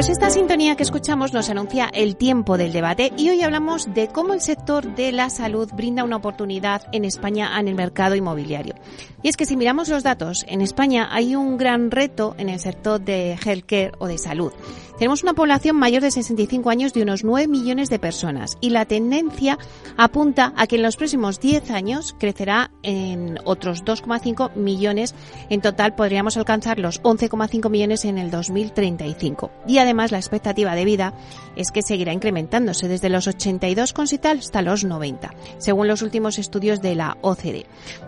Pues 0.00 0.08
esta 0.08 0.30
sintonía 0.30 0.76
que 0.76 0.82
escuchamos 0.82 1.34
nos 1.34 1.50
anuncia 1.50 1.90
el 1.92 2.16
tiempo 2.16 2.56
del 2.56 2.72
debate 2.72 3.12
y 3.18 3.28
hoy 3.28 3.42
hablamos 3.42 3.92
de 3.92 4.08
cómo 4.08 4.32
el 4.32 4.40
sector 4.40 4.94
de 4.94 5.12
la 5.12 5.28
salud 5.28 5.70
brinda 5.74 6.04
una 6.04 6.16
oportunidad 6.16 6.84
en 6.92 7.04
España 7.04 7.50
en 7.60 7.68
el 7.68 7.74
mercado 7.74 8.14
inmobiliario. 8.14 8.76
Y 9.22 9.28
es 9.28 9.36
que 9.36 9.44
si 9.44 9.58
miramos 9.58 9.90
los 9.90 10.02
datos, 10.02 10.46
en 10.48 10.62
España 10.62 11.10
hay 11.12 11.36
un 11.36 11.58
gran 11.58 11.90
reto 11.90 12.34
en 12.38 12.48
el 12.48 12.60
sector 12.60 12.98
de 12.98 13.38
healthcare 13.44 13.92
o 13.98 14.06
de 14.06 14.16
salud. 14.16 14.54
Tenemos 15.00 15.22
una 15.22 15.32
población 15.32 15.76
mayor 15.76 16.02
de 16.02 16.10
65 16.10 16.68
años 16.68 16.92
de 16.92 17.00
unos 17.00 17.24
9 17.24 17.48
millones 17.48 17.88
de 17.88 17.98
personas 17.98 18.58
y 18.60 18.68
la 18.68 18.84
tendencia 18.84 19.58
apunta 19.96 20.52
a 20.58 20.66
que 20.66 20.76
en 20.76 20.82
los 20.82 20.98
próximos 20.98 21.40
10 21.40 21.70
años 21.70 22.14
crecerá 22.18 22.70
en 22.82 23.38
otros 23.44 23.82
2,5 23.82 24.54
millones. 24.56 25.14
En 25.48 25.62
total 25.62 25.94
podríamos 25.94 26.36
alcanzar 26.36 26.78
los 26.78 27.00
11,5 27.00 27.70
millones 27.70 28.04
en 28.04 28.18
el 28.18 28.30
2035 28.30 29.50
y 29.66 29.78
además 29.78 30.12
la 30.12 30.18
expectativa 30.18 30.74
de 30.74 30.84
vida 30.84 31.14
es 31.56 31.70
que 31.70 31.80
seguirá 31.80 32.12
incrementándose 32.12 32.86
desde 32.86 33.08
los 33.08 33.26
82 33.26 33.94
con 33.94 34.04
hasta 34.04 34.60
los 34.60 34.84
90, 34.84 35.30
según 35.56 35.88
los 35.88 36.02
últimos 36.02 36.38
estudios 36.38 36.82
de 36.82 36.94
la 36.94 37.16
OCDE. 37.22 37.64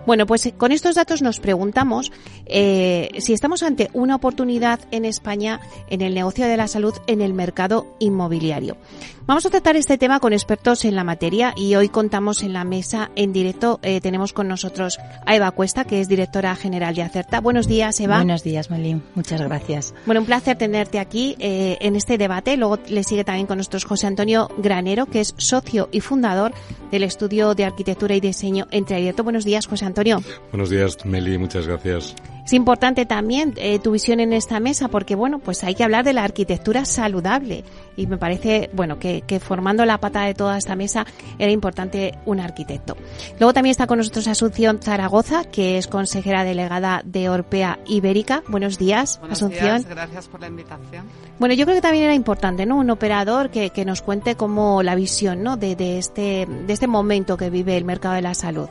Bueno, 0.07 0.27
pues 0.27 0.45
eh, 0.45 0.53
con 0.53 0.73
estos 0.73 0.97
datos 0.97 1.23
nos 1.23 1.41
preguntamos 1.41 2.13
eh, 2.45 3.09
si 3.19 3.33
estamos 3.33 3.63
ante 3.63 3.89
una 3.95 4.17
oportunidad 4.17 4.81
en 4.91 5.07
España 5.07 5.59
en 5.89 6.03
el 6.03 6.13
negocio 6.13 6.45
de 6.45 6.59
la 6.59 6.69
salud 6.69 6.82
en 7.07 7.21
el 7.21 7.33
mercado 7.35 7.87
inmobiliario. 7.99 8.77
Vamos 9.25 9.47
a 9.47 9.51
tratar 9.51 9.77
este 9.77 9.99
tema 9.99 10.19
con 10.19 10.33
expertos 10.33 10.85
en 10.85 10.97
la 10.97 11.05
materia 11.05 11.55
y 11.57 11.77
hoy 11.77 11.89
contamos 11.89 12.43
en 12.43 12.53
la 12.53 12.65
mesa 12.65 13.13
en 13.15 13.33
directo. 13.33 13.79
Eh, 13.83 14.01
tenemos 14.01 14.33
con 14.33 14.49
nosotros 14.49 14.99
a 15.25 15.37
Eva 15.37 15.53
Cuesta, 15.53 15.85
que 15.85 16.01
es 16.01 16.09
directora 16.09 16.57
general 16.57 16.97
de 16.97 17.03
Acerta. 17.03 17.41
Buenos 17.41 17.69
días, 17.69 18.01
Eva. 18.01 18.17
Buenos 18.17 18.43
días, 18.43 18.69
Meli. 18.69 19.01
Muchas 19.15 19.41
gracias. 19.41 19.95
Bueno, 20.07 20.23
un 20.23 20.27
placer 20.27 20.59
tenerte 20.59 20.99
aquí 20.99 21.37
eh, 21.39 21.79
en 21.81 21.95
este 21.95 22.19
debate. 22.19 22.57
Luego 22.57 22.81
le 22.89 23.05
sigue 23.05 23.23
también 23.23 23.47
con 23.47 23.59
nosotros 23.59 23.85
José 23.85 24.09
Antonio 24.09 24.49
Granero, 24.59 25.07
que 25.07 25.21
es 25.21 25.35
socio 25.37 25.89
y 25.93 26.01
fundador 26.01 26.53
del 26.91 27.05
estudio 27.05 27.55
de 27.55 27.65
arquitectura 27.65 28.17
y 28.17 28.21
diseño 28.21 28.67
Entre 28.73 28.97
Abierto. 28.97 29.23
Buenos 29.23 29.45
días, 29.45 29.69
José 29.69 29.85
Antonio. 29.85 30.21
Buenos 30.51 30.69
días, 30.69 31.07
Meli. 31.07 31.39
Muchas 31.39 31.69
gracias. 31.69 32.17
Es 32.45 32.53
importante 32.55 33.07
también 33.07 33.55
eh, 33.57 33.79
tu 33.79 33.93
visión 33.93 34.19
en 34.19 34.33
esta 34.33 34.59
mesa 34.59 34.89
porque, 34.89 35.15
bueno, 35.15 35.39
pues 35.39 35.63
hay 35.63 35.77
que 35.77 35.85
hablar 35.85 36.05
de 36.05 36.13
la 36.13 36.25
arquitectura 36.25 36.85
saludable 36.85 37.63
y 37.97 38.09
me 38.09 38.19
parece, 38.19 38.69
bueno, 38.73 38.99
que, 38.99 39.12
que, 39.21 39.39
formando 39.39 39.85
la 39.85 39.99
pata 39.99 40.23
de 40.23 40.33
toda 40.33 40.57
esta 40.57 40.75
mesa 40.75 41.05
era 41.39 41.53
importante 41.53 42.19
un 42.25 42.41
arquitecto. 42.41 42.97
Luego 43.39 43.53
también 43.53 43.73
está 43.73 43.87
con 43.87 43.99
nosotros 43.99 44.27
Asunción 44.27 44.81
Zaragoza, 44.83 45.45
que 45.45 45.77
es 45.77 45.87
consejera 45.87 46.45
delegada 46.45 47.03
de 47.05 47.29
Orpea 47.29 47.79
Ibérica. 47.87 48.43
Buenos 48.49 48.79
días, 48.79 49.19
Buenos 49.21 49.39
Asunción. 49.39 49.79
Días, 49.79 49.89
gracias 49.89 50.29
por 50.29 50.41
la 50.41 50.49
invitación. 50.49 51.07
Bueno, 51.39 51.55
yo 51.55 51.67
creo 51.67 51.77
que 51.77 51.83
también 51.83 52.05
era 52.05 52.15
importante, 52.15 52.65
¿no? 52.65 52.77
Un 52.77 52.91
operador 52.91 53.51
que, 53.51 53.71
que 53.71 53.85
nos 53.85 54.01
cuente 54.01 54.37
cómo 54.37 54.83
la 54.83 54.95
visión, 54.95 55.43
¿no? 55.43 55.57
De, 55.57 55.77
de, 55.77 55.99
este, 55.99 56.47
de 56.47 56.73
este 56.73 56.87
momento 56.87 57.37
que 57.37 57.51
vive 57.51 57.77
el 57.77 57.85
mercado 57.85 58.15
de 58.15 58.23
la 58.23 58.35
salud. 58.35 58.69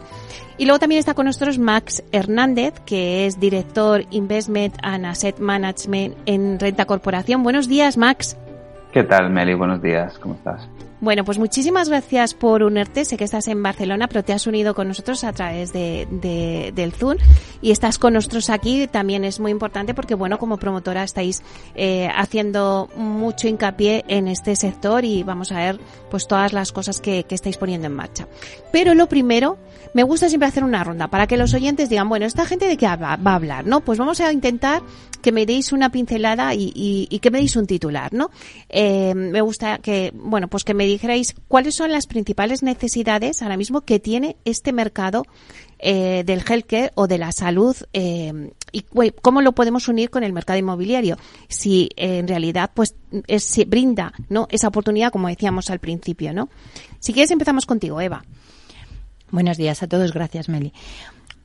Y 0.57 0.66
luego 0.66 0.79
también 0.79 0.99
está 0.99 1.16
con 1.16 1.25
nosotros 1.25 1.57
Max 1.57 2.03
Hernández, 2.11 2.73
que 2.85 3.25
es 3.25 3.39
director 3.39 4.05
Investment 4.11 4.75
and 4.83 5.05
Asset 5.05 5.39
Management 5.39 6.16
en 6.27 6.59
Renta 6.59 6.85
Corporación. 6.85 7.41
Buenos 7.41 7.67
días, 7.67 7.97
Max. 7.97 8.37
¿Qué 8.91 9.03
tal, 9.06 9.29
Meli? 9.29 9.53
Buenos 9.53 9.81
días, 9.81 10.19
¿cómo 10.19 10.35
estás? 10.35 10.70
Bueno, 11.01 11.25
pues 11.25 11.39
muchísimas 11.39 11.89
gracias 11.89 12.35
por 12.35 12.62
unirte. 12.62 13.06
Sé 13.06 13.17
que 13.17 13.23
estás 13.23 13.47
en 13.47 13.63
Barcelona, 13.63 14.07
pero 14.07 14.23
te 14.23 14.34
has 14.34 14.45
unido 14.45 14.75
con 14.75 14.88
nosotros 14.88 15.23
a 15.23 15.34
través 15.34 15.73
de, 15.73 16.07
de, 16.12 16.72
del 16.75 16.91
Zoom 16.91 17.17
y 17.59 17.72
estás 17.72 17.97
con 17.97 18.13
nosotros 18.13 18.51
aquí. 18.51 18.85
También 18.85 19.25
es 19.25 19.40
muy 19.40 19.50
importante 19.50 19.95
porque, 19.95 20.13
bueno, 20.13 20.38
como 20.38 20.57
promotora 20.57 21.01
estáis 21.03 21.41
eh, 21.73 22.07
haciendo 22.16 22.88
mucho 22.95 23.47
hincapié 23.47 24.06
en 24.09 24.28
este 24.28 24.56
sector 24.56 25.03
y 25.03 25.23
vamos 25.23 25.51
a 25.51 25.57
ver 25.57 25.79
pues 26.11 26.28
todas 26.28 26.53
las 26.53 26.72
cosas 26.72 27.01
que, 27.01 27.23
que 27.23 27.34
estáis 27.34 27.57
poniendo 27.57 27.88
en 27.88 27.94
marcha. 27.94 28.28
Pero 28.72 28.94
lo 28.94 29.09
primero, 29.09 29.57
me 29.94 30.03
gusta 30.03 30.29
siempre 30.29 30.47
hacer 30.47 30.63
una 30.63 30.84
ronda 30.84 31.07
para 31.07 31.28
que 31.28 31.35
los 31.35 31.53
oyentes 31.53 31.90
digan, 31.90 32.09
bueno, 32.09 32.25
esta 32.25 32.45
gente 32.45 32.67
de 32.67 32.78
qué 32.78 32.85
va, 32.85 33.17
a 33.23 33.35
hablar, 33.35 33.66
¿no? 33.66 33.81
Pues 33.81 33.97
vamos 33.97 34.22
a 34.22 34.31
intentar 34.31 34.81
que 35.22 35.31
me 35.31 35.45
deis 35.45 35.72
una 35.72 35.91
pincelada 35.91 36.53
y, 36.53 36.72
y, 36.73 37.07
y 37.09 37.19
que 37.19 37.29
me 37.29 37.40
deis 37.40 37.56
un 37.56 37.67
titular, 37.67 38.13
¿no? 38.13 38.31
Eh, 38.69 39.13
me 39.13 39.41
gusta 39.41 39.79
que, 39.79 40.11
bueno, 40.16 40.47
pues 40.47 40.63
que 40.63 40.73
me 40.73 40.85
dijerais 40.91 41.35
cuáles 41.47 41.75
son 41.75 41.91
las 41.91 42.07
principales 42.07 42.63
necesidades 42.63 43.41
ahora 43.41 43.57
mismo 43.57 43.81
que 43.81 44.00
tiene 44.00 44.38
este 44.46 44.74
mercado 44.74 45.25
eh, 45.79 46.24
del 46.25 46.44
healthcare 46.47 46.91
o 46.96 47.07
de 47.07 47.18
la 47.18 47.31
salud 47.31 47.75
eh, 47.94 48.52
y 48.72 48.84
cómo 49.22 49.41
lo 49.41 49.53
podemos 49.53 49.88
unir 49.88 50.09
con 50.09 50.24
el 50.24 50.34
mercado 50.34 50.59
inmobiliario. 50.59 51.18
Si 51.47 51.90
eh, 51.96 52.19
en 52.19 52.28
realidad 52.28 52.72
pues 52.74 52.96
es, 53.28 53.44
se 53.44 53.66
brinda 53.66 54.13
no 54.29 54.47
esa 54.52 54.68
oportunidad 54.68 55.12
como 55.12 55.28
decíamos 55.28 55.69
al 55.69 55.79
principio, 55.79 56.34
¿no? 56.34 56.50
Si 57.00 57.13
quieres 57.13 57.31
empezamos 57.31 57.66
contigo, 57.66 58.00
Eva. 58.00 58.23
Buenos 59.31 59.58
días 59.58 59.81
a 59.81 59.88
todos, 59.88 60.13
gracias 60.13 60.50
Meli. 60.50 60.73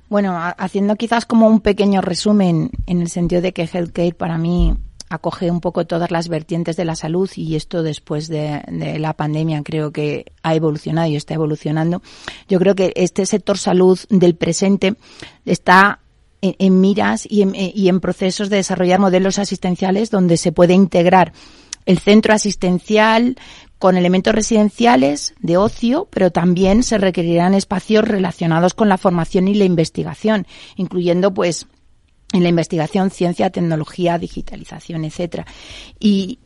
Bueno, 0.09 0.39
haciendo 0.59 0.97
quizás 0.97 1.27
como 1.27 1.49
un 1.49 1.61
pequeño 1.61 2.01
resumen 2.01 2.71
en 2.87 3.01
el 3.01 3.09
sentido 3.09 3.43
de 3.43 3.53
que 3.53 3.69
healthcare 3.73 4.15
para 4.15 4.39
mí 4.39 4.77
acoge 5.09 5.51
un 5.51 5.61
poco 5.61 5.87
todas 5.87 6.11
las 6.11 6.29
vertientes 6.29 6.77
de 6.77 6.85
la 6.85 6.97
salud 6.97 7.31
y 7.37 7.57
esto 7.57 7.83
después 7.83 8.29
de, 8.29 8.63
la 8.99 9.13
pandemia 9.15 9.63
creo 9.63 9.93
que 9.93 10.33
ha 10.43 10.55
evolucionado 10.55 11.09
y 11.09 11.17
está 11.17 11.35
evolucionando. 11.35 12.03
Yo 12.49 12.59
creo 12.59 12.75
que 12.75 12.93
este 12.97 13.27
sector 13.27 13.59
salud 13.59 13.99
del 14.11 14.35
presente 14.35 14.97
está 15.45 16.01
en, 16.41 16.57
en 16.59 16.81
miras 16.81 17.27
y 17.29 17.43
en, 17.43 17.55
y 17.55 17.89
en 17.89 18.01
procesos 18.01 18.51
de 18.51 18.57
desarrollar 18.57 19.01
modelos 19.01 19.39
asistenciales 19.39 20.11
donde 20.11 20.37
se 20.37 20.53
puede 20.53 20.75
integrar 20.75 21.33
el 21.87 21.99
centro 22.01 22.35
asistencial 22.35 23.37
con 23.79 23.97
elementos 23.97 24.35
residenciales 24.35 25.35
de 25.39 25.57
ocio, 25.57 26.09
pero 26.11 26.31
también 26.33 26.83
se 26.83 26.99
requerirán 26.99 27.55
espacios 27.55 28.07
relacionados 28.07 28.75
con 28.75 28.89
la 28.89 28.99
formación 28.99 29.49
y 29.49 29.55
la 29.55 29.65
investigación, 29.65 30.47
incluyendo 30.77 31.33
pues 31.33 31.67
en 32.33 32.43
la 32.43 32.49
investigación, 32.49 33.11
ciencia, 33.11 33.51
tecnología, 33.51 34.19
digitalización, 34.19 35.05
etcétera. 35.05 35.47
Y, 35.99 36.39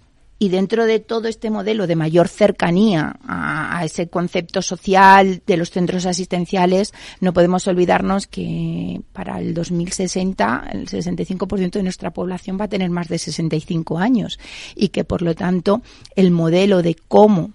y 0.42 0.48
dentro 0.48 0.86
de 0.86 1.00
todo 1.00 1.28
este 1.28 1.50
modelo 1.50 1.86
de 1.86 1.96
mayor 1.96 2.26
cercanía 2.26 3.18
a, 3.28 3.84
ese 3.84 4.08
concepto 4.08 4.62
social 4.62 5.42
de 5.46 5.56
los 5.58 5.70
centros 5.70 6.06
asistenciales, 6.06 6.94
no 7.20 7.34
podemos 7.34 7.66
olvidarnos 7.66 8.26
que 8.26 9.02
para 9.12 9.38
el 9.38 9.52
2060 9.52 10.70
el 10.72 10.88
65% 10.88 11.72
de 11.72 11.82
nuestra 11.82 12.10
población 12.10 12.58
va 12.58 12.64
a 12.64 12.68
tener 12.68 12.88
más 12.88 13.08
de 13.08 13.18
65 13.18 13.98
años 13.98 14.38
y 14.74 14.88
que 14.88 15.04
por 15.04 15.20
lo 15.20 15.34
tanto 15.34 15.82
el 16.16 16.30
modelo 16.30 16.80
de 16.80 16.96
cómo 17.06 17.52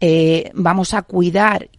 eh, 0.00 0.50
vamos 0.54 0.92
a 0.92 1.02
cuidar 1.02 1.70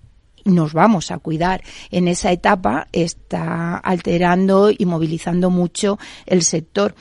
nos 0.47 0.73
vamos 0.73 1.11
a 1.11 1.19
cuidar 1.19 1.63
en 1.91 2.07
esa 2.07 2.31
etapa 2.31 2.87
está 2.91 3.77
alterando 3.77 4.71
y 4.75 4.85
movilizando 4.85 5.49
mucho 5.49 5.99
el 6.25 6.41
sector. 6.41 6.95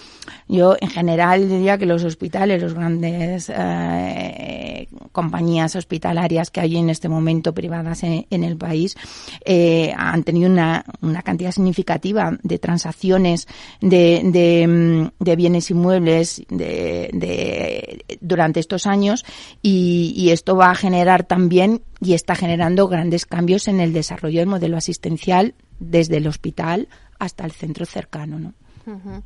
Yo 0.49 0.77
en 0.81 0.91
general 0.91 1.49
diría 1.49 1.79
que 1.79 1.87
los 1.87 2.05
hospitales, 2.05 2.63
los 2.63 2.75
grandes 2.75 3.51
eh, 3.55 4.89
compañías 5.13 5.75
hospitalarias 5.77 6.51
que 6.51 6.61
hay 6.61 6.77
en 6.77 6.91
este 6.91 7.09
momento 7.09 7.53
privadas 7.53 8.03
en, 8.03 8.27
en 8.31 8.45
el 8.45 8.57
país 8.57 8.97
eh, 9.45 9.93
han 9.97 10.23
tenido 10.23 10.51
una, 10.51 10.85
una, 11.01 11.23
cantidad 11.23 11.51
significativa 11.51 12.37
de 12.43 12.59
transacciones 12.59 13.49
de, 13.81 15.11
de, 15.19 15.37
bienes 15.37 15.71
inmuebles 15.71 16.43
de, 16.49 18.05
durante 18.21 18.61
estos 18.61 18.87
años 18.87 19.25
y 19.63 20.29
esto 20.31 20.57
va 20.57 20.71
a 20.71 20.75
generar 20.75 21.25
también 21.25 21.83
y 22.01 22.15
está 22.15 22.35
generando 22.35 22.89
grandes 22.89 23.27
cambios 23.27 23.69
en 23.69 23.81
el 23.81 23.93
desarrollo 23.93 24.41
del 24.41 24.49
modelo 24.49 24.77
asistencial 24.77 25.55
desde 25.79 26.19
el 26.19 26.27
hospital 26.27 26.89
hasta 27.19 27.45
el 27.45 27.53
centro 27.53 27.87
cercano, 27.87 28.39
¿no? 28.39 28.55
Uh 28.87 28.91
-huh. 28.93 29.23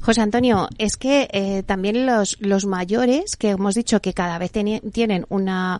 José 0.00 0.22
Antonio, 0.22 0.68
es 0.78 0.96
que 0.96 1.28
eh, 1.32 1.62
también 1.64 2.06
los, 2.06 2.38
los 2.40 2.64
mayores, 2.64 3.36
que 3.36 3.50
hemos 3.50 3.74
dicho 3.74 4.00
que 4.00 4.14
cada 4.14 4.38
vez 4.38 4.52
tienen 4.52 5.26
una, 5.28 5.78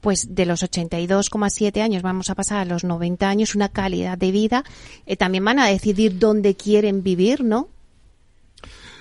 pues 0.00 0.34
de 0.34 0.44
los 0.44 0.62
82,7 0.62 1.80
años 1.80 2.02
vamos 2.02 2.28
a 2.28 2.34
pasar 2.34 2.58
a 2.58 2.64
los 2.64 2.84
90 2.84 3.28
años, 3.28 3.54
una 3.54 3.70
calidad 3.70 4.18
de 4.18 4.32
vida, 4.32 4.64
eh, 5.06 5.16
también 5.16 5.44
van 5.44 5.58
a 5.58 5.66
decidir 5.66 6.18
dónde 6.18 6.56
quieren 6.56 7.02
vivir, 7.02 7.42
¿no? 7.42 7.68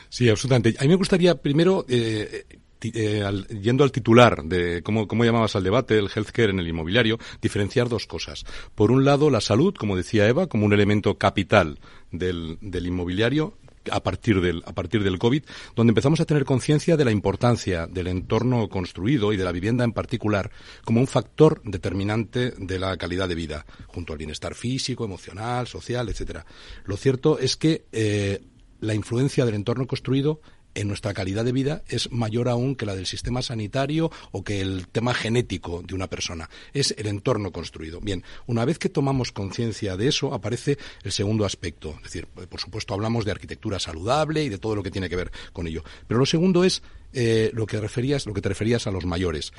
Sí, 0.10 0.30
absolutamente. 0.30 0.76
A 0.80 0.84
mí 0.84 0.88
me 0.88 0.96
gustaría 0.96 1.36
primero 1.36 1.86
eh, 1.90 2.46
eh, 2.82 3.24
yendo 3.62 3.84
al 3.84 3.92
titular 3.92 4.44
de 4.44 4.82
cómo, 4.84 5.08
cómo 5.08 5.26
llamabas 5.26 5.56
al 5.56 5.64
debate, 5.64 5.98
el 5.98 6.10
healthcare 6.14 6.52
en 6.52 6.60
el 6.60 6.68
inmobiliario, 6.68 7.18
diferenciar 7.42 7.90
dos 7.90 8.08
cosas. 8.08 8.46
Por 8.76 8.92
un 8.92 9.06
lado, 9.06 9.30
la 9.30 9.42
salud, 9.42 9.74
como 9.76 9.96
decía 9.96 10.28
Eva, 10.28 10.48
como 10.48 10.66
un 10.66 10.74
elemento 10.74 11.18
capital 11.18 11.80
del, 12.12 12.58
del 12.62 12.88
inmobiliario, 12.88 13.58
a 13.92 14.02
partir 14.02 14.42
del 14.42 14.64
a 14.66 14.74
partir 14.74 15.04
del 15.04 15.20
COVID, 15.20 15.44
donde 15.76 15.92
empezamos 15.92 16.20
a 16.20 16.26
tener 16.26 16.46
conciencia 16.46 16.98
de 16.98 17.06
la 17.06 17.12
importancia 17.12 17.88
del 17.88 18.08
entorno 18.08 18.68
construido 18.70 19.34
y 19.34 19.38
de 19.38 19.44
la 19.44 19.52
vivienda 19.52 19.84
en 19.84 19.94
particular 19.94 20.52
como 20.84 21.00
un 21.00 21.08
factor 21.08 21.62
determinante 21.64 22.52
de 22.58 22.80
la 22.80 22.98
calidad 22.98 23.30
de 23.30 23.36
vida, 23.36 23.66
junto 23.88 24.14
al 24.14 24.20
bienestar 24.20 24.56
físico, 24.56 25.06
emocional, 25.06 25.68
social, 25.68 26.10
etcétera. 26.10 26.46
Lo 26.86 26.98
cierto 26.98 27.40
es 27.40 27.56
que 27.56 27.86
eh, 27.92 28.42
la 28.80 28.94
influencia 28.94 29.46
del 29.46 29.56
entorno 29.56 29.88
construido 29.88 30.42
en 30.78 30.88
nuestra 30.88 31.14
calidad 31.16 31.44
de 31.44 31.52
vida 31.52 31.84
es 31.88 32.12
mayor 32.12 32.48
aún 32.48 32.76
que 32.76 32.86
la 32.86 32.96
del 32.96 33.08
sistema 33.08 33.42
sanitario 33.42 34.12
o 34.32 34.44
que 34.44 34.62
el 34.62 34.88
tema 34.88 35.16
genético 35.16 35.82
de 35.82 35.96
una 35.96 36.08
persona. 36.08 36.50
Es 36.72 36.94
el 37.00 37.08
entorno 37.08 37.52
construido. 37.52 38.00
Bien, 38.00 38.24
una 38.46 38.64
vez 38.64 38.78
que 38.78 38.88
tomamos 38.88 39.32
conciencia 39.32 39.98
de 39.98 40.08
eso, 40.08 40.36
aparece 40.36 40.78
el 41.04 41.12
segundo 41.12 41.46
aspecto. 41.46 41.96
Es 41.98 42.04
decir, 42.04 42.28
por 42.28 42.62
supuesto 42.62 42.94
hablamos 42.94 43.26
de 43.26 43.32
arquitectura 43.32 43.80
saludable 43.80 44.44
y 44.44 44.50
de 44.50 44.60
todo 44.60 44.76
lo 44.76 44.84
que 44.84 44.92
tiene 44.92 45.10
que 45.10 45.16
ver 45.16 45.32
con 45.52 45.66
ello. 45.66 45.84
Pero 46.08 46.20
lo 46.20 46.28
segundo 46.28 46.64
es 46.64 46.84
eh, 47.14 47.50
lo 47.54 47.66
que 47.66 47.82
referías, 47.82 48.28
lo 48.28 48.34
que 48.36 48.42
te 48.42 48.50
referías 48.50 48.86
a 48.86 48.92
los 48.92 49.06
mayores. 49.06 49.54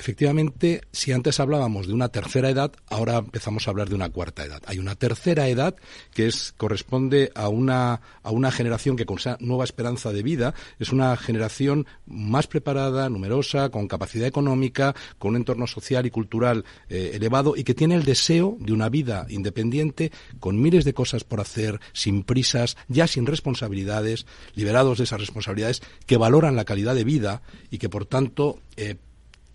Efectivamente, 0.00 0.80
si 0.92 1.12
antes 1.12 1.40
hablábamos 1.40 1.86
de 1.86 1.92
una 1.92 2.08
tercera 2.08 2.48
edad, 2.48 2.72
ahora 2.88 3.18
empezamos 3.18 3.68
a 3.68 3.70
hablar 3.70 3.90
de 3.90 3.96
una 3.96 4.08
cuarta 4.08 4.46
edad. 4.46 4.62
Hay 4.64 4.78
una 4.78 4.94
tercera 4.94 5.46
edad 5.46 5.76
que 6.14 6.26
es, 6.26 6.54
corresponde 6.56 7.30
a 7.34 7.50
una, 7.50 8.00
a 8.22 8.30
una 8.30 8.50
generación 8.50 8.96
que 8.96 9.04
con 9.04 9.18
esa 9.18 9.36
nueva 9.40 9.64
esperanza 9.64 10.10
de 10.10 10.22
vida 10.22 10.54
es 10.78 10.90
una 10.90 11.14
generación 11.18 11.86
más 12.06 12.46
preparada, 12.46 13.10
numerosa, 13.10 13.68
con 13.68 13.88
capacidad 13.88 14.26
económica, 14.26 14.94
con 15.18 15.32
un 15.32 15.36
entorno 15.36 15.66
social 15.66 16.06
y 16.06 16.10
cultural 16.10 16.64
eh, 16.88 17.10
elevado 17.12 17.54
y 17.54 17.62
que 17.62 17.74
tiene 17.74 17.94
el 17.94 18.06
deseo 18.06 18.56
de 18.58 18.72
una 18.72 18.88
vida 18.88 19.26
independiente 19.28 20.12
con 20.38 20.62
miles 20.62 20.86
de 20.86 20.94
cosas 20.94 21.24
por 21.24 21.42
hacer, 21.42 21.78
sin 21.92 22.22
prisas, 22.22 22.78
ya 22.88 23.06
sin 23.06 23.26
responsabilidades, 23.26 24.24
liberados 24.54 24.96
de 24.96 25.04
esas 25.04 25.20
responsabilidades, 25.20 25.82
que 26.06 26.16
valoran 26.16 26.56
la 26.56 26.64
calidad 26.64 26.94
de 26.94 27.04
vida 27.04 27.42
y 27.70 27.76
que 27.76 27.90
por 27.90 28.06
tanto 28.06 28.62
eh, 28.78 28.96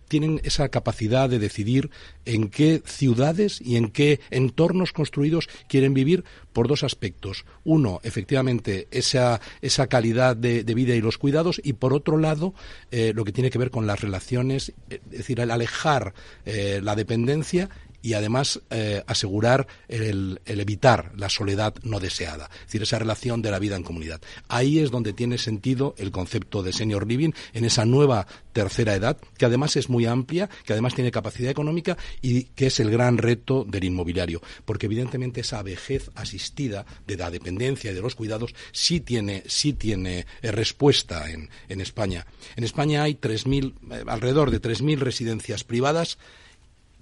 tienen 0.07 0.41
esa 0.43 0.69
capacidad 0.69 1.29
de 1.29 1.39
decidir 1.39 1.89
en 2.25 2.49
qué 2.49 2.81
ciudades 2.85 3.61
y 3.61 3.75
en 3.77 3.89
qué 3.89 4.19
entornos 4.29 4.93
construidos 4.93 5.49
quieren 5.67 5.93
vivir 5.93 6.23
por 6.53 6.67
dos 6.67 6.83
aspectos. 6.83 7.45
Uno, 7.63 7.99
efectivamente, 8.03 8.87
esa, 8.91 9.41
esa 9.61 9.87
calidad 9.87 10.35
de, 10.35 10.63
vida 10.75 10.95
y 10.95 11.01
los 11.01 11.17
cuidados 11.17 11.61
y, 11.63 11.73
por 11.73 11.93
otro 11.93 12.17
lado, 12.17 12.53
eh, 12.91 13.13
lo 13.15 13.25
que 13.25 13.31
tiene 13.31 13.49
que 13.49 13.57
ver 13.57 13.71
con 13.71 13.87
las 13.87 14.01
relaciones, 14.01 14.73
es 14.89 15.01
decir, 15.09 15.39
el 15.39 15.51
alejar 15.51 16.13
eh, 16.45 16.79
la 16.83 16.95
dependencia 16.95 17.69
y 18.05 18.13
además 18.13 18.61
eh, 18.69 19.03
asegurar 19.07 19.65
el, 19.87 20.39
evitar 20.45 21.11
la 21.17 21.27
soledad 21.27 21.73
no 21.81 21.99
deseada, 21.99 22.51
es 22.53 22.65
decir, 22.67 22.83
esa 22.83 22.99
relación 22.99 23.41
de 23.41 23.49
la 23.49 23.57
vida 23.57 23.77
en 23.77 23.81
comunidad. 23.81 24.21
Ahí 24.47 24.77
es 24.77 24.91
donde 24.91 25.11
tiene 25.11 25.39
sentido 25.39 25.95
el 25.97 26.11
concepto 26.11 26.61
de 26.61 26.71
senior 26.71 27.07
living 27.07 27.31
en 27.53 27.65
esa 27.65 27.83
nueva 27.83 28.27
tercera 28.53 28.93
edad, 28.93 29.17
que 29.39 29.45
además 29.47 29.75
es 29.75 29.89
muy 29.89 30.05
amplia, 30.05 30.51
que 30.65 30.73
además 30.73 30.93
tiene 30.93 31.09
capacidad 31.09 31.49
económica 31.49 31.97
y 32.21 32.43
que 32.43 32.67
es 32.67 32.79
el 32.79 32.91
gran 32.91 33.17
reto 33.17 33.65
del 33.67 33.85
inmobiliario, 33.85 34.39
porque 34.65 34.85
evidentemente 34.85 35.41
esa 35.41 35.63
vejez 35.63 36.11
asistida 36.13 36.85
de 37.07 37.17
la 37.17 37.31
dependencia 37.31 37.89
y 37.89 37.95
de 37.95 38.03
los 38.03 38.13
cuidados 38.13 38.53
sí 38.71 38.99
tiene, 38.99 39.41
sí 39.47 39.73
tiene 39.73 40.27
eh, 40.43 40.51
respuesta 40.51 41.31
en, 41.31 41.49
en 41.69 41.81
España. 41.81 42.27
En 42.55 42.65
España 42.65 43.01
hay 43.01 43.15
3.000, 43.15 43.73
eh, 43.89 44.03
alrededor 44.05 44.51
de 44.51 44.61
3.000 44.61 44.99
residencias 44.99 45.63
privadas 45.63 46.19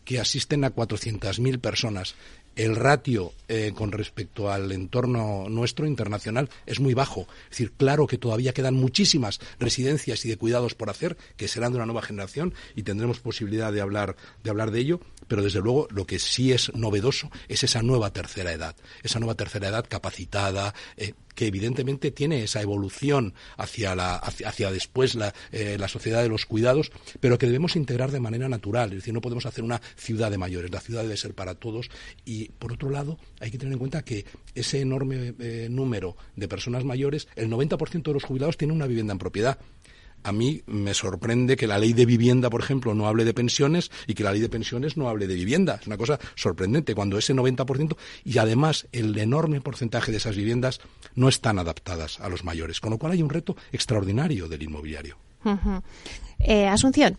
que 0.05 0.19
asisten 0.19 0.63
a 0.63 0.73
400.000 0.73 1.59
personas. 1.59 2.15
El 2.55 2.75
ratio 2.75 3.33
eh, 3.47 3.71
con 3.73 3.91
respecto 3.91 4.51
al 4.51 4.71
entorno 4.71 5.50
nuestro 5.50 5.88
internacional 5.88 6.50
es 6.67 6.79
muy 6.79 6.94
bajo. 6.94 7.21
Es 7.45 7.51
decir, 7.51 7.71
claro 7.71 8.05
que 8.05 8.19
todavía 8.19 8.53
quedan 8.53 8.75
muchísimas 8.75 9.39
residencias 9.59 10.23
y 10.25 10.29
de 10.29 10.38
cuidados 10.38 10.75
por 10.75 10.91
hacer, 10.91 11.17
que 11.35 11.47
serán 11.47 11.71
de 11.71 11.77
una 11.77 11.88
nueva 11.88 12.03
generación 12.03 12.53
y 12.75 12.83
tendremos 12.83 13.19
posibilidad 13.19 13.73
de 13.73 13.81
hablar 13.81 14.15
de, 14.44 14.50
hablar 14.51 14.69
de 14.69 14.79
ello, 14.81 15.00
pero 15.33 15.41
desde 15.41 15.62
luego 15.62 15.88
lo 15.89 16.06
que 16.06 16.19
sí 16.19 16.51
es 16.51 16.71
novedoso 16.75 17.31
es 17.47 17.63
esa 17.63 17.81
nueva 17.81 18.13
tercera 18.13 18.51
edad, 18.51 18.75
esa 19.01 19.18
nueva 19.18 19.33
tercera 19.33 19.69
edad 19.69 19.83
capacitada, 19.89 20.75
eh, 20.95 21.13
que 21.33 21.47
evidentemente 21.47 22.12
tiene 22.12 22.44
esa 22.44 22.62
evolución 22.62 23.33
hacia, 23.57 23.95
la, 23.95 24.18
hacia, 24.18 24.69
después 24.69 25.15
la, 25.15 25.33
eh, 25.51 25.77
la, 25.80 25.88
sociedad 25.88 26.21
de 26.21 26.30
los 26.30 26.45
cuidados, 26.45 26.91
pero 27.19 27.39
que 27.39 27.47
debemos 27.47 27.75
integrar 27.75 28.12
de 28.12 28.19
manera 28.19 28.47
natural. 28.47 28.89
Es 28.89 28.97
decir, 28.97 29.12
no 29.12 29.21
podemos 29.21 29.47
hacer 29.47 29.63
una 29.63 29.81
ciudad 29.95 30.30
de 30.30 30.38
mayores. 30.38 30.69
La 30.69 30.81
ciudad 30.81 31.01
debe 31.01 31.18
ser 31.18 31.33
para 31.33 31.56
todos. 31.56 31.89
Y, 32.25 32.50
por 32.50 32.71
otro 32.71 32.91
lado, 32.91 33.18
hay 33.39 33.50
que 33.50 33.57
tener 33.57 33.74
en 33.74 33.79
cuenta 33.79 34.06
que 34.06 34.25
ese 34.53 34.81
enorme 34.81 35.33
eh, 35.39 35.68
número 35.68 36.15
de 36.36 36.47
personas 36.47 36.83
mayores, 36.83 37.27
el 37.36 37.50
90% 37.50 38.03
de 38.03 38.13
los 38.13 38.24
jubilados 38.24 38.56
tienen 38.56 38.75
una 38.75 38.86
vivienda 38.86 39.13
en 39.13 39.18
propiedad 39.18 39.57
a 40.24 40.31
mí 40.31 40.62
me 40.68 40.94
sorprende 40.94 41.56
que 41.56 41.68
la 41.68 41.78
ley 41.78 41.94
de 41.94 42.06
vivienda, 42.06 42.50
por 42.50 42.62
ejemplo, 42.62 42.94
no 42.94 43.08
hable 43.08 43.25
de 43.25 43.34
pensiones 43.34 43.92
y 44.08 44.14
que 44.14 44.24
la 44.24 44.31
ley 44.31 44.42
de 44.42 44.50
pensiones 44.50 44.98
no 44.98 45.10
hable 45.10 45.28
de 45.28 45.36
vivienda. 45.36 45.80
Es 45.81 45.88
una 45.88 45.98
cosa 45.98 46.20
sorprendente 46.36 46.96
cuando 46.96 47.18
ese 47.18 47.34
90% 47.34 47.96
y 48.24 48.38
además 48.38 48.88
el 48.92 49.18
enorme 49.18 49.62
porcentaje 49.62 50.12
de 50.12 50.18
esas 50.18 50.36
viviendas 50.36 50.80
no 51.16 51.30
están 51.30 51.60
adaptadas 51.60 52.20
a 52.20 52.30
los 52.30 52.44
mayores. 52.44 52.80
Con 52.80 52.92
lo 52.92 52.98
cual 52.98 53.14
hay 53.14 53.22
un 53.22 53.30
reto 53.30 53.56
extraordinario 53.72 54.48
del 54.48 54.64
inmobiliario. 54.64 55.18
Eh, 56.40 56.68
Asunción. 56.68 57.18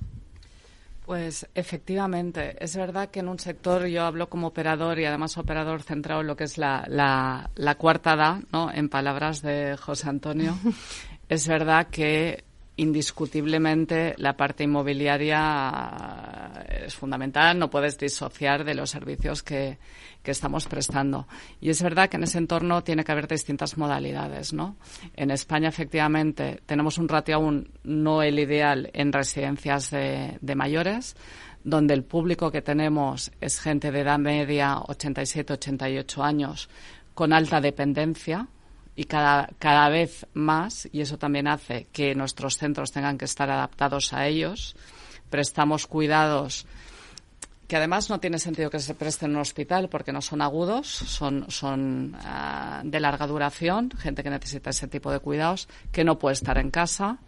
Pues 1.04 1.46
efectivamente, 1.54 2.56
es 2.64 2.76
verdad 2.76 3.10
que 3.10 3.20
en 3.20 3.28
un 3.28 3.38
sector 3.38 3.84
yo 3.86 4.04
hablo 4.04 4.30
como 4.30 4.46
operador 4.46 4.98
y 4.98 5.04
además 5.04 5.36
operador 5.36 5.82
centrado 5.82 6.22
en 6.22 6.28
lo 6.28 6.36
que 6.36 6.44
es 6.44 6.56
la, 6.56 6.86
la, 6.88 7.50
la 7.56 7.74
cuarta 7.74 8.14
edad, 8.14 8.38
¿no? 8.52 8.72
en 8.72 8.88
palabras 8.88 9.42
de 9.42 9.76
José 9.76 10.08
Antonio. 10.08 10.56
es 11.28 11.46
verdad 11.46 11.88
que 11.88 12.44
indiscutiblemente 12.76 14.14
la 14.18 14.36
parte 14.36 14.64
inmobiliaria 14.64 16.64
es 16.84 16.94
fundamental, 16.94 17.58
no 17.58 17.70
puedes 17.70 17.96
disociar 17.98 18.64
de 18.64 18.74
los 18.74 18.90
servicios 18.90 19.44
que, 19.44 19.78
que, 20.22 20.32
estamos 20.32 20.66
prestando. 20.66 21.28
Y 21.60 21.70
es 21.70 21.80
verdad 21.82 22.08
que 22.08 22.16
en 22.16 22.24
ese 22.24 22.38
entorno 22.38 22.82
tiene 22.82 23.04
que 23.04 23.12
haber 23.12 23.28
distintas 23.28 23.78
modalidades, 23.78 24.52
¿no? 24.52 24.76
En 25.14 25.30
España, 25.30 25.68
efectivamente, 25.68 26.62
tenemos 26.66 26.98
un 26.98 27.08
ratio 27.08 27.36
aún 27.36 27.70
no 27.84 28.22
el 28.22 28.40
ideal 28.40 28.90
en 28.92 29.12
residencias 29.12 29.90
de, 29.90 30.38
de 30.40 30.54
mayores, 30.56 31.14
donde 31.62 31.94
el 31.94 32.02
público 32.02 32.50
que 32.50 32.60
tenemos 32.60 33.30
es 33.40 33.60
gente 33.60 33.92
de 33.92 34.00
edad 34.00 34.18
media, 34.18 34.80
87, 34.80 35.52
88 35.54 36.24
años, 36.24 36.68
con 37.14 37.32
alta 37.32 37.60
dependencia, 37.60 38.48
y 38.96 39.04
cada, 39.04 39.48
cada 39.58 39.88
vez 39.88 40.26
más, 40.34 40.88
y 40.92 41.00
eso 41.00 41.18
también 41.18 41.48
hace 41.48 41.86
que 41.92 42.14
nuestros 42.14 42.56
centros 42.56 42.92
tengan 42.92 43.18
que 43.18 43.24
estar 43.24 43.50
adaptados 43.50 44.12
a 44.12 44.26
ellos. 44.26 44.76
Prestamos 45.30 45.86
cuidados 45.86 46.66
que 47.68 47.76
además 47.76 48.10
no 48.10 48.20
tiene 48.20 48.38
sentido 48.38 48.70
que 48.70 48.78
se 48.78 48.94
presten 48.94 49.30
en 49.30 49.36
un 49.36 49.42
hospital 49.42 49.88
porque 49.88 50.12
no 50.12 50.20
son 50.20 50.42
agudos, 50.42 50.86
son, 50.86 51.46
son 51.48 52.14
ah, 52.22 52.82
de 52.84 53.00
larga 53.00 53.26
duración, 53.26 53.90
gente 53.98 54.22
que 54.22 54.30
necesita 54.30 54.70
ese 54.70 54.88
tipo 54.88 55.10
de 55.10 55.20
cuidados, 55.20 55.68
que 55.90 56.04
no 56.04 56.18
puede 56.18 56.34
estar 56.34 56.58
en 56.58 56.70
casa. 56.70 57.18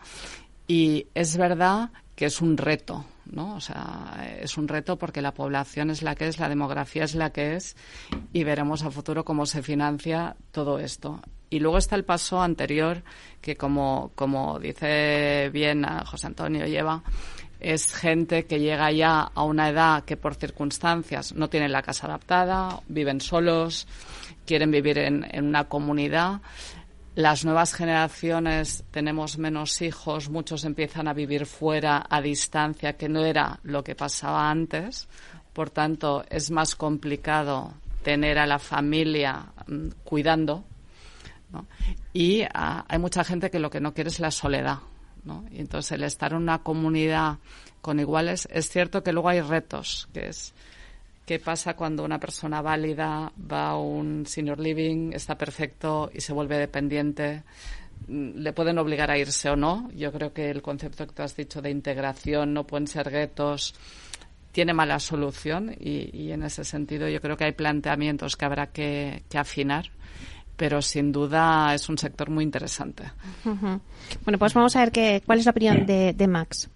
Y 0.68 1.06
es 1.14 1.36
verdad 1.36 1.90
que 2.14 2.26
es 2.26 2.40
un 2.40 2.56
reto, 2.56 3.04
¿no? 3.26 3.54
O 3.54 3.60
sea, 3.60 4.38
es 4.40 4.58
un 4.58 4.68
reto 4.68 4.98
porque 4.98 5.22
la 5.22 5.32
población 5.32 5.90
es 5.90 6.02
la 6.02 6.14
que 6.14 6.28
es, 6.28 6.38
la 6.38 6.48
demografía 6.48 7.04
es 7.04 7.14
la 7.14 7.30
que 7.30 7.56
es 7.56 7.76
y 8.32 8.44
veremos 8.44 8.82
a 8.82 8.90
futuro 8.90 9.24
cómo 9.24 9.46
se 9.46 9.62
financia 9.62 10.36
todo 10.50 10.78
esto. 10.78 11.22
Y 11.50 11.60
luego 11.60 11.78
está 11.78 11.96
el 11.96 12.04
paso 12.04 12.42
anterior, 12.42 13.02
que 13.40 13.56
como, 13.56 14.10
como 14.14 14.58
dice 14.58 15.50
bien 15.52 15.86
José 16.04 16.26
Antonio 16.26 16.66
lleva, 16.66 17.02
es 17.60 17.94
gente 17.94 18.46
que 18.46 18.60
llega 18.60 18.90
ya 18.92 19.20
a 19.20 19.42
una 19.44 19.68
edad 19.68 20.04
que 20.04 20.16
por 20.16 20.34
circunstancias 20.34 21.34
no 21.34 21.48
tienen 21.48 21.72
la 21.72 21.82
casa 21.82 22.06
adaptada, 22.06 22.80
viven 22.88 23.20
solos, 23.20 23.86
quieren 24.44 24.70
vivir 24.70 24.98
en, 24.98 25.26
en 25.30 25.46
una 25.46 25.64
comunidad. 25.64 26.40
Las 27.14 27.46
nuevas 27.46 27.72
generaciones 27.72 28.84
tenemos 28.90 29.38
menos 29.38 29.80
hijos, 29.80 30.28
muchos 30.28 30.64
empiezan 30.64 31.08
a 31.08 31.14
vivir 31.14 31.46
fuera, 31.46 32.04
a 32.10 32.20
distancia, 32.20 32.96
que 32.98 33.08
no 33.08 33.24
era 33.24 33.58
lo 33.62 33.82
que 33.82 33.94
pasaba 33.94 34.50
antes. 34.50 35.08
Por 35.54 35.70
tanto, 35.70 36.26
es 36.28 36.50
más 36.50 36.74
complicado 36.74 37.72
tener 38.02 38.38
a 38.38 38.46
la 38.46 38.58
familia 38.58 39.46
mm, 39.66 39.88
cuidando 40.04 40.64
y 42.12 42.42
ah, 42.54 42.84
hay 42.88 42.98
mucha 42.98 43.24
gente 43.24 43.50
que 43.50 43.58
lo 43.58 43.70
que 43.70 43.80
no 43.80 43.94
quiere 43.94 44.10
es 44.10 44.20
la 44.20 44.30
soledad. 44.30 44.78
¿no? 45.24 45.44
Y 45.50 45.60
entonces 45.60 45.92
el 45.92 46.04
estar 46.04 46.32
en 46.32 46.38
una 46.38 46.62
comunidad 46.62 47.38
con 47.80 47.98
iguales, 48.00 48.48
es 48.50 48.68
cierto 48.68 49.02
que 49.02 49.12
luego 49.12 49.28
hay 49.28 49.40
retos, 49.40 50.08
que 50.12 50.28
es 50.28 50.54
qué 51.24 51.40
pasa 51.40 51.74
cuando 51.74 52.04
una 52.04 52.20
persona 52.20 52.62
válida 52.62 53.32
va 53.50 53.70
a 53.70 53.76
un 53.76 54.26
senior 54.26 54.60
living, 54.60 55.12
está 55.12 55.36
perfecto 55.36 56.10
y 56.14 56.20
se 56.20 56.32
vuelve 56.32 56.56
dependiente 56.56 57.42
mm, 58.06 58.38
le 58.38 58.52
pueden 58.52 58.78
obligar 58.78 59.10
a 59.10 59.18
irse 59.18 59.50
o 59.50 59.56
no. 59.56 59.90
Yo 59.94 60.12
creo 60.12 60.32
que 60.32 60.50
el 60.50 60.62
concepto 60.62 61.06
que 61.06 61.12
tú 61.12 61.22
has 61.22 61.36
dicho 61.36 61.60
de 61.60 61.70
integración 61.70 62.54
no 62.54 62.64
pueden 62.64 62.86
ser 62.86 63.10
guetos 63.10 63.74
tiene 64.56 64.72
mala 64.72 64.98
solución 65.00 65.76
y, 65.78 66.30
en 66.30 66.42
ese 66.42 66.64
sentido 66.64 67.06
yo 67.10 67.20
creo 67.20 67.36
que 67.36 67.44
hay 67.44 67.52
planteamientos 67.52 68.38
que 68.38 68.44
habrá 68.46 68.68
que, 68.68 69.22
afinar 69.34 69.90
pero 70.56 70.80
sin 70.82 71.12
duda 71.12 71.74
es 71.74 71.88
un 71.88 71.98
sector 71.98 72.30
muy 72.30 72.44
interesante. 72.44 73.04
Bueno, 73.44 74.38
pues 74.38 74.54
vamos 74.54 74.74
a 74.76 74.80
ver 74.80 74.90
qué, 74.90 75.22
cuál 75.24 75.38
es 75.38 75.44
la 75.44 75.50
opinión 75.50 75.86
de, 75.86 76.26
Max. 76.28 76.70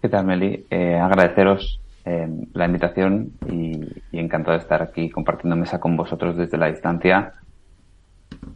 ¿Qué 0.00 0.08
tal, 0.08 0.24
Meli? 0.24 0.66
Eh, 0.70 0.96
agradeceros 0.96 1.80
eh, 2.04 2.28
la 2.54 2.64
invitación 2.64 3.32
y, 3.50 3.80
encantado 4.12 4.56
de 4.56 4.62
estar 4.62 4.82
aquí 4.82 5.10
compartiendo 5.10 5.56
mesa 5.56 5.78
con 5.78 5.96
vosotros 5.96 6.36
desde 6.36 6.56
la 6.56 6.70
distancia. 6.70 7.34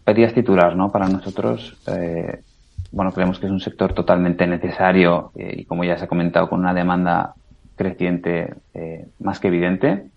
Pedías 0.05 0.33
titular, 0.33 0.75
¿no? 0.77 0.91
Para 0.91 1.09
nosotros, 1.09 1.77
eh, 1.89 2.41
bueno, 2.91 3.13
creemos 3.13 3.39
que 3.39 3.47
es 3.47 3.53
un 3.53 3.61
sector 3.61 3.93
totalmente 3.93 4.47
necesario 4.47 5.33
y, 5.35 5.65
como 5.65 5.85
ya 5.85 5.99
se 5.99 6.05
ha 6.05 6.09
comentado, 6.09 6.49
con 6.49 6.61
una 6.61 6.73
demanda 6.73 7.35
creciente 7.77 8.55
más 9.19 9.41
que 9.41 9.49
evidente. 9.49 10.14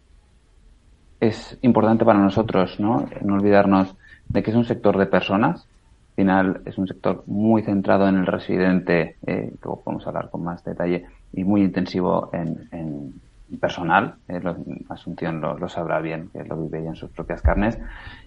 Es 1.19 1.57
importante 1.61 2.05
para 2.05 2.19
nosotros, 2.19 2.79
¿no? 2.79 3.05
No 3.21 3.35
olvidarnos 3.35 3.95
de 4.29 4.43
que 4.43 4.51
es 4.51 4.57
un 4.57 4.65
sector 4.65 4.97
de 4.97 5.07
personas. 5.07 5.67
Al 6.09 6.15
final 6.15 6.61
es 6.65 6.77
un 6.77 6.87
sector 6.87 7.23
muy 7.27 7.61
centrado 7.63 8.07
en 8.07 8.17
el 8.17 8.25
residente, 8.25 9.17
eh, 9.25 9.53
luego 9.63 9.81
podemos 9.81 10.05
hablar 10.07 10.29
con 10.29 10.43
más 10.43 10.63
detalle, 10.63 11.05
y 11.33 11.43
muy 11.43 11.61
intensivo 11.61 12.29
en, 12.33 13.13
personal. 13.59 14.15
Eh, 14.27 14.41
Asunción 14.89 15.39
lo, 15.39 15.69
sabrá 15.69 15.99
bien, 16.01 16.29
que 16.33 16.43
lo 16.43 16.57
vive 16.57 16.83
ya 16.83 16.89
en 16.89 16.95
sus 16.95 17.09
propias 17.11 17.41
carnes. 17.41 17.79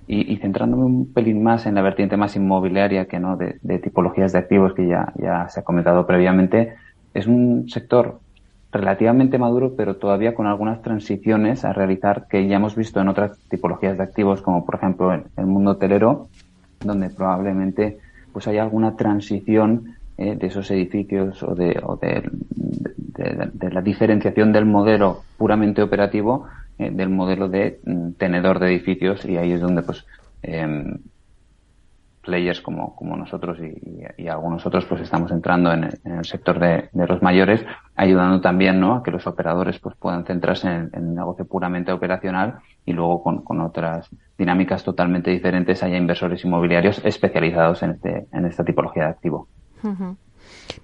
Y, 0.07 0.37
centrándome 0.39 0.85
un 0.85 1.13
pelín 1.13 1.43
más 1.43 1.67
en 1.67 1.75
la 1.75 1.83
vertiente 1.83 2.17
más 2.17 2.35
inmobiliaria 2.35 3.07
que 3.07 3.21
no 3.21 3.37
de, 3.37 3.79
tipologías 3.79 4.33
de 4.33 4.39
activos 4.39 4.75
que 4.75 4.89
ya, 4.89 5.13
ya 5.17 5.49
se 5.49 5.61
ha 5.61 5.65
comentado 5.65 6.07
previamente, 6.07 6.75
es 7.15 7.27
un 7.27 7.69
sector 7.69 8.21
relativamente 8.73 9.39
maduro, 9.39 9.75
pero 9.77 9.97
todavía 9.97 10.35
con 10.35 10.47
algunas 10.47 10.83
transiciones 10.83 11.65
a 11.65 11.73
realizar 11.73 12.27
que 12.29 12.47
ya 12.47 12.57
hemos 12.57 12.77
visto 12.77 13.01
en 13.01 13.09
otras 13.09 13.39
tipologías 13.49 13.97
de 13.97 14.05
activos, 14.05 14.43
como 14.43 14.65
por 14.65 14.77
ejemplo 14.77 15.13
el 15.13 15.47
mundo 15.47 15.73
hotelero, 15.73 16.29
donde 16.81 17.11
probablemente 17.11 17.99
pues 18.33 18.47
haya 18.47 18.63
alguna 18.63 18.97
transición 18.97 19.97
eh, 20.17 20.37
de 20.37 20.47
esos 20.47 20.71
edificios 20.71 21.43
o, 21.43 21.55
de, 21.55 21.81
o 21.83 21.97
de, 21.97 22.23
la 23.71 23.83
diferenciación 23.83 24.53
del 24.53 24.67
modelo 24.67 25.23
puramente 25.37 25.83
operativo 25.83 26.47
eh, 26.79 26.91
del 26.91 27.09
modelo 27.09 27.49
de 27.49 27.81
mm, 27.85 28.13
tenedor 28.13 28.59
de 28.59 28.69
edificios 28.69 29.25
y 29.25 29.37
ahí 29.37 29.53
es 29.53 29.61
donde 29.61 29.83
pues 29.83 30.05
em, 30.43 30.99
players 32.23 32.61
como, 32.61 32.95
como 32.95 33.17
nosotros 33.17 33.59
y, 33.61 34.29
algunos 34.29 34.65
otros 34.65 34.85
pues 34.85 35.01
estamos 35.01 35.33
entrando 35.33 35.73
en 35.73 35.85
el, 35.85 36.25
sector 36.25 36.59
de, 36.61 36.89
los 36.93 37.21
mayores 37.23 37.65
ayudando 37.97 38.41
también 38.41 38.79
¿no? 38.79 38.95
a 38.95 39.03
que 39.03 39.11
los 39.11 39.27
operadores 39.27 39.79
pues 39.81 39.97
puedan 39.97 40.25
centrarse 40.25 40.69
en, 40.69 40.91
en 40.93 41.09
un 41.09 41.15
negocio 41.15 41.45
puramente 41.47 41.91
operacional 41.91 42.61
y 42.85 42.93
luego 42.93 43.23
con, 43.23 43.43
con, 43.43 43.61
otras 43.61 44.09
dinámicas 44.39 44.85
totalmente 44.85 45.31
diferentes 45.31 45.83
haya 45.83 45.97
inversores 45.97 46.45
inmobiliarios 46.45 47.05
especializados 47.05 47.83
en 47.83 47.91
este 47.91 48.27
en 48.33 48.45
esta 48.47 48.65
tipología 48.65 49.05
de 49.05 49.11
activo. 49.11 49.49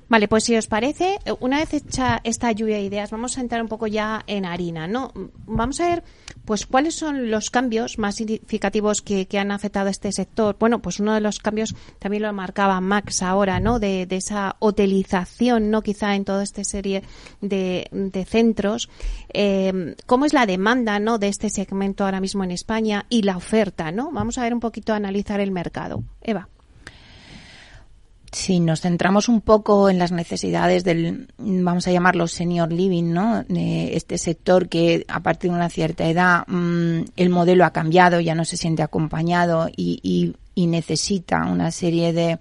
Vale, 0.09 0.29
pues 0.29 0.45
si 0.45 0.57
os 0.57 0.69
parece, 0.69 1.19
una 1.41 1.59
vez 1.59 1.75
hecha 1.75 2.21
esta 2.23 2.53
lluvia 2.53 2.77
de 2.77 2.85
ideas, 2.85 3.11
vamos 3.11 3.37
a 3.37 3.41
entrar 3.41 3.61
un 3.61 3.67
poco 3.67 3.89
ya 3.89 4.23
en 4.29 4.45
harina, 4.45 4.87
¿no? 4.87 5.13
Vamos 5.47 5.81
a 5.81 5.89
ver, 5.89 6.05
pues, 6.45 6.65
cuáles 6.65 6.95
son 6.95 7.29
los 7.29 7.51
cambios 7.51 7.99
más 7.99 8.15
significativos 8.15 9.03
que, 9.03 9.27
han 9.37 9.51
afectado 9.51 9.89
a 9.89 9.91
este 9.91 10.13
sector. 10.13 10.57
Bueno, 10.61 10.81
pues 10.81 11.01
uno 11.01 11.13
de 11.13 11.21
los 11.21 11.41
cambios 11.41 11.75
también 11.99 12.23
lo 12.23 12.33
marcaba 12.33 12.81
Max 12.81 13.23
ahora, 13.23 13.59
¿no? 13.59 13.81
De, 13.81 14.07
esa 14.11 14.57
hotelización, 14.61 15.71
¿no? 15.71 15.83
Quizá 15.83 16.15
en 16.15 16.25
toda 16.25 16.45
esta 16.45 16.63
serie 16.63 17.03
de, 17.41 18.27
centros. 18.29 18.89
Eh, 19.35 19.97
¿Cómo 20.07 20.25
es 20.25 20.33
la 20.33 20.47
demanda, 20.47 21.01
¿no? 21.01 21.19
De 21.19 21.29
este 21.29 21.51
segmento 21.51 22.05
ahora 22.05 22.21
mismo 22.21 22.45
en 22.45 22.53
España 22.53 23.07
y 23.11 23.23
la 23.23 23.37
oferta, 23.37 23.91
¿no? 23.91 24.13
Vamos 24.13 24.39
a 24.39 24.43
ver 24.43 24.55
un 24.55 24.61
poquito, 24.61 24.93
a 24.93 24.97
analizar 24.97 25.41
el 25.41 25.51
mercado. 25.51 26.05
Eva. 26.23 26.49
Si 28.37 28.61
nos 28.61 28.83
centramos 28.83 29.31
un 29.31 29.41
poco 29.41 29.89
en 29.89 29.99
las 29.99 30.13
necesidades 30.13 30.85
del, 30.85 31.27
vamos 31.39 31.89
a 31.89 31.91
llamarlo 31.91 32.29
senior 32.29 32.71
living, 32.71 33.15
¿no? 33.15 33.43
De 33.45 33.97
este 33.97 34.19
sector 34.19 34.69
que 34.69 35.07
a 35.09 35.21
partir 35.21 35.51
de 35.51 35.57
una 35.57 35.71
cierta 35.71 36.07
edad 36.07 36.45
mm, 36.47 37.05
el 37.17 37.31
modelo 37.31 37.65
ha 37.65 37.73
cambiado, 37.73 38.21
ya 38.21 38.35
no 38.35 38.45
se 38.45 38.59
siente 38.59 38.83
acompañado 38.83 39.71
y, 39.75 40.35
necesita 40.55 41.47
una 41.47 41.71
serie 41.71 42.13
de, 42.13 42.39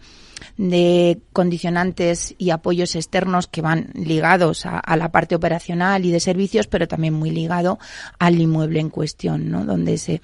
de 0.57 1.19
condicionantes 1.31 2.35
y 2.37 2.49
apoyos 2.49 2.97
externos 2.97 3.47
que 3.47 3.61
van 3.61 3.91
ligados 3.93 4.65
a, 4.65 4.79
a, 4.79 4.97
la 4.97 5.13
parte 5.13 5.33
operacional 5.33 6.03
y 6.03 6.11
de 6.11 6.19
servicios, 6.19 6.67
pero 6.67 6.89
también 6.89 7.13
muy 7.13 7.29
ligado 7.29 7.79
al 8.19 8.41
inmueble 8.41 8.81
en 8.81 8.89
cuestión, 8.89 9.49
¿no? 9.49 9.63
Donde 9.63 9.97
se, 9.97 10.21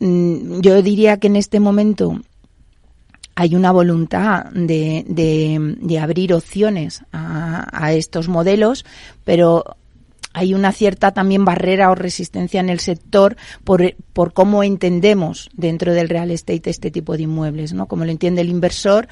mm, 0.00 0.60
yo 0.62 0.80
diría 0.80 1.18
que 1.18 1.26
en 1.26 1.36
este 1.36 1.60
momento 1.60 2.22
hay 3.38 3.54
una 3.54 3.70
voluntad 3.70 4.46
de, 4.46 5.04
de, 5.06 5.98
abrir 6.00 6.34
opciones 6.34 7.04
a, 7.12 7.92
estos 7.92 8.26
modelos, 8.26 8.84
pero 9.22 9.76
hay 10.32 10.54
una 10.54 10.72
cierta 10.72 11.12
también 11.12 11.44
barrera 11.44 11.92
o 11.92 11.94
resistencia 11.94 12.58
en 12.58 12.68
el 12.68 12.80
sector 12.80 13.36
por, 13.62 13.94
por 14.12 14.32
cómo 14.32 14.64
entendemos 14.64 15.50
dentro 15.52 15.94
del 15.94 16.08
real 16.08 16.32
estate 16.32 16.68
este 16.68 16.90
tipo 16.90 17.16
de 17.16 17.22
inmuebles, 17.22 17.74
¿no? 17.74 17.86
Como 17.86 18.04
lo 18.04 18.10
entiende 18.10 18.40
el 18.40 18.48
inversor 18.48 19.06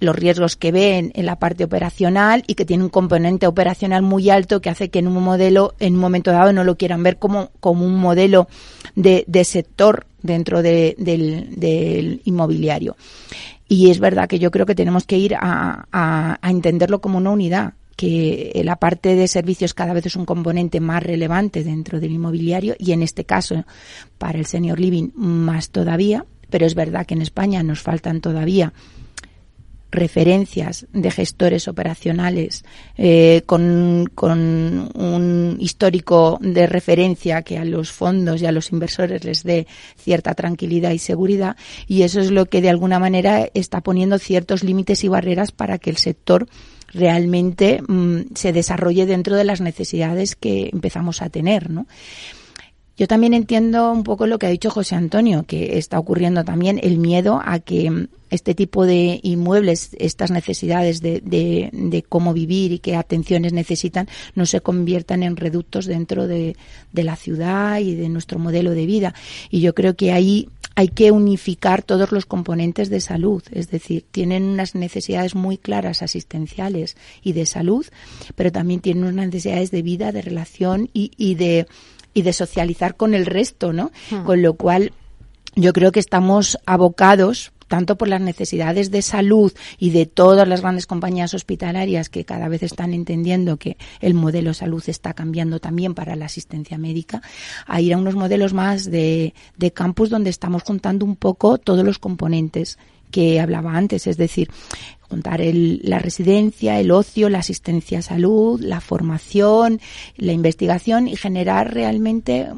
los 0.00 0.16
riesgos 0.16 0.56
que 0.56 0.72
ven 0.72 1.12
en 1.14 1.26
la 1.26 1.38
parte 1.38 1.62
operacional 1.62 2.42
y 2.48 2.56
que 2.56 2.64
tiene 2.64 2.82
un 2.82 2.90
componente 2.90 3.46
operacional 3.46 4.02
muy 4.02 4.30
alto 4.30 4.60
que 4.60 4.68
hace 4.68 4.90
que 4.90 4.98
en 4.98 5.06
un 5.06 5.22
modelo, 5.22 5.76
en 5.78 5.94
un 5.94 6.00
momento 6.00 6.32
dado, 6.32 6.52
no 6.52 6.64
lo 6.64 6.76
quieran 6.76 7.04
ver 7.04 7.18
como, 7.18 7.52
como 7.60 7.86
un 7.86 8.00
modelo 8.00 8.48
de, 8.96 9.22
de 9.28 9.44
sector 9.44 10.06
dentro 10.22 10.62
de, 10.62 10.94
del, 10.98 11.48
del, 11.56 12.20
inmobiliario. 12.24 12.96
Y 13.68 13.90
es 13.90 13.98
verdad 13.98 14.28
que 14.28 14.38
yo 14.38 14.50
creo 14.50 14.66
que 14.66 14.74
tenemos 14.74 15.04
que 15.04 15.18
ir 15.18 15.34
a, 15.34 15.86
a, 15.92 16.38
a 16.40 16.50
entenderlo 16.50 17.00
como 17.00 17.18
una 17.18 17.30
unidad 17.30 17.74
que 17.96 18.60
la 18.64 18.76
parte 18.76 19.14
de 19.14 19.28
servicios 19.28 19.74
cada 19.74 19.92
vez 19.92 20.06
es 20.06 20.16
un 20.16 20.24
componente 20.24 20.80
más 20.80 21.02
relevante 21.02 21.62
dentro 21.62 22.00
del 22.00 22.12
inmobiliario 22.12 22.74
y 22.78 22.92
en 22.92 23.02
este 23.02 23.24
caso 23.24 23.64
para 24.18 24.38
el 24.38 24.46
senior 24.46 24.80
living 24.80 25.10
más 25.14 25.70
todavía, 25.70 26.24
pero 26.50 26.66
es 26.66 26.74
verdad 26.74 27.06
que 27.06 27.14
en 27.14 27.22
España 27.22 27.62
nos 27.62 27.80
faltan 27.80 28.20
todavía 28.20 28.72
referencias 29.92 30.86
de 30.92 31.10
gestores 31.10 31.68
operacionales 31.68 32.64
eh, 32.96 33.42
con, 33.46 34.10
con, 34.14 34.90
un 34.94 35.56
histórico 35.60 36.38
de 36.40 36.66
referencia 36.66 37.42
que 37.42 37.58
a 37.58 37.64
los 37.64 37.92
fondos 37.92 38.40
y 38.40 38.46
a 38.46 38.52
los 38.52 38.72
inversores 38.72 39.22
les 39.24 39.44
dé 39.44 39.66
cierta 39.96 40.34
tranquilidad 40.34 40.90
y 40.92 40.98
seguridad 40.98 41.56
y 41.86 42.02
eso 42.02 42.20
es 42.20 42.30
lo 42.30 42.46
que 42.46 42.62
de 42.62 42.70
alguna 42.70 42.98
manera 42.98 43.48
está 43.52 43.82
poniendo 43.82 44.18
ciertos 44.18 44.64
límites 44.64 45.04
y 45.04 45.08
barreras 45.08 45.52
para 45.52 45.78
que 45.78 45.90
el 45.90 45.98
sector 45.98 46.46
realmente 46.92 47.82
mm, 47.86 48.34
se 48.34 48.52
desarrolle 48.52 49.06
dentro 49.06 49.36
de 49.36 49.44
las 49.44 49.60
necesidades 49.60 50.36
que 50.36 50.70
empezamos 50.72 51.22
a 51.22 51.28
tener, 51.28 51.70
¿no? 51.70 51.86
Yo 52.96 53.06
también 53.06 53.32
entiendo 53.32 53.90
un 53.90 54.04
poco 54.04 54.26
lo 54.26 54.38
que 54.38 54.46
ha 54.46 54.50
dicho 54.50 54.70
José 54.70 54.94
Antonio, 54.94 55.44
que 55.46 55.78
está 55.78 55.98
ocurriendo 55.98 56.44
también 56.44 56.78
el 56.82 56.98
miedo 56.98 57.40
a 57.42 57.58
que 57.58 58.08
este 58.28 58.54
tipo 58.54 58.86
de 58.86 59.20
inmuebles, 59.22 59.90
estas 59.98 60.30
necesidades 60.30 61.00
de, 61.00 61.20
de, 61.22 62.02
cómo 62.08 62.32
vivir 62.32 62.72
y 62.72 62.78
qué 62.78 62.96
atenciones 62.96 63.52
necesitan, 63.52 64.08
no 64.34 64.46
se 64.46 64.60
conviertan 64.60 65.22
en 65.22 65.36
reductos 65.36 65.86
dentro 65.86 66.26
de, 66.26 66.56
de 66.92 67.04
la 67.04 67.16
ciudad 67.16 67.78
y 67.78 67.94
de 67.94 68.08
nuestro 68.08 68.38
modelo 68.38 68.70
de 68.70 68.86
vida. 68.86 69.14
Y 69.50 69.60
yo 69.60 69.74
creo 69.74 69.96
que 69.96 70.12
ahí 70.12 70.48
hay 70.74 70.88
que 70.88 71.10
unificar 71.10 71.82
todos 71.82 72.12
los 72.12 72.24
componentes 72.24 72.88
de 72.88 73.00
salud, 73.02 73.42
es 73.50 73.70
decir, 73.70 74.06
tienen 74.10 74.44
unas 74.44 74.74
necesidades 74.74 75.34
muy 75.34 75.58
claras 75.58 76.02
asistenciales 76.02 76.96
y 77.22 77.34
de 77.34 77.44
salud, 77.44 77.86
pero 78.34 78.50
también 78.50 78.80
tienen 78.80 79.04
unas 79.04 79.26
necesidades 79.26 79.70
de 79.70 79.82
vida, 79.82 80.12
de 80.12 80.22
relación 80.22 80.88
y 80.94 81.34
de 81.34 81.66
y 82.14 82.22
de 82.22 82.32
socializar 82.32 82.96
con 82.96 83.14
el 83.14 83.26
resto, 83.26 83.72
¿no? 83.72 83.90
Hmm. 84.10 84.24
Con 84.24 84.42
lo 84.42 84.54
cual 84.54 84.92
yo 85.54 85.72
creo 85.72 85.92
que 85.92 86.00
estamos 86.00 86.58
abocados 86.66 87.52
tanto 87.72 87.96
por 87.96 88.08
las 88.08 88.20
necesidades 88.20 88.90
de 88.90 89.00
salud 89.00 89.50
y 89.78 89.92
de 89.92 90.04
todas 90.04 90.46
las 90.46 90.60
grandes 90.60 90.86
compañías 90.86 91.32
hospitalarias 91.32 92.10
que 92.10 92.26
cada 92.26 92.48
vez 92.48 92.62
están 92.62 92.92
entendiendo 92.92 93.56
que 93.56 93.78
el 94.00 94.12
modelo 94.12 94.52
salud 94.52 94.84
está 94.88 95.14
cambiando 95.14 95.58
también 95.58 95.94
para 95.94 96.14
la 96.14 96.26
asistencia 96.26 96.76
médica, 96.76 97.22
a 97.66 97.80
ir 97.80 97.94
a 97.94 97.96
unos 97.96 98.14
modelos 98.14 98.52
más 98.52 98.90
de, 98.90 99.32
de 99.56 99.72
campus 99.72 100.10
donde 100.10 100.28
estamos 100.28 100.64
juntando 100.64 101.06
un 101.06 101.16
poco 101.16 101.56
todos 101.56 101.82
los 101.82 101.98
componentes 101.98 102.76
que 103.12 103.38
hablaba 103.38 103.76
antes, 103.76 104.08
es 104.08 104.16
decir, 104.16 104.50
juntar 105.12 105.42
el, 105.42 105.80
la 105.84 105.98
residencia, 105.98 106.80
el 106.80 106.90
ocio, 106.90 107.28
la 107.28 107.40
asistencia 107.40 107.98
a 107.98 108.02
salud, 108.02 108.58
la 108.60 108.80
formación, 108.80 109.78
la 110.16 110.32
investigación 110.32 111.06
y 111.06 111.16
generar 111.16 111.74
realmente 111.74 112.48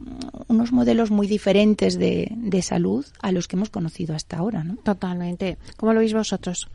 unos 0.46 0.70
modelos 0.70 1.10
muy 1.10 1.26
diferentes 1.26 1.98
de, 1.98 2.28
de 2.30 2.62
salud 2.62 3.04
a 3.20 3.32
los 3.32 3.48
que 3.48 3.56
hemos 3.56 3.70
conocido 3.70 4.14
hasta 4.14 4.36
ahora. 4.36 4.62
¿no? 4.62 4.76
Totalmente. 4.76 5.58
¿Cómo 5.76 5.92
lo 5.92 5.98
veis 5.98 6.14
vosotros? 6.14 6.68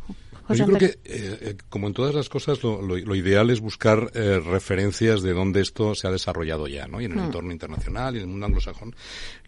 Yo 0.55 0.65
creo 0.65 0.79
que, 0.79 0.85
eh, 0.85 0.97
eh, 1.05 1.57
como 1.69 1.87
en 1.87 1.93
todas 1.93 2.15
las 2.15 2.27
cosas, 2.27 2.63
lo, 2.63 2.81
lo, 2.81 3.15
ideal 3.15 3.49
es 3.51 3.59
buscar 3.59 4.11
eh, 4.15 4.39
referencias 4.39 5.21
de 5.21 5.33
dónde 5.33 5.61
esto 5.61 5.93
se 5.93 6.07
ha 6.07 6.11
desarrollado 6.11 6.67
ya, 6.67 6.87
¿no? 6.87 6.99
Y 6.99 7.05
en 7.05 7.11
el 7.11 7.19
hmm. 7.19 7.25
entorno 7.25 7.51
internacional 7.51 8.15
y 8.15 8.17
en 8.17 8.23
el 8.23 8.29
mundo 8.29 8.47
anglosajón. 8.47 8.95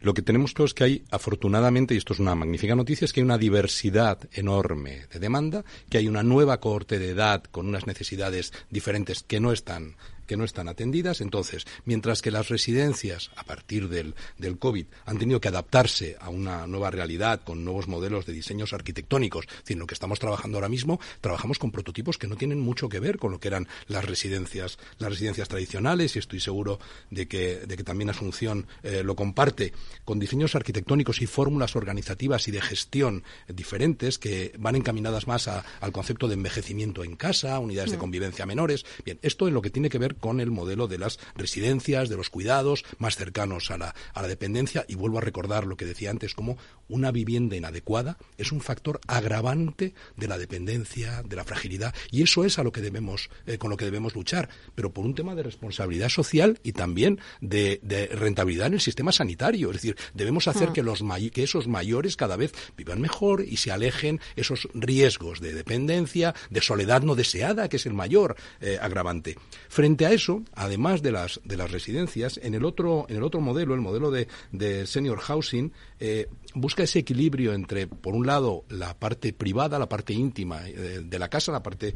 Lo 0.02 0.16
que 0.16 0.24
tenemos 0.24 0.54
claro 0.54 0.66
es 0.66 0.74
que 0.74 0.84
hay, 0.84 1.04
afortunadamente, 1.12 1.94
y 1.94 1.98
esto 1.98 2.14
es 2.14 2.20
una 2.20 2.34
magnífica 2.34 2.76
noticia, 2.76 3.06
es 3.06 3.14
que 3.14 3.20
hay 3.20 3.26
una 3.26 3.38
diversidad 3.38 4.18
enorme 4.34 5.06
de 5.14 5.20
demanda, 5.20 5.64
que 5.90 6.00
hay 6.00 6.08
una 6.08 6.24
nueva 6.24 6.60
cohorte 6.60 6.98
de 6.98 7.12
edad 7.12 7.44
con 7.44 7.68
unas 7.68 7.86
necesidades 7.86 8.52
diferentes 8.72 9.22
que 9.22 9.40
no 9.40 9.52
están 9.52 9.96
que 10.32 10.38
no 10.38 10.46
están 10.46 10.70
atendidas. 10.70 11.20
Entonces, 11.20 11.66
mientras 11.84 12.22
que 12.22 12.32
las 12.32 12.48
residencias, 12.48 13.32
a 13.36 13.44
partir 13.44 13.90
del, 13.90 14.16
del 14.38 14.58
COVID, 14.58 14.86
han 15.06 15.18
tenido 15.18 15.42
que 15.42 15.50
adaptarse 15.50 16.16
a 16.22 16.30
una 16.30 16.68
nueva 16.68 16.90
realidad 16.90 17.42
con 17.44 17.66
nuevos 17.66 17.90
modelos 17.90 18.26
de 18.26 18.32
diseños 18.32 18.72
arquitectónicos, 18.72 19.46
es 19.50 19.58
decir, 19.58 19.78
lo 19.78 19.88
que 19.88 19.94
estamos 19.94 20.20
trabajando 20.20 20.56
ahora 20.56 20.70
mismo, 20.70 21.02
trabajamos 21.20 21.60
con 21.60 21.72
prototipos 21.72 22.18
que 22.18 22.28
no 22.28 22.38
tienen 22.38 22.62
mucho 22.62 22.88
que 22.88 23.02
ver 23.02 23.18
con 23.18 23.34
lo 23.34 23.42
que 23.42 23.50
eran 23.50 23.68
las 23.88 24.06
residencias, 24.06 24.80
las 25.00 25.10
residencias 25.10 25.50
tradicionales, 25.50 26.16
y 26.16 26.20
estoy 26.20 26.40
seguro 26.40 26.80
de 27.10 27.28
que, 27.28 27.66
de 27.68 27.76
que 27.76 27.84
también 27.84 28.10
Asunción 28.10 28.68
eh, 28.84 29.04
lo 29.04 29.18
comparte, 29.18 29.74
con 30.06 30.20
diseños 30.20 30.56
arquitectónicos 30.56 31.22
y 31.22 31.28
fórmulas 31.28 31.76
organizativas 31.76 32.48
y 32.48 32.52
de 32.52 32.62
gestión 32.62 33.24
diferentes 33.48 34.18
que 34.18 34.54
van 34.58 34.76
encaminadas 34.76 35.28
más 35.28 35.48
al 35.48 35.92
concepto 35.92 36.28
de 36.28 36.36
envejecimiento 36.36 37.04
en 37.04 37.16
casa, 37.16 37.60
unidades 37.60 37.92
de 37.92 37.98
mm. 37.98 38.00
convivencia 38.00 38.46
menores. 38.46 38.86
Bien, 39.06 39.20
esto 39.22 39.48
es 39.48 39.54
lo 39.54 39.62
que 39.62 39.70
tiene 39.70 39.90
que 39.90 39.98
ver 39.98 40.16
con 40.16 40.40
el 40.40 40.52
modelo 40.52 40.88
de 40.88 40.98
las 40.98 41.20
residencias, 41.36 42.10
de 42.10 42.18
los 42.18 42.30
cuidados 42.30 42.84
más 42.98 43.16
cercanos 43.16 43.72
a 43.72 43.78
la, 43.78 43.96
a 44.14 44.22
la 44.22 44.28
dependencia. 44.28 44.86
Y 44.88 44.96
vuelvo 44.96 45.18
a 45.18 45.22
recordar 45.22 45.66
lo 45.66 45.78
que 45.78 45.86
decía 45.86 46.10
antes, 46.10 46.34
como 46.34 46.58
una 46.90 47.12
vivienda 47.12 47.56
inadecuada 47.56 48.18
es 48.38 48.52
un 48.52 48.62
factor 48.62 49.00
agravante 49.08 49.94
de 50.18 50.28
la 50.28 50.38
dependencia, 50.38 51.24
de 51.24 51.36
la 51.36 51.44
fragilidad. 51.44 51.94
Y 52.12 52.24
eso 52.24 52.44
es 52.46 52.60
a 52.60 52.64
lo 52.64 52.72
que 52.72 52.82
debemos, 52.82 53.30
eh, 53.46 53.58
con 53.58 53.70
lo 53.70 53.78
que 53.78 53.86
debemos 53.86 54.16
luchar. 54.16 54.50
Pero 54.76 54.92
por 54.92 55.06
un 55.06 55.16
tema 55.16 55.36
de 55.36 55.44
responsabilidad 55.44 56.10
social 56.10 56.60
y 56.64 56.74
también 56.74 57.20
de, 57.40 57.80
de 57.84 58.08
rentabilidad 58.08 58.68
en 58.68 58.74
el 58.74 58.82
sistema 58.82 59.12
sanitario. 59.12 59.70
Es 59.70 59.81
decir, 59.82 59.98
debemos 60.14 60.48
hacer 60.48 60.70
ah. 60.70 60.74
que, 60.74 60.84
los 60.84 61.04
que 61.32 61.44
esos 61.44 61.68
mayores 61.68 62.16
cada 62.16 62.36
vez 62.36 62.54
vivan 62.78 63.02
mejor 63.02 63.44
y 63.48 63.58
se 63.58 63.72
alejen 63.72 64.20
esos 64.36 64.68
riesgos 64.74 65.40
de 65.40 65.54
dependencia, 65.54 66.34
de 66.50 66.62
soledad 66.62 67.02
no 67.02 67.16
deseada, 67.16 67.70
que 67.70 67.78
es 67.78 67.86
el 67.86 67.94
mayor 67.94 68.36
eh, 68.60 68.78
agravante. 68.82 69.38
Frente 69.70 70.06
a 70.06 70.12
eso, 70.12 70.44
además 70.54 71.02
de 71.02 71.12
las, 71.12 71.42
de 71.44 71.58
las 71.58 71.72
residencias, 71.72 72.40
en 72.44 72.54
el 72.54 72.66
otro, 72.66 73.06
en 73.10 73.18
el 73.18 73.24
otro 73.24 73.42
modelo, 73.42 73.74
el 73.74 73.82
modelo 73.82 74.12
de, 74.12 74.28
de 74.52 74.86
senior 74.88 75.20
housing, 75.20 75.72
eh, 76.00 76.28
busca 76.54 76.84
ese 76.84 77.00
equilibrio 77.00 77.54
entre, 77.54 77.88
por 77.88 78.14
un 78.14 78.28
lado, 78.28 78.66
la 78.70 78.98
parte 78.98 79.34
privada, 79.34 79.80
la 79.80 79.90
parte 79.90 80.14
íntima 80.14 80.68
eh, 80.68 81.02
de 81.04 81.20
la 81.20 81.30
casa, 81.30 81.52
la 81.52 81.64
parte 81.64 81.94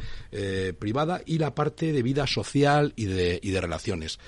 privada, 0.80 1.22
y 1.25 1.38
la 1.38 1.54
parte 1.56 1.92
de 1.92 2.01
vida 2.01 2.27
social 2.27 2.94
y 2.96 3.06
de, 3.06 3.39
y 3.42 3.51
de 3.51 3.62
relaciones 3.62 4.20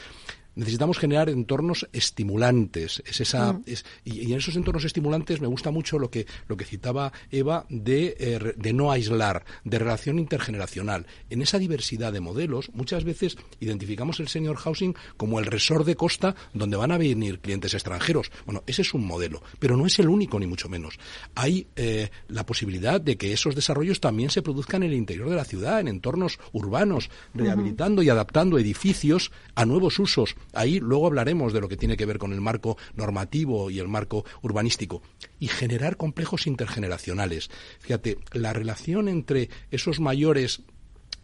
necesitamos 0.57 0.97
generar 0.97 1.29
entornos 1.29 1.87
estimulantes. 1.93 3.01
Es 3.05 3.21
esa, 3.21 3.53
mm. 3.53 3.63
y, 4.03 4.31
en 4.31 4.37
esos 4.37 4.55
entornos 4.55 4.83
estimulantes 4.83 5.39
me 5.39 5.47
gusta 5.47 5.71
mucho 5.71 5.99
lo 5.99 6.09
que, 6.09 6.25
lo 6.47 6.57
que 6.57 6.65
citaba 6.65 7.13
Eva 7.31 7.65
de, 7.69 8.15
eh, 8.19 8.53
de 8.57 8.73
no 8.73 8.91
aislar, 8.91 9.45
de 9.63 9.79
relación 9.79 10.19
intergeneracional. 10.19 11.05
En 11.29 11.41
esa 11.41 11.59
diversidad 11.59 12.11
de 12.11 12.19
modelos, 12.19 12.71
muchas 12.73 13.03
veces 13.03 13.37
identificamos 13.59 14.19
el 14.19 14.27
senior 14.27 14.57
housing 14.57 14.95
como 15.15 15.39
el 15.39 15.45
resort 15.45 15.85
de 15.85 15.95
costa 15.95 16.35
donde 16.53 16.77
van 16.77 16.91
a 16.91 16.97
venir 16.97 17.39
clientes 17.39 17.73
extranjeros. 17.73 18.31
Bueno, 18.45 18.63
ese 18.65 18.81
es 18.81 18.93
un 18.93 19.05
modelo, 19.05 19.43
pero 19.59 19.77
no 19.77 19.85
es 19.85 19.99
el 19.99 20.09
único, 20.09 20.39
ni 20.39 20.47
mucho 20.47 20.69
menos. 20.69 20.97
Hay 21.35 21.67
eh, 21.75 22.09
la 22.27 22.45
posibilidad 22.45 22.99
de 22.99 23.17
que 23.17 23.31
esos 23.31 23.55
desarrollos 23.55 23.99
también 23.99 24.31
se 24.31 24.41
produzcan 24.41 24.81
en 24.83 24.89
el 24.89 24.97
interior 24.97 25.29
de 25.29 25.35
la 25.35 25.45
ciudad, 25.45 25.79
en 25.79 25.87
entornos 25.87 26.39
urbanos, 26.51 27.11
rehabilitando 27.35 28.01
y 28.01 28.09
adaptando 28.09 28.57
edificios 28.57 29.31
a 29.53 29.65
nuevos 29.65 29.99
usos 29.99 30.35
Ahí 30.53 30.79
luego 30.79 31.07
hablaremos 31.07 31.53
de 31.53 31.61
lo 31.61 31.67
que 31.67 31.77
tiene 31.77 31.97
que 31.97 32.05
ver 32.05 32.17
con 32.17 32.33
el 32.33 32.41
marco 32.41 32.77
normativo 32.95 33.69
y 33.69 33.79
el 33.79 33.87
marco 33.87 34.25
urbanístico. 34.41 35.01
Y 35.39 35.47
generar 35.47 35.97
complejos 35.97 36.47
intergeneracionales. 36.47 37.49
Fíjate, 37.79 38.17
la 38.33 38.53
relación 38.53 39.07
entre 39.07 39.49
esos 39.71 39.99
mayores 39.99 40.63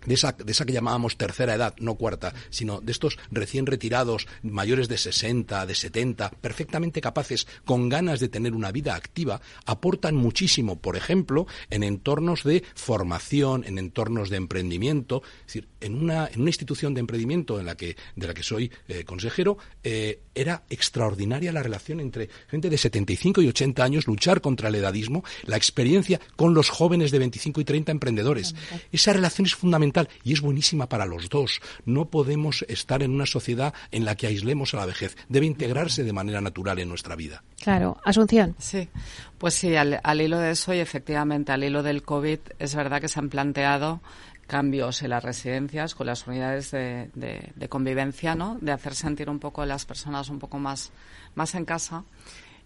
de 0.05 0.13
esa, 0.13 0.33
de 0.33 0.51
esa 0.51 0.65
que 0.65 0.73
llamábamos 0.73 1.17
tercera 1.17 1.55
edad, 1.55 1.73
no 1.79 1.95
cuarta, 1.95 2.33
sino 2.49 2.81
de 2.81 2.91
estos 2.91 3.17
recién 3.31 3.65
retirados, 3.65 4.27
mayores 4.41 4.87
de 4.87 4.97
60, 4.97 5.65
de 5.65 5.75
70, 5.75 6.29
perfectamente 6.41 7.01
capaces, 7.01 7.47
con 7.65 7.89
ganas 7.89 8.19
de 8.19 8.29
tener 8.29 8.53
una 8.53 8.71
vida 8.71 8.95
activa, 8.95 9.41
aportan 9.65 10.15
muchísimo, 10.15 10.79
por 10.79 10.95
ejemplo, 10.95 11.47
en 11.69 11.83
entornos 11.83 12.43
de 12.43 12.63
formación, 12.75 13.63
en 13.65 13.77
entornos 13.77 14.29
de 14.29 14.37
emprendimiento. 14.37 15.21
Es 15.41 15.47
decir, 15.47 15.67
en 15.81 15.95
una, 15.95 16.27
en 16.27 16.41
una 16.41 16.49
institución 16.49 16.93
de 16.93 17.01
emprendimiento 17.01 17.59
en 17.59 17.65
la 17.65 17.75
que, 17.75 17.95
de 18.15 18.27
la 18.27 18.33
que 18.33 18.43
soy 18.43 18.71
eh, 18.87 19.03
consejero, 19.03 19.57
eh, 19.83 20.21
era 20.35 20.63
extraordinaria 20.69 21.51
la 21.51 21.63
relación 21.63 21.99
entre 21.99 22.29
gente 22.47 22.69
de 22.69 22.77
75 22.77 23.41
y 23.41 23.47
80 23.47 23.83
años, 23.83 24.07
luchar 24.07 24.41
contra 24.41 24.69
el 24.69 24.75
edadismo, 24.75 25.23
la 25.45 25.57
experiencia 25.57 26.19
con 26.35 26.53
los 26.53 26.69
jóvenes 26.69 27.11
de 27.11 27.19
25 27.19 27.61
y 27.61 27.65
30 27.65 27.91
emprendedores. 27.91 28.55
Esa 28.91 29.13
relación 29.13 29.45
es 29.45 29.55
fundamental 29.55 29.92
y 30.23 30.33
es 30.33 30.41
buenísima 30.41 30.87
para 30.87 31.05
los 31.05 31.29
dos. 31.29 31.61
No 31.85 32.05
podemos 32.05 32.65
estar 32.67 33.03
en 33.03 33.11
una 33.11 33.25
sociedad 33.25 33.73
en 33.91 34.05
la 34.05 34.15
que 34.15 34.27
aislemos 34.27 34.73
a 34.73 34.77
la 34.77 34.85
vejez. 34.85 35.15
Debe 35.29 35.45
integrarse 35.45 36.03
de 36.03 36.13
manera 36.13 36.41
natural 36.41 36.79
en 36.79 36.89
nuestra 36.89 37.15
vida. 37.15 37.43
Claro. 37.61 37.97
Asunción. 38.03 38.55
Sí, 38.57 38.89
pues 39.37 39.53
sí, 39.53 39.75
al, 39.75 40.21
hilo 40.21 40.39
de 40.39 40.51
eso 40.51 40.73
y 40.73 40.79
efectivamente 40.79 41.51
al 41.51 41.63
hilo 41.63 41.83
del 41.83 42.03
COVID 42.03 42.39
es 42.59 42.75
verdad 42.75 43.01
que 43.01 43.07
se 43.07 43.19
han 43.19 43.29
planteado 43.29 44.01
cambios 44.47 45.01
en 45.01 45.11
las 45.11 45.23
residencias 45.23 45.95
con 45.95 46.07
las 46.07 46.27
unidades 46.27 46.71
de, 46.71 47.67
convivencia, 47.69 48.35
¿no? 48.35 48.57
De 48.59 48.71
hacer 48.71 48.93
sentir 48.93 49.29
un 49.29 49.39
poco 49.39 49.61
a 49.61 49.65
las 49.65 49.85
personas 49.85 50.29
un 50.29 50.39
poco 50.39 50.59
más, 50.59 50.91
más 51.35 51.55
en 51.55 51.65
casa. 51.65 52.03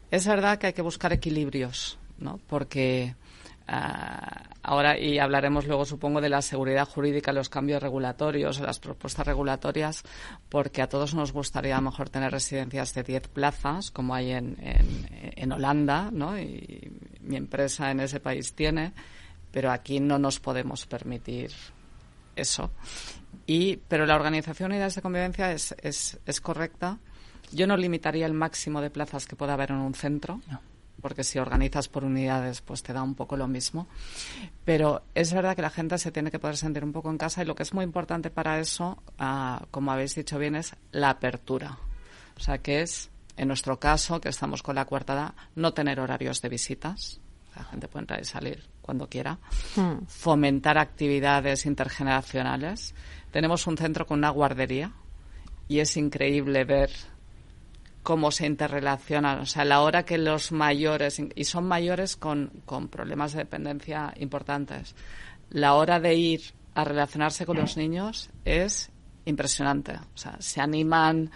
Es 0.09 0.25
verdad 0.25 0.57
que 0.57 0.67
hay 0.67 0.73
que 0.73 0.81
buscar 0.81 1.13
equilibrios, 1.13 1.99
¿no? 2.17 2.39
Porque 2.47 3.13
Ah, 3.69 4.43
ahora, 4.67 4.99
y 4.99 5.17
hablaremos 5.17 5.65
luego, 5.65 5.85
supongo, 5.85 6.19
de 6.19 6.27
la 6.27 6.41
seguridad 6.41 6.87
jurídica, 6.87 7.31
los 7.31 7.47
cambios 7.47 7.81
regulatorios, 7.81 8.59
las 8.59 8.79
propuestas 8.79 9.25
regulatorias, 9.25 10.03
porque 10.49 10.81
a 10.81 10.89
todos 10.89 11.15
nos 11.15 11.31
gustaría 11.31 11.79
mejor 11.79 12.09
tener 12.09 12.31
residencias 12.31 12.93
de 12.93 13.03
10 13.03 13.29
plazas, 13.29 13.91
como 13.91 14.13
hay 14.13 14.31
en, 14.31 14.57
en, 14.59 15.51
Holanda, 15.53 16.09
¿no? 16.11 16.37
Y 16.37 16.91
mi 17.21 17.37
empresa 17.37 17.89
en 17.91 18.01
ese 18.01 18.19
país 18.19 18.53
tiene, 18.53 18.91
pero 19.51 19.71
aquí 19.71 20.01
no 20.01 20.19
nos 20.19 20.41
podemos 20.41 20.85
permitir 20.85 21.51
eso. 22.35 22.69
Y, 23.45 23.77
pero 23.77 24.05
la 24.05 24.15
organización 24.15 24.69
de 24.69 24.75
unidades 24.75 24.95
de 24.95 25.01
convivencia 25.01 25.53
es, 25.53 25.73
es, 25.81 26.19
es 26.25 26.41
correcta. 26.41 26.99
Yo 27.53 27.67
no 27.67 27.77
limitaría 27.77 28.25
el 28.25 28.33
máximo 28.33 28.81
de 28.81 28.89
plazas 28.89 29.25
que 29.25 29.37
pueda 29.37 29.53
haber 29.53 29.71
en 29.71 29.77
un 29.77 29.93
centro 29.93 30.41
porque 31.01 31.23
si 31.23 31.39
organizas 31.39 31.87
por 31.87 32.03
unidades, 32.03 32.61
pues 32.61 32.83
te 32.83 32.93
da 32.93 33.03
un 33.03 33.15
poco 33.15 33.37
lo 33.37 33.47
mismo. 33.47 33.87
Pero 34.65 35.03
es 35.13 35.33
verdad 35.33 35.55
que 35.55 35.61
la 35.61 35.69
gente 35.69 35.97
se 35.97 36.11
tiene 36.11 36.31
que 36.31 36.39
poder 36.39 36.57
sentir 36.57 36.83
un 36.83 36.91
poco 36.91 37.09
en 37.09 37.17
casa 37.17 37.41
y 37.41 37.45
lo 37.45 37.55
que 37.55 37.63
es 37.63 37.73
muy 37.73 37.83
importante 37.83 38.29
para 38.29 38.59
eso, 38.59 39.01
ah, 39.19 39.65
como 39.71 39.91
habéis 39.91 40.15
dicho 40.15 40.37
bien, 40.39 40.55
es 40.55 40.75
la 40.91 41.11
apertura. 41.11 41.77
O 42.35 42.39
sea, 42.39 42.59
que 42.59 42.81
es, 42.81 43.09
en 43.35 43.47
nuestro 43.47 43.79
caso, 43.79 44.19
que 44.19 44.29
estamos 44.29 44.63
con 44.63 44.75
la 44.75 44.85
cuarta 44.85 45.13
edad, 45.13 45.33
no 45.55 45.73
tener 45.73 45.99
horarios 45.99 46.41
de 46.41 46.49
visitas. 46.49 47.19
La 47.55 47.63
gente 47.63 47.87
puede 47.87 48.03
entrar 48.03 48.21
y 48.21 48.25
salir 48.25 48.63
cuando 48.81 49.09
quiera. 49.09 49.39
Hmm. 49.75 50.05
Fomentar 50.07 50.77
actividades 50.77 51.65
intergeneracionales. 51.65 52.93
Tenemos 53.31 53.65
un 53.67 53.77
centro 53.77 54.05
con 54.05 54.19
una 54.19 54.29
guardería 54.29 54.93
y 55.67 55.79
es 55.79 55.97
increíble 55.97 56.63
ver 56.63 56.89
cómo 58.07 58.31
se 58.31 58.45
interrelacionan. 58.45 59.39
O 59.39 59.45
sea, 59.45 59.65
la 59.65 59.81
hora 59.81 60.03
que 60.03 60.17
los 60.17 60.53
mayores, 60.53 61.21
y 61.35 61.43
son 61.43 61.67
mayores 61.67 62.15
con, 62.15 62.51
problemas 62.89 63.33
de 63.33 63.39
dependencia 63.39 64.13
importantes, 64.15 64.95
la 65.49 65.73
hora 65.73 65.99
de 65.99 66.15
ir 66.15 66.41
a 66.73 66.85
relacionarse 66.85 67.45
con 67.45 67.57
los 67.57 67.75
niños 67.75 68.29
es 68.45 68.91
impresionante. 69.25 69.95
O 69.95 70.17
sea, 70.17 70.37
se 70.39 70.61
animan, 70.61 71.29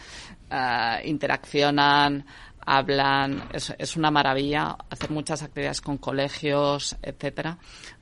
uh, 0.49 1.05
interaccionan, 1.05 2.25
hablan. 2.65 3.49
Es, 3.51 3.75
es, 3.77 3.97
una 3.97 4.09
maravilla 4.09 4.77
hacer 4.89 5.11
muchas 5.11 5.43
actividades 5.43 5.81
con 5.81 5.97
colegios, 5.97 6.95
etcétera, 7.01 7.57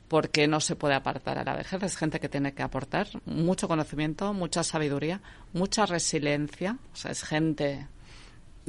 porque 0.08 0.48
no 0.48 0.60
se 0.60 0.76
puede 0.76 0.94
apartar 0.94 1.40
a 1.40 1.44
la 1.44 1.56
vejez. 1.56 1.82
Es 1.82 1.98
gente 1.98 2.20
que 2.20 2.30
tiene 2.30 2.54
que 2.54 2.62
aportar 2.62 3.08
mucho 3.26 3.68
conocimiento, 3.68 4.32
mucha 4.32 4.62
sabiduría, 4.62 5.22
mucha 5.54 5.88
resiliencia. 5.88 6.78
O 6.94 6.96
sea, 6.96 7.10
es 7.10 7.24
gente 7.24 7.88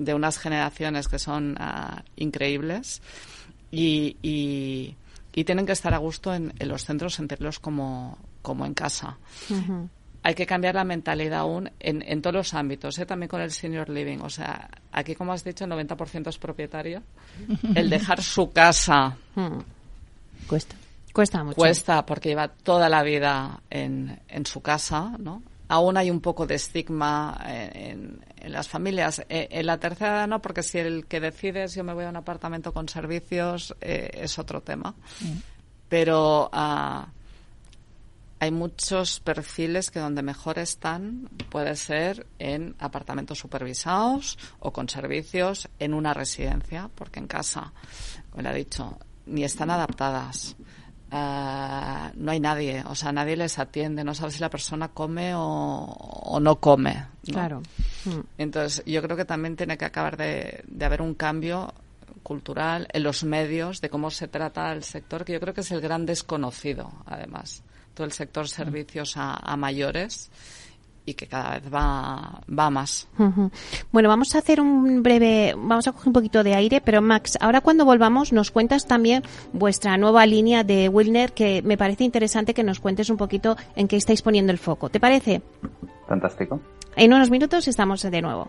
de 0.04 0.14
unas 0.14 0.38
generaciones 0.38 1.08
que 1.08 1.18
son 1.18 1.56
ah, 1.58 2.02
increíbles 2.16 3.02
y, 3.70 4.16
y, 4.22 4.96
y 5.34 5.44
tienen 5.44 5.66
que 5.66 5.72
estar 5.72 5.94
a 5.94 5.98
gusto 5.98 6.34
en, 6.34 6.52
los 6.60 6.84
centros, 6.84 7.14
sentirlos 7.14 7.58
como, 7.58 8.18
como 8.42 8.66
en 8.66 8.74
casa. 8.74 9.18
Hay 10.22 10.34
que 10.34 10.46
cambiar 10.46 10.74
la 10.74 10.84
mentalidad 10.84 11.40
aún 11.40 11.70
en, 11.80 12.02
en 12.02 12.20
todos 12.20 12.34
los 12.34 12.54
ámbitos, 12.54 12.98
¿eh? 12.98 13.06
también 13.06 13.28
con 13.28 13.40
el 13.40 13.52
senior 13.52 13.88
living. 13.88 14.18
O 14.18 14.30
sea, 14.30 14.68
aquí, 14.92 15.14
como 15.14 15.32
has 15.32 15.44
dicho, 15.44 15.64
el 15.64 15.70
90% 15.70 16.28
es 16.28 16.38
propietario. 16.38 17.02
El 17.74 17.88
dejar 17.88 18.22
su 18.22 18.50
casa. 18.50 19.16
Hmm. 19.34 19.60
Cuesta. 20.46 20.76
Cuesta 21.12 21.42
mucho. 21.42 21.56
Cuesta 21.56 22.04
porque 22.04 22.30
lleva 22.30 22.48
toda 22.48 22.88
la 22.88 23.02
vida 23.02 23.60
en, 23.70 24.20
en 24.28 24.46
su 24.46 24.60
casa, 24.60 25.16
¿no? 25.18 25.42
Aún 25.72 25.96
hay 25.96 26.10
un 26.10 26.20
poco 26.20 26.48
de 26.48 26.56
estigma 26.56 27.40
en, 27.46 28.18
en 28.40 28.52
las 28.52 28.68
familias. 28.68 29.20
Eh, 29.28 29.46
en 29.52 29.66
la 29.66 29.78
tercera 29.78 30.16
edad 30.16 30.26
no, 30.26 30.42
porque 30.42 30.64
si 30.64 30.78
el 30.78 31.06
que 31.06 31.20
decide 31.20 31.68
si 31.68 31.76
yo 31.76 31.84
me 31.84 31.94
voy 31.94 32.06
a 32.06 32.08
un 32.08 32.16
apartamento 32.16 32.72
con 32.72 32.88
servicios 32.88 33.76
eh, 33.80 34.10
es 34.14 34.36
otro 34.40 34.62
tema. 34.62 34.96
Mm. 35.20 35.36
Pero 35.88 36.50
uh, 36.52 37.04
hay 38.40 38.50
muchos 38.50 39.20
perfiles 39.20 39.92
que 39.92 40.00
donde 40.00 40.22
mejor 40.22 40.58
están 40.58 41.28
puede 41.50 41.76
ser 41.76 42.26
en 42.40 42.74
apartamentos 42.80 43.38
supervisados 43.38 44.38
o 44.58 44.72
con 44.72 44.88
servicios 44.88 45.68
en 45.78 45.94
una 45.94 46.14
residencia, 46.14 46.90
porque 46.96 47.20
en 47.20 47.28
casa, 47.28 47.72
como 48.30 48.42
le 48.42 48.48
ha 48.48 48.54
dicho, 48.54 48.98
ni 49.26 49.44
están 49.44 49.70
adaptadas. 49.70 50.56
Uh, 51.12 52.10
no 52.14 52.30
hay 52.30 52.38
nadie, 52.38 52.84
o 52.86 52.94
sea, 52.94 53.10
nadie 53.10 53.36
les 53.36 53.58
atiende, 53.58 54.04
no 54.04 54.14
sabe 54.14 54.30
si 54.30 54.38
la 54.38 54.48
persona 54.48 54.88
come 54.88 55.34
o, 55.34 55.40
o 55.40 56.38
no 56.38 56.60
come. 56.60 57.04
Claro. 57.24 57.62
Mm. 58.04 58.20
Entonces, 58.38 58.84
yo 58.86 59.02
creo 59.02 59.16
que 59.16 59.24
también 59.24 59.56
tiene 59.56 59.76
que 59.76 59.84
acabar 59.84 60.16
de, 60.16 60.62
de, 60.68 60.84
haber 60.84 61.02
un 61.02 61.14
cambio 61.14 61.74
cultural 62.22 62.86
en 62.92 63.02
los 63.02 63.24
medios 63.24 63.80
de 63.80 63.90
cómo 63.90 64.10
se 64.12 64.28
trata 64.28 64.72
el 64.72 64.84
sector, 64.84 65.24
que 65.24 65.32
yo 65.32 65.40
creo 65.40 65.52
que 65.52 65.62
es 65.62 65.70
el 65.72 65.80
gran 65.80 66.06
desconocido, 66.06 66.92
además. 67.06 67.64
Todo 67.92 68.04
el 68.04 68.12
sector 68.12 68.48
servicios 68.48 69.16
a, 69.16 69.34
a 69.34 69.56
mayores 69.56 70.30
y 71.04 71.14
que 71.14 71.26
cada 71.26 71.58
vez 71.58 71.72
va, 71.72 72.40
va 72.46 72.70
más. 72.70 73.08
Bueno, 73.92 74.08
vamos 74.08 74.34
a 74.34 74.38
hacer 74.38 74.60
un 74.60 75.02
breve, 75.02 75.54
vamos 75.56 75.86
a 75.88 75.92
coger 75.92 76.08
un 76.08 76.12
poquito 76.12 76.42
de 76.44 76.54
aire, 76.54 76.80
pero 76.80 77.02
Max, 77.02 77.38
ahora 77.40 77.60
cuando 77.60 77.84
volvamos 77.84 78.32
nos 78.32 78.50
cuentas 78.50 78.86
también 78.86 79.22
vuestra 79.52 79.96
nueva 79.96 80.26
línea 80.26 80.64
de 80.64 80.88
Wilner, 80.88 81.32
que 81.32 81.62
me 81.62 81.76
parece 81.76 82.04
interesante 82.04 82.54
que 82.54 82.64
nos 82.64 82.80
cuentes 82.80 83.10
un 83.10 83.16
poquito 83.16 83.56
en 83.76 83.88
qué 83.88 83.96
estáis 83.96 84.22
poniendo 84.22 84.52
el 84.52 84.58
foco. 84.58 84.88
¿Te 84.88 85.00
parece? 85.00 85.42
Fantástico. 86.08 86.60
En 86.96 87.12
unos 87.12 87.30
minutos 87.30 87.68
estamos 87.68 88.02
de 88.02 88.22
nuevo. 88.22 88.48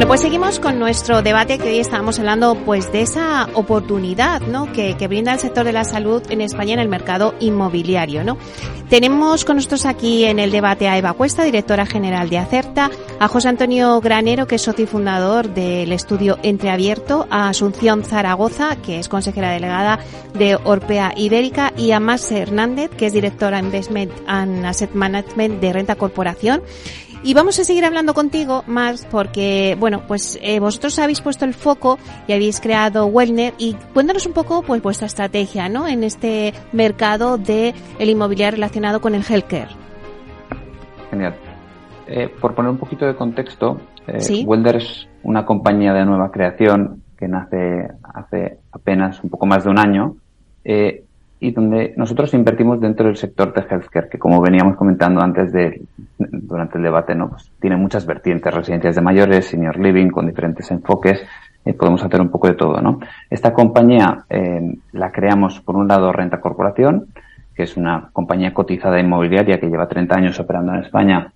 Bueno, 0.00 0.08
pues 0.08 0.22
seguimos 0.22 0.60
con 0.60 0.78
nuestro 0.78 1.20
debate 1.20 1.58
que 1.58 1.68
hoy 1.68 1.78
estábamos 1.78 2.18
hablando 2.18 2.54
pues 2.64 2.90
de 2.90 3.02
esa 3.02 3.50
oportunidad, 3.52 4.40
¿no? 4.40 4.72
Que, 4.72 4.96
que, 4.96 5.08
brinda 5.08 5.34
el 5.34 5.38
sector 5.38 5.66
de 5.66 5.72
la 5.72 5.84
salud 5.84 6.22
en 6.30 6.40
España 6.40 6.72
en 6.72 6.80
el 6.80 6.88
mercado 6.88 7.34
inmobiliario, 7.38 8.24
¿no? 8.24 8.38
Tenemos 8.88 9.44
con 9.44 9.56
nosotros 9.56 9.84
aquí 9.84 10.24
en 10.24 10.38
el 10.38 10.52
debate 10.52 10.88
a 10.88 10.96
Eva 10.96 11.12
Cuesta, 11.12 11.44
directora 11.44 11.84
general 11.84 12.30
de 12.30 12.38
Acerta, 12.38 12.90
a 13.18 13.28
José 13.28 13.48
Antonio 13.48 14.00
Granero, 14.00 14.46
que 14.46 14.54
es 14.54 14.62
socio 14.62 14.84
y 14.84 14.88
fundador 14.88 15.52
del 15.52 15.92
estudio 15.92 16.38
Entreabierto, 16.42 17.26
a 17.28 17.50
Asunción 17.50 18.02
Zaragoza, 18.02 18.76
que 18.76 19.00
es 19.00 19.08
consejera 19.10 19.52
delegada 19.52 19.98
de 20.32 20.56
Orpea 20.56 21.12
Ibérica, 21.14 21.74
y 21.76 21.90
a 21.90 22.00
Mas 22.00 22.32
Hernández, 22.32 22.90
que 22.96 23.04
es 23.04 23.12
directora 23.12 23.58
Investment 23.58 24.12
and 24.26 24.64
Asset 24.64 24.94
Management 24.94 25.60
de 25.60 25.74
Renta 25.74 25.96
Corporación. 25.96 26.62
Y 27.22 27.34
vamos 27.34 27.58
a 27.60 27.64
seguir 27.64 27.84
hablando 27.84 28.14
contigo 28.14 28.64
más 28.66 29.04
porque, 29.04 29.76
bueno, 29.78 30.02
pues 30.08 30.38
eh, 30.42 30.58
vosotros 30.58 30.98
habéis 30.98 31.20
puesto 31.20 31.44
el 31.44 31.52
foco 31.52 31.98
y 32.26 32.32
habéis 32.32 32.60
creado 32.60 33.06
Wellner 33.06 33.52
y 33.58 33.74
cuéntanos 33.92 34.26
un 34.26 34.32
poco 34.32 34.62
pues 34.62 34.80
vuestra 34.80 35.06
estrategia, 35.06 35.68
¿no? 35.68 35.86
En 35.86 36.02
este 36.02 36.54
mercado 36.72 37.36
de 37.36 37.74
el 37.98 38.08
inmobiliario 38.08 38.56
relacionado 38.56 39.02
con 39.02 39.14
el 39.14 39.22
healthcare. 39.22 39.68
Genial. 41.10 41.34
Eh, 42.06 42.28
por 42.40 42.54
poner 42.54 42.70
un 42.70 42.78
poquito 42.78 43.04
de 43.06 43.14
contexto, 43.14 43.80
eh, 44.06 44.16
es 44.16 45.08
una 45.22 45.44
compañía 45.44 45.92
de 45.92 46.06
nueva 46.06 46.32
creación 46.32 47.02
que 47.18 47.28
nace 47.28 47.86
hace 48.02 48.58
apenas 48.72 49.22
un 49.22 49.28
poco 49.28 49.44
más 49.44 49.64
de 49.64 49.70
un 49.70 49.78
año. 49.78 50.16
Eh, 50.64 51.04
y 51.40 51.52
donde 51.52 51.94
nosotros 51.96 52.34
invertimos 52.34 52.80
dentro 52.80 53.06
del 53.06 53.16
sector 53.16 53.54
de 53.54 53.62
healthcare, 53.62 54.10
que 54.10 54.18
como 54.18 54.42
veníamos 54.42 54.76
comentando 54.76 55.22
antes 55.22 55.50
de, 55.52 55.82
durante 56.18 56.76
el 56.76 56.84
debate, 56.84 57.14
¿no? 57.14 57.30
Pues 57.30 57.50
tiene 57.58 57.76
muchas 57.76 58.04
vertientes, 58.04 58.52
residencias 58.52 58.94
de 58.94 59.00
mayores, 59.00 59.46
senior 59.46 59.78
living, 59.78 60.08
con 60.08 60.26
diferentes 60.26 60.70
enfoques, 60.70 61.22
eh, 61.64 61.72
podemos 61.72 62.04
hacer 62.04 62.20
un 62.20 62.28
poco 62.28 62.48
de 62.48 62.54
todo, 62.54 62.82
¿no? 62.82 63.00
Esta 63.30 63.54
compañía 63.54 64.24
eh, 64.28 64.76
la 64.92 65.10
creamos, 65.10 65.60
por 65.60 65.76
un 65.76 65.88
lado, 65.88 66.12
Renta 66.12 66.42
Corporación, 66.42 67.06
que 67.54 67.62
es 67.62 67.76
una 67.78 68.10
compañía 68.12 68.52
cotizada 68.52 69.00
inmobiliaria 69.00 69.58
que 69.58 69.68
lleva 69.68 69.88
30 69.88 70.14
años 70.14 70.40
operando 70.40 70.74
en 70.74 70.84
España 70.84 71.32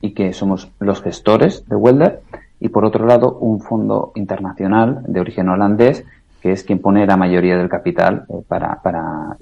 y 0.00 0.12
que 0.12 0.32
somos 0.32 0.70
los 0.80 1.02
gestores 1.02 1.66
de 1.68 1.76
Welder, 1.76 2.20
y 2.58 2.70
por 2.70 2.86
otro 2.86 3.04
lado, 3.04 3.36
un 3.38 3.60
fondo 3.60 4.12
internacional 4.14 5.02
de 5.06 5.20
origen 5.20 5.50
holandés 5.50 6.06
que 6.46 6.52
es 6.52 6.62
quien 6.62 6.78
pone 6.78 7.04
la 7.04 7.16
mayoría 7.16 7.56
del 7.56 7.68
capital 7.68 8.24
eh, 8.28 8.34
para, 8.46 8.80
para, 8.80 9.36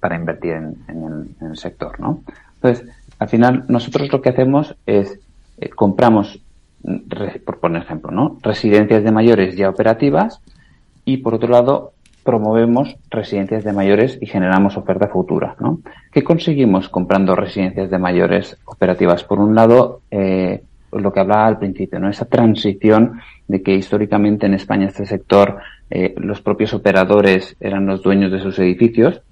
para, 0.00 0.16
invertir 0.16 0.54
en, 0.54 1.28
el, 1.40 1.56
sector, 1.56 2.00
¿no? 2.00 2.24
Entonces, 2.56 2.84
al 3.20 3.28
final, 3.28 3.64
nosotros 3.68 4.10
lo 4.10 4.20
que 4.20 4.30
hacemos 4.30 4.74
es 4.84 5.20
eh, 5.58 5.68
compramos, 5.68 6.40
por 7.46 7.60
poner 7.60 7.82
ejemplo, 7.82 8.10
¿no? 8.10 8.38
Residencias 8.42 9.04
de 9.04 9.12
mayores 9.12 9.54
ya 9.54 9.68
operativas 9.70 10.40
y, 11.04 11.18
por 11.18 11.34
otro 11.34 11.48
lado, 11.48 11.92
promovemos 12.24 12.96
residencias 13.08 13.62
de 13.62 13.72
mayores 13.72 14.18
y 14.20 14.26
generamos 14.26 14.76
oferta 14.76 15.06
futura, 15.06 15.54
¿no? 15.60 15.78
¿Qué 16.10 16.24
conseguimos 16.24 16.88
comprando 16.88 17.36
residencias 17.36 17.88
de 17.88 17.98
mayores 17.98 18.56
operativas? 18.64 19.22
Por 19.22 19.38
un 19.38 19.54
lado, 19.54 20.00
eh, 20.10 20.64
lo 20.92 21.12
que 21.12 21.20
hablaba 21.20 21.46
al 21.46 21.58
principio, 21.58 21.98
¿no? 21.98 22.08
Esa 22.08 22.24
transición 22.26 23.20
de 23.46 23.62
que 23.62 23.74
históricamente 23.74 24.46
en 24.46 24.54
España 24.54 24.86
este 24.86 25.06
sector 25.06 25.58
eh, 25.90 26.14
los 26.18 26.40
propios 26.42 26.74
operadores 26.74 27.56
eran 27.60 27.86
los 27.86 28.02
dueños 28.02 28.30
de 28.30 28.40
sus 28.40 28.58
edificios, 28.58 29.22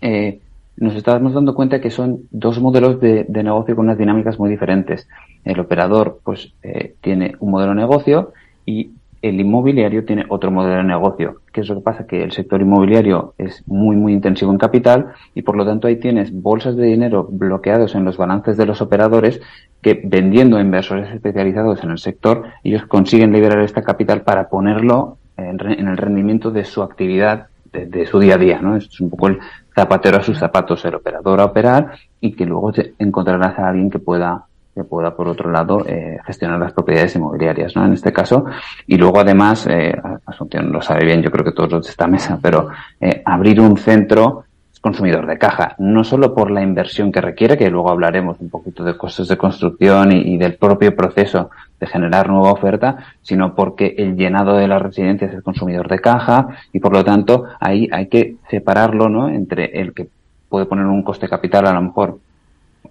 eh, 0.00 0.40
nos 0.76 0.94
estábamos 0.94 1.32
dando 1.32 1.54
cuenta 1.54 1.80
que 1.80 1.90
son 1.90 2.22
dos 2.30 2.60
modelos 2.60 3.00
de, 3.00 3.24
negocio 3.28 3.74
con 3.74 3.86
unas 3.86 3.98
dinámicas 3.98 4.38
muy 4.38 4.50
diferentes. 4.50 5.08
El 5.44 5.58
operador, 5.60 6.20
pues, 6.22 6.52
eh, 6.62 6.94
tiene 7.00 7.34
un 7.40 7.50
modelo 7.50 7.70
de 7.70 7.80
negocio 7.80 8.32
y 8.66 8.90
el 9.22 9.40
inmobiliario 9.40 10.04
tiene 10.04 10.26
otro 10.28 10.50
modelo 10.50 10.76
de 10.76 10.84
negocio. 10.84 11.40
¿Qué 11.52 11.62
es 11.62 11.68
lo 11.68 11.76
que 11.76 11.80
pasa? 11.80 12.06
Que 12.06 12.22
el 12.22 12.32
sector 12.32 12.60
inmobiliario 12.60 13.34
es 13.38 13.66
muy, 13.66 13.96
muy 13.96 14.12
intensivo 14.12 14.52
en 14.52 14.58
capital 14.58 15.12
y 15.34 15.42
por 15.42 15.56
lo 15.56 15.64
tanto 15.64 15.88
ahí 15.88 15.96
tienes 15.96 16.30
bolsas 16.30 16.76
de 16.76 16.86
dinero 16.86 17.26
bloqueados 17.30 17.94
en 17.94 18.04
los 18.04 18.18
balances 18.18 18.56
de 18.56 18.66
los 18.66 18.82
operadores 18.82 19.40
que 19.82 20.00
vendiendo 20.04 20.56
a 20.56 20.60
inversores 20.60 21.12
especializados 21.14 21.82
en 21.84 21.90
el 21.90 21.98
sector, 21.98 22.44
ellos 22.64 22.86
consiguen 22.86 23.32
liberar 23.32 23.60
este 23.60 23.82
capital 23.82 24.22
para 24.22 24.48
ponerlo 24.48 25.18
en, 25.36 25.60
el 25.60 25.96
rendimiento 25.96 26.50
de 26.50 26.64
su 26.64 26.82
actividad 26.82 27.48
de, 27.72 28.06
su 28.06 28.18
día 28.18 28.36
a 28.36 28.38
día, 28.38 28.60
¿no? 28.60 28.76
Es 28.76 29.00
un 29.00 29.10
poco 29.10 29.28
el 29.28 29.38
zapatero 29.74 30.16
a 30.16 30.22
sus 30.22 30.38
zapatos, 30.38 30.82
el 30.86 30.94
operador 30.94 31.40
a 31.40 31.44
operar 31.44 31.92
y 32.20 32.32
que 32.32 32.46
luego 32.46 32.72
encontrarás 32.98 33.58
a 33.58 33.68
alguien 33.68 33.90
que 33.90 33.98
pueda 33.98 34.46
que 34.74 34.84
pueda, 34.84 35.16
por 35.16 35.26
otro 35.26 35.50
lado, 35.50 35.86
eh, 35.86 36.18
gestionar 36.26 36.60
las 36.60 36.74
propiedades 36.74 37.16
inmobiliarias, 37.16 37.74
¿no? 37.74 37.86
En 37.86 37.94
este 37.94 38.12
caso. 38.12 38.44
Y 38.86 38.98
luego, 38.98 39.20
además, 39.20 39.66
eh, 39.70 39.94
Asunción 40.26 40.70
lo 40.70 40.82
sabe 40.82 41.06
bien, 41.06 41.22
yo 41.22 41.30
creo 41.30 41.46
que 41.46 41.52
todos 41.52 41.72
los 41.72 41.86
de 41.86 41.90
esta 41.90 42.06
mesa, 42.06 42.38
pero 42.42 42.68
eh, 43.00 43.22
abrir 43.24 43.58
un 43.58 43.78
centro 43.78 44.44
consumidor 44.86 45.26
de 45.26 45.36
caja, 45.36 45.74
no 45.78 46.04
solo 46.04 46.32
por 46.32 46.48
la 46.48 46.62
inversión 46.62 47.10
que 47.10 47.20
requiere, 47.20 47.58
que 47.58 47.68
luego 47.70 47.90
hablaremos 47.90 48.36
un 48.38 48.50
poquito 48.50 48.84
de 48.84 48.96
costos 48.96 49.26
de 49.26 49.36
construcción 49.36 50.12
y, 50.12 50.38
del 50.38 50.54
propio 50.54 50.94
proceso 50.94 51.50
de 51.80 51.88
generar 51.88 52.28
nueva 52.28 52.52
oferta, 52.52 52.98
sino 53.20 53.56
porque 53.56 53.96
el 53.98 54.14
llenado 54.16 54.56
de 54.56 54.68
las 54.68 54.80
residencias 54.80 55.30
es 55.32 55.38
el 55.38 55.42
consumidor 55.42 55.88
de 55.88 55.98
caja 55.98 56.50
y 56.72 56.78
por 56.78 56.92
lo 56.92 57.04
tanto 57.04 57.46
ahí 57.58 57.88
hay 57.90 58.06
que 58.06 58.36
separarlo, 58.48 59.08
¿no? 59.08 59.28
Entre 59.28 59.80
el 59.80 59.92
que 59.92 60.06
puede 60.48 60.66
poner 60.66 60.86
un 60.86 61.02
coste 61.02 61.28
capital 61.28 61.66
a 61.66 61.72
lo 61.72 61.82
mejor 61.82 62.20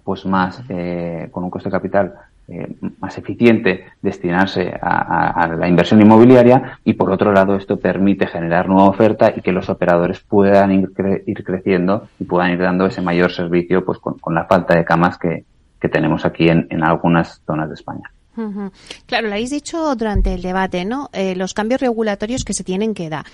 pues 0.04 0.26
más 0.26 0.62
eh, 0.68 1.28
con 1.30 1.44
un 1.44 1.50
coste 1.50 1.70
capital 1.70 2.12
eh, 2.48 2.76
más 3.00 3.18
eficiente 3.18 3.86
destinarse 4.02 4.72
a, 4.80 5.48
la 5.58 5.68
inversión 5.68 6.00
inmobiliaria 6.00 6.78
y 6.84 6.94
por 6.94 7.10
otro 7.10 7.32
lado 7.32 7.56
esto 7.56 7.78
permite 7.78 8.26
generar 8.26 8.68
nueva 8.68 8.88
oferta 8.88 9.32
y 9.34 9.40
que 9.40 9.52
los 9.52 9.68
operadores 9.68 10.20
puedan 10.20 10.72
ir, 10.72 10.92
creciendo 11.44 12.08
y 12.18 12.24
puedan 12.24 12.52
ir 12.52 12.60
dando 12.60 12.86
ese 12.86 13.02
mayor 13.02 13.32
servicio 13.32 13.84
pues 13.84 13.98
con, 13.98 14.34
la 14.34 14.44
falta 14.44 14.76
de 14.76 14.84
camas 14.84 15.18
que, 15.18 15.44
tenemos 15.88 16.24
aquí 16.24 16.48
en 16.48 16.82
algunas 16.82 17.40
zonas 17.46 17.68
de 17.68 17.74
España. 17.74 18.10
Claro, 19.06 19.28
lo 19.28 19.34
habéis 19.34 19.50
dicho 19.50 19.94
durante 19.94 20.34
el 20.34 20.42
debate, 20.42 20.84
¿no? 20.84 21.08
Eh, 21.12 21.34
los 21.34 21.54
cambios 21.54 21.80
regulatorios 21.80 22.44
que 22.44 22.52
se 22.52 22.64
tienen 22.64 22.94
que 22.94 23.08
dar. 23.08 23.24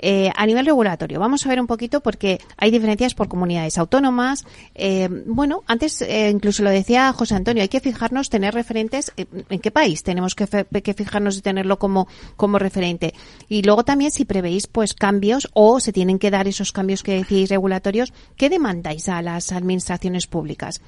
Eh, 0.00 0.30
a 0.34 0.46
nivel 0.46 0.66
regulatorio, 0.66 1.18
vamos 1.20 1.44
a 1.44 1.48
ver 1.48 1.60
un 1.60 1.66
poquito 1.66 2.00
porque 2.00 2.40
hay 2.56 2.70
diferencias 2.70 3.14
por 3.14 3.28
comunidades 3.28 3.78
autónomas. 3.78 4.44
Eh, 4.74 5.08
bueno, 5.26 5.62
antes 5.66 6.04
incluso 6.30 6.62
lo 6.62 6.70
decía 6.70 7.12
José 7.12 7.34
Antonio, 7.34 7.62
hay 7.62 7.68
que 7.68 7.80
fijarnos, 7.80 8.30
tener 8.30 8.54
referentes 8.54 9.12
en 9.16 9.58
qué 9.60 9.70
país 9.70 10.02
tenemos 10.02 10.34
que, 10.34 10.46
que 10.46 10.94
fijarnos 10.94 11.36
y 11.36 11.42
tenerlo 11.42 11.78
como, 11.78 12.08
como 12.36 12.58
referente. 12.58 13.14
Y 13.48 13.62
luego 13.62 13.84
también 13.84 14.10
si 14.10 14.24
prevéis 14.24 14.66
pues 14.66 14.94
cambios 14.94 15.48
o 15.52 15.80
se 15.80 15.92
tienen 15.92 16.18
que 16.18 16.30
dar 16.30 16.48
esos 16.48 16.72
cambios 16.72 17.02
que 17.02 17.14
decís 17.14 17.50
regulatorios, 17.50 18.12
¿qué 18.36 18.48
demandáis 18.48 19.08
a 19.08 19.22
las 19.22 19.52
administraciones 19.52 20.26
públicas? 20.26 20.80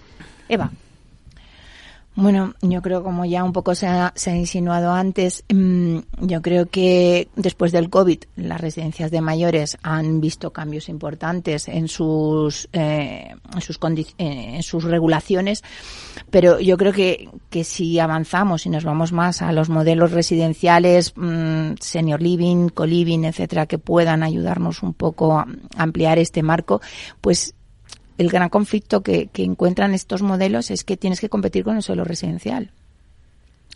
Eva. 0.49 0.71
Bueno, 2.17 2.55
yo 2.61 2.83
creo, 2.83 3.05
como 3.05 3.25
ya 3.25 3.45
un 3.45 3.53
poco 3.53 3.77
se 3.77 3.87
ha, 3.87 4.13
insinuado 4.27 4.93
antes, 4.93 5.45
mm, 5.49 5.99
yo 6.23 6.43
creo 6.43 6.67
que 6.67 7.29
después 7.37 7.71
del 7.71 7.89
COVID 7.89 8.19
las 8.35 8.61
residencias 8.61 9.13
de 9.13 9.21
mayores 9.21 9.79
han 9.83 10.21
visto 10.21 10.53
cambios 10.53 10.89
importantes 10.89 11.69
en 11.69 11.87
sus, 11.87 12.69
eh, 12.73 13.37
en, 13.55 13.61
sus 13.61 13.79
eh, 13.79 14.07
en 14.19 14.63
sus 14.65 14.85
regulaciones, 14.85 15.63
pero 16.31 16.59
yo 16.59 16.77
creo 16.77 16.93
que, 16.93 17.29
que 17.49 17.63
si 17.63 18.01
avanzamos 18.01 18.67
y 18.67 18.71
nos 18.71 18.83
vamos 18.85 19.13
más 19.13 19.41
a 19.41 19.53
los 19.53 19.69
modelos 19.69 20.11
residenciales, 20.11 21.15
mm, 21.17 21.75
senior 21.81 22.21
living, 22.21 22.71
co-living, 22.71 23.23
etcétera, 23.23 23.67
que 23.67 23.79
puedan 23.79 24.25
ayudarnos 24.25 24.83
un 24.83 24.95
poco 24.95 25.39
a 25.39 25.47
ampliar 25.77 26.19
este 26.19 26.43
marco, 26.43 26.81
pues 27.21 27.55
el 28.19 28.29
gran 28.29 28.49
conflicto 28.49 29.03
que, 29.03 29.29
encuentran 29.35 29.95
estos 29.95 30.23
modelos 30.23 30.71
es 30.71 30.85
que 30.85 30.97
tienes 30.97 31.21
que 31.21 31.29
competir 31.29 31.65
con 31.65 31.77
el 31.77 31.83
suelo 31.83 32.05
residencial. 32.05 32.71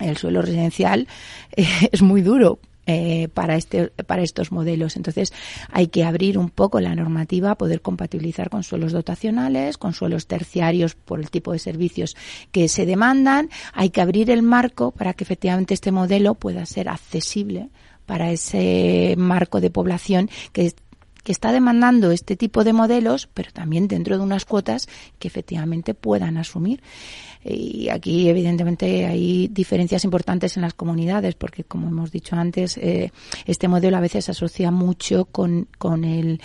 El 0.00 0.16
suelo 0.16 0.42
residencial 0.42 1.08
eh, 1.56 1.66
es 1.92 2.02
muy 2.02 2.22
duro 2.22 2.58
eh, 2.86 3.28
para 3.32 3.56
este 3.56 3.88
para 4.06 4.22
estos 4.22 4.52
modelos 4.52 4.96
entonces 4.96 5.32
hay 5.70 5.86
que 5.86 6.04
abrir 6.04 6.36
un 6.36 6.50
poco 6.50 6.80
la 6.80 6.94
normativa 6.94 7.54
poder 7.54 7.80
compatibilizar 7.80 8.50
con 8.50 8.62
suelos 8.62 8.92
dotacionales 8.92 9.78
con 9.78 9.94
suelos 9.94 10.26
terciarios 10.26 10.94
por 10.94 11.18
el 11.18 11.30
tipo 11.30 11.52
de 11.52 11.60
servicios 11.60 12.14
que 12.52 12.68
se 12.68 12.84
demandan 12.84 13.48
hay 13.72 13.88
que 13.88 14.02
abrir 14.02 14.30
el 14.30 14.42
marco 14.42 14.90
para 14.90 15.14
que 15.14 15.24
efectivamente 15.24 15.72
este 15.72 15.92
modelo 15.92 16.34
pueda 16.34 16.66
ser 16.66 16.90
accesible 16.90 17.70
para 18.06 18.30
ese 18.30 19.14
marco 19.16 19.60
de 19.60 19.70
población 19.70 20.28
que 20.52 20.72
que 21.24 21.32
está 21.32 21.50
demandando 21.50 22.12
este 22.12 22.36
tipo 22.36 22.62
de 22.62 22.72
modelos, 22.72 23.28
pero 23.34 23.50
también 23.50 23.88
dentro 23.88 24.16
de 24.16 24.22
unas 24.22 24.44
cuotas 24.44 24.88
que 25.18 25.26
efectivamente 25.26 25.94
puedan 25.94 26.36
asumir. 26.36 26.82
Y 27.44 27.88
aquí, 27.90 28.28
evidentemente, 28.28 29.04
hay 29.04 29.48
diferencias 29.48 30.04
importantes 30.04 30.56
en 30.56 30.62
las 30.62 30.72
comunidades, 30.72 31.34
porque, 31.34 31.64
como 31.64 31.88
hemos 31.88 32.10
dicho 32.10 32.36
antes, 32.36 32.78
eh, 32.78 33.12
este 33.44 33.68
modelo 33.68 33.96
a 33.96 34.00
veces 34.00 34.24
se 34.24 34.30
asocia 34.30 34.70
mucho 34.70 35.26
con, 35.26 35.68
con, 35.78 36.04
el, 36.04 36.40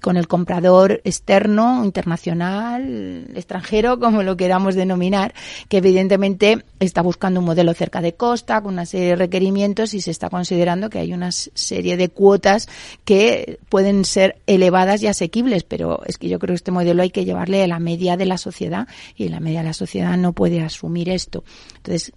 con 0.00 0.16
el 0.16 0.28
comprador 0.28 1.00
externo, 1.04 1.84
internacional, 1.84 3.26
extranjero, 3.34 3.98
como 3.98 4.22
lo 4.22 4.36
queramos 4.36 4.74
denominar, 4.76 5.34
que 5.68 5.78
evidentemente 5.78 6.64
está 6.78 7.02
buscando 7.02 7.40
un 7.40 7.46
modelo 7.46 7.74
cerca 7.74 8.00
de 8.00 8.14
costa, 8.14 8.62
con 8.62 8.74
una 8.74 8.86
serie 8.86 9.08
de 9.08 9.16
requerimientos 9.16 9.94
y 9.94 10.00
se 10.00 10.10
está 10.10 10.30
considerando 10.30 10.90
que 10.90 10.98
hay 11.00 11.12
una 11.12 11.32
serie 11.32 11.96
de 11.96 12.08
cuotas 12.08 12.68
que 13.04 13.58
pueden 13.68 14.04
ser 14.04 14.36
elevadas 14.46 15.02
y 15.02 15.08
asequibles, 15.08 15.64
pero 15.64 16.02
es 16.06 16.18
que 16.18 16.28
yo 16.28 16.38
creo 16.38 16.52
que 16.52 16.56
este 16.56 16.70
modelo 16.70 17.02
hay 17.02 17.10
que 17.10 17.24
llevarle 17.24 17.62
a 17.64 17.66
la 17.66 17.80
media 17.80 18.16
de 18.16 18.26
la 18.26 18.38
sociedad 18.38 18.86
y 19.16 19.28
la 19.28 19.40
media 19.40 19.60
de 19.60 19.66
la 19.66 19.72
sociedad 19.72 20.19
no 20.20 20.32
puede 20.32 20.60
asumir 20.60 21.08
esto. 21.08 21.44
Entonces, 21.76 22.12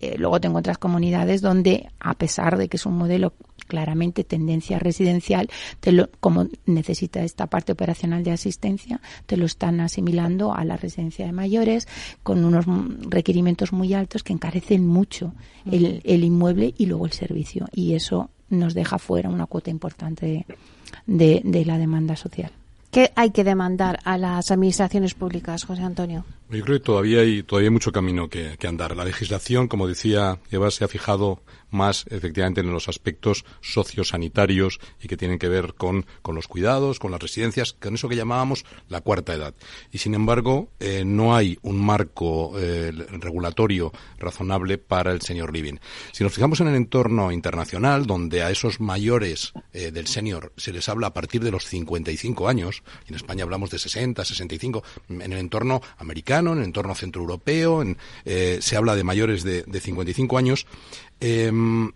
eh, 0.00 0.16
luego 0.16 0.40
te 0.40 0.48
encuentras 0.48 0.78
comunidades 0.78 1.42
donde, 1.42 1.90
a 2.00 2.14
pesar 2.14 2.56
de 2.56 2.68
que 2.68 2.78
es 2.78 2.86
un 2.86 2.96
modelo 2.96 3.34
claramente 3.66 4.24
tendencia 4.24 4.78
residencial, 4.78 5.48
te 5.78 5.92
lo, 5.92 6.08
como 6.20 6.48
necesita 6.64 7.22
esta 7.22 7.46
parte 7.46 7.72
operacional 7.72 8.24
de 8.24 8.32
asistencia, 8.32 9.00
te 9.26 9.36
lo 9.36 9.44
están 9.44 9.80
asimilando 9.80 10.54
a 10.54 10.64
la 10.64 10.78
residencia 10.78 11.26
de 11.26 11.32
mayores 11.32 11.86
con 12.22 12.44
unos 12.44 12.64
requerimientos 13.08 13.72
muy 13.72 13.92
altos 13.92 14.22
que 14.22 14.32
encarecen 14.32 14.86
mucho 14.86 15.34
el, 15.70 16.00
el 16.04 16.24
inmueble 16.24 16.74
y 16.78 16.86
luego 16.86 17.04
el 17.04 17.12
servicio. 17.12 17.68
Y 17.72 17.94
eso 17.94 18.30
nos 18.48 18.74
deja 18.74 18.98
fuera 18.98 19.28
una 19.28 19.46
cuota 19.46 19.70
importante 19.70 20.46
de, 21.06 21.42
de 21.44 21.64
la 21.64 21.78
demanda 21.78 22.16
social. 22.16 22.50
¿Qué 22.90 23.12
hay 23.14 23.30
que 23.30 23.44
demandar 23.44 24.00
a 24.04 24.18
las 24.18 24.50
administraciones 24.50 25.14
públicas, 25.14 25.64
José 25.64 25.82
Antonio? 25.82 26.24
Yo 26.52 26.64
creo 26.64 26.78
que 26.78 26.84
todavía 26.84 27.20
hay, 27.20 27.44
todavía 27.44 27.70
mucho 27.70 27.92
camino 27.92 28.28
que, 28.28 28.56
andar. 28.66 28.96
La 28.96 29.04
legislación, 29.04 29.68
como 29.68 29.86
decía 29.86 30.40
Eva, 30.50 30.72
se 30.72 30.84
ha 30.84 30.88
fijado 30.88 31.42
más 31.70 32.04
efectivamente 32.10 32.60
en 32.60 32.72
los 32.72 32.88
aspectos 32.88 33.44
sociosanitarios 33.60 34.80
y 35.00 35.06
que 35.06 35.16
tienen 35.16 35.38
que 35.38 35.48
ver 35.48 35.74
con, 35.74 36.04
con 36.22 36.34
los 36.34 36.48
cuidados, 36.48 36.98
con 36.98 37.12
las 37.12 37.20
residencias, 37.20 37.74
con 37.74 37.94
eso 37.94 38.08
que 38.08 38.16
llamábamos 38.16 38.64
la 38.88 39.00
cuarta 39.00 39.32
edad. 39.32 39.54
Y 39.92 39.98
sin 39.98 40.14
embargo, 40.14 40.68
eh, 40.80 41.04
no 41.06 41.36
hay 41.36 41.56
un 41.62 41.80
marco 41.80 42.58
eh, 42.58 42.90
regulatorio 42.92 43.92
razonable 44.18 44.78
para 44.78 45.12
el 45.12 45.22
senior 45.22 45.52
living. 45.52 45.76
Si 46.10 46.24
nos 46.24 46.34
fijamos 46.34 46.60
en 46.60 46.66
el 46.66 46.74
entorno 46.74 47.30
internacional, 47.30 48.06
donde 48.06 48.42
a 48.42 48.50
esos 48.50 48.80
mayores 48.80 49.52
eh, 49.72 49.92
del 49.92 50.08
senior 50.08 50.52
se 50.56 50.72
les 50.72 50.88
habla 50.88 51.08
a 51.08 51.14
partir 51.14 51.44
de 51.44 51.52
los 51.52 51.66
55 51.66 52.48
años, 52.48 52.82
en 53.06 53.14
España 53.14 53.44
hablamos 53.44 53.70
de 53.70 53.78
60, 53.78 54.24
65, 54.24 54.82
en 55.08 55.32
el 55.32 55.38
entorno 55.38 55.80
americano, 55.98 56.39
en 56.40 56.58
el 56.58 56.64
entorno 56.64 56.94
centroeuropeo, 56.94 57.82
en, 57.82 57.96
se 58.24 58.76
habla 58.76 58.96
de 58.96 59.04
mayores 59.04 59.42
de, 59.42 59.62
de 59.62 59.80
55 59.80 60.38
años, 60.38 60.66
Em, 61.20 61.92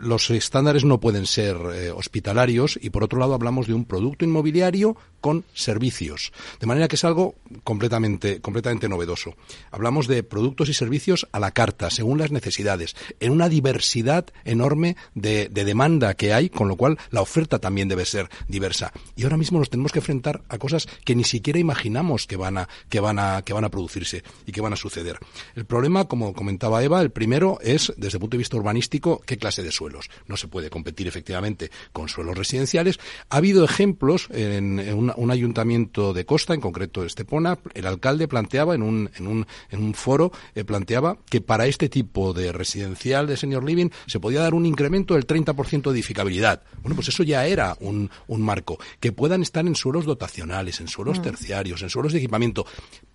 los 0.00 0.30
estándares 0.30 0.84
no 0.84 1.00
pueden 1.00 1.26
ser 1.26 1.56
eh, 1.74 1.90
hospitalarios 1.90 2.78
y 2.80 2.90
por 2.90 3.04
otro 3.04 3.18
lado 3.18 3.34
hablamos 3.34 3.66
de 3.66 3.74
un 3.74 3.84
producto 3.84 4.24
inmobiliario 4.24 4.96
con 5.20 5.44
servicios. 5.52 6.32
De 6.58 6.66
manera 6.66 6.88
que 6.88 6.96
es 6.96 7.04
algo 7.04 7.34
completamente, 7.62 8.40
completamente 8.40 8.88
novedoso. 8.88 9.34
Hablamos 9.70 10.06
de 10.06 10.22
productos 10.22 10.68
y 10.68 10.74
servicios 10.74 11.28
a 11.32 11.38
la 11.38 11.52
carta, 11.52 11.90
según 11.90 12.18
las 12.18 12.30
necesidades, 12.30 12.96
en 13.20 13.32
una 13.32 13.48
diversidad 13.48 14.26
enorme 14.44 14.96
de, 15.14 15.48
demanda 15.48 16.14
que 16.14 16.32
hay, 16.32 16.48
con 16.48 16.68
lo 16.68 16.76
cual 16.76 16.98
la 17.10 17.20
oferta 17.20 17.58
también 17.58 17.88
debe 17.88 18.06
ser 18.06 18.30
diversa. 18.48 18.92
Y 19.14 19.24
ahora 19.24 19.36
mismo 19.36 19.58
nos 19.58 19.68
tenemos 19.68 19.92
que 19.92 19.98
enfrentar 19.98 20.42
a 20.48 20.58
cosas 20.58 20.88
que 21.04 21.14
ni 21.14 21.24
siquiera 21.24 21.58
imaginamos 21.58 22.26
que 22.26 22.36
van 22.36 22.56
a, 22.56 22.68
que 22.88 23.00
van 23.00 23.18
a, 23.18 23.42
que 23.42 23.52
van 23.52 23.64
a 23.64 23.70
producirse 23.70 24.22
y 24.46 24.52
que 24.52 24.62
van 24.62 24.72
a 24.72 24.76
suceder. 24.76 25.18
El 25.54 25.66
problema, 25.66 26.06
como 26.06 26.32
comentaba 26.32 26.82
Eva, 26.82 27.02
el 27.02 27.10
primero 27.10 27.58
es, 27.60 27.92
desde 27.98 28.16
el 28.16 28.20
punto 28.20 28.36
de 28.36 28.38
vista 28.38 28.56
urbanístico, 28.56 29.20
qué 29.26 29.36
clase 29.36 29.62
de 29.62 29.70
suelos. 29.90 30.10
No 30.26 30.36
se 30.36 30.48
puede 30.48 30.70
competir 30.70 31.08
efectivamente 31.08 31.70
con 31.92 32.08
suelos 32.08 32.36
residenciales. 32.36 32.98
Ha 33.28 33.36
habido 33.36 33.64
ejemplos 33.64 34.28
en, 34.30 34.78
en 34.78 34.96
una 34.96 35.14
un 35.16 35.30
ayuntamiento 35.30 36.12
de 36.12 36.24
Costa, 36.24 36.54
en 36.54 36.60
concreto 36.60 37.04
Estepona, 37.04 37.58
el 37.74 37.86
alcalde 37.86 38.28
planteaba 38.28 38.74
en 38.74 38.82
un, 38.82 39.10
en 39.16 39.26
un, 39.26 39.46
en 39.70 39.82
un 39.82 39.94
foro, 39.94 40.32
eh, 40.54 40.64
planteaba 40.64 41.18
que 41.28 41.40
para 41.40 41.66
este 41.66 41.88
tipo 41.88 42.32
de 42.32 42.52
residencial 42.52 43.26
de 43.26 43.36
senior 43.36 43.64
living 43.64 43.90
se 44.06 44.20
podía 44.20 44.40
dar 44.40 44.54
un 44.54 44.66
incremento 44.66 45.14
del 45.14 45.26
30% 45.26 45.82
de 45.82 45.90
edificabilidad. 45.90 46.62
Bueno, 46.82 46.94
pues 46.94 47.08
eso 47.08 47.22
ya 47.22 47.46
era 47.46 47.76
un, 47.80 48.10
un 48.28 48.42
marco. 48.42 48.78
Que 48.98 49.12
puedan 49.12 49.42
estar 49.42 49.66
en 49.66 49.74
suelos 49.74 50.04
dotacionales, 50.04 50.80
en 50.80 50.88
suelos 50.88 51.18
mm. 51.18 51.22
terciarios, 51.22 51.82
en 51.82 51.90
suelos 51.90 52.12
de 52.12 52.18
equipamiento, 52.18 52.66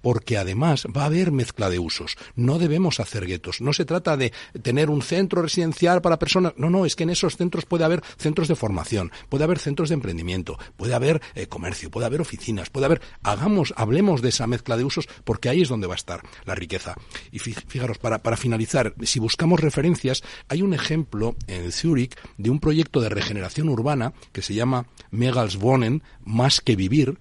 porque 0.05 0.37
además 0.37 0.85
va 0.95 1.01
a 1.01 1.05
haber 1.05 1.31
mezcla 1.31 1.67
de 1.67 1.79
usos. 1.79 2.15
No 2.35 2.59
debemos 2.59 2.99
hacer 2.99 3.25
guetos. 3.25 3.59
No 3.59 3.73
se 3.73 3.85
trata 3.85 4.15
de 4.15 4.33
tener 4.61 4.91
un 4.91 5.01
centro 5.01 5.41
residencial 5.41 5.99
para 6.03 6.19
personas. 6.19 6.53
No, 6.57 6.69
no, 6.69 6.85
es 6.85 6.95
que 6.95 7.01
en 7.01 7.09
esos 7.09 7.37
centros 7.37 7.65
puede 7.65 7.85
haber 7.85 8.03
centros 8.15 8.47
de 8.47 8.55
formación, 8.55 9.11
puede 9.29 9.45
haber 9.45 9.57
centros 9.57 9.89
de 9.89 9.95
emprendimiento, 9.95 10.59
puede 10.77 10.93
haber 10.93 11.23
eh, 11.33 11.47
comercio, 11.47 11.89
puede 11.89 12.05
haber 12.05 12.21
oficinas, 12.21 12.69
puede 12.69 12.85
haber, 12.85 13.01
hagamos, 13.23 13.73
hablemos 13.77 14.21
de 14.21 14.29
esa 14.29 14.45
mezcla 14.45 14.77
de 14.77 14.83
usos 14.83 15.09
porque 15.23 15.49
ahí 15.49 15.63
es 15.63 15.69
donde 15.69 15.87
va 15.87 15.95
a 15.95 15.97
estar 15.97 16.21
la 16.45 16.53
riqueza. 16.53 16.93
Y 17.31 17.39
fijaros, 17.39 17.97
para, 17.97 18.21
para 18.21 18.37
finalizar, 18.37 18.93
si 19.01 19.17
buscamos 19.19 19.59
referencias, 19.59 20.21
hay 20.49 20.61
un 20.61 20.75
ejemplo 20.75 21.35
en 21.47 21.71
Zúrich 21.71 22.15
de 22.37 22.51
un 22.51 22.59
proyecto 22.59 23.01
de 23.01 23.09
regeneración 23.09 23.69
urbana 23.69 24.13
que 24.33 24.43
se 24.43 24.53
llama 24.53 24.85
Megalswohnen, 25.09 26.03
más 26.23 26.61
que 26.61 26.75
vivir, 26.75 27.17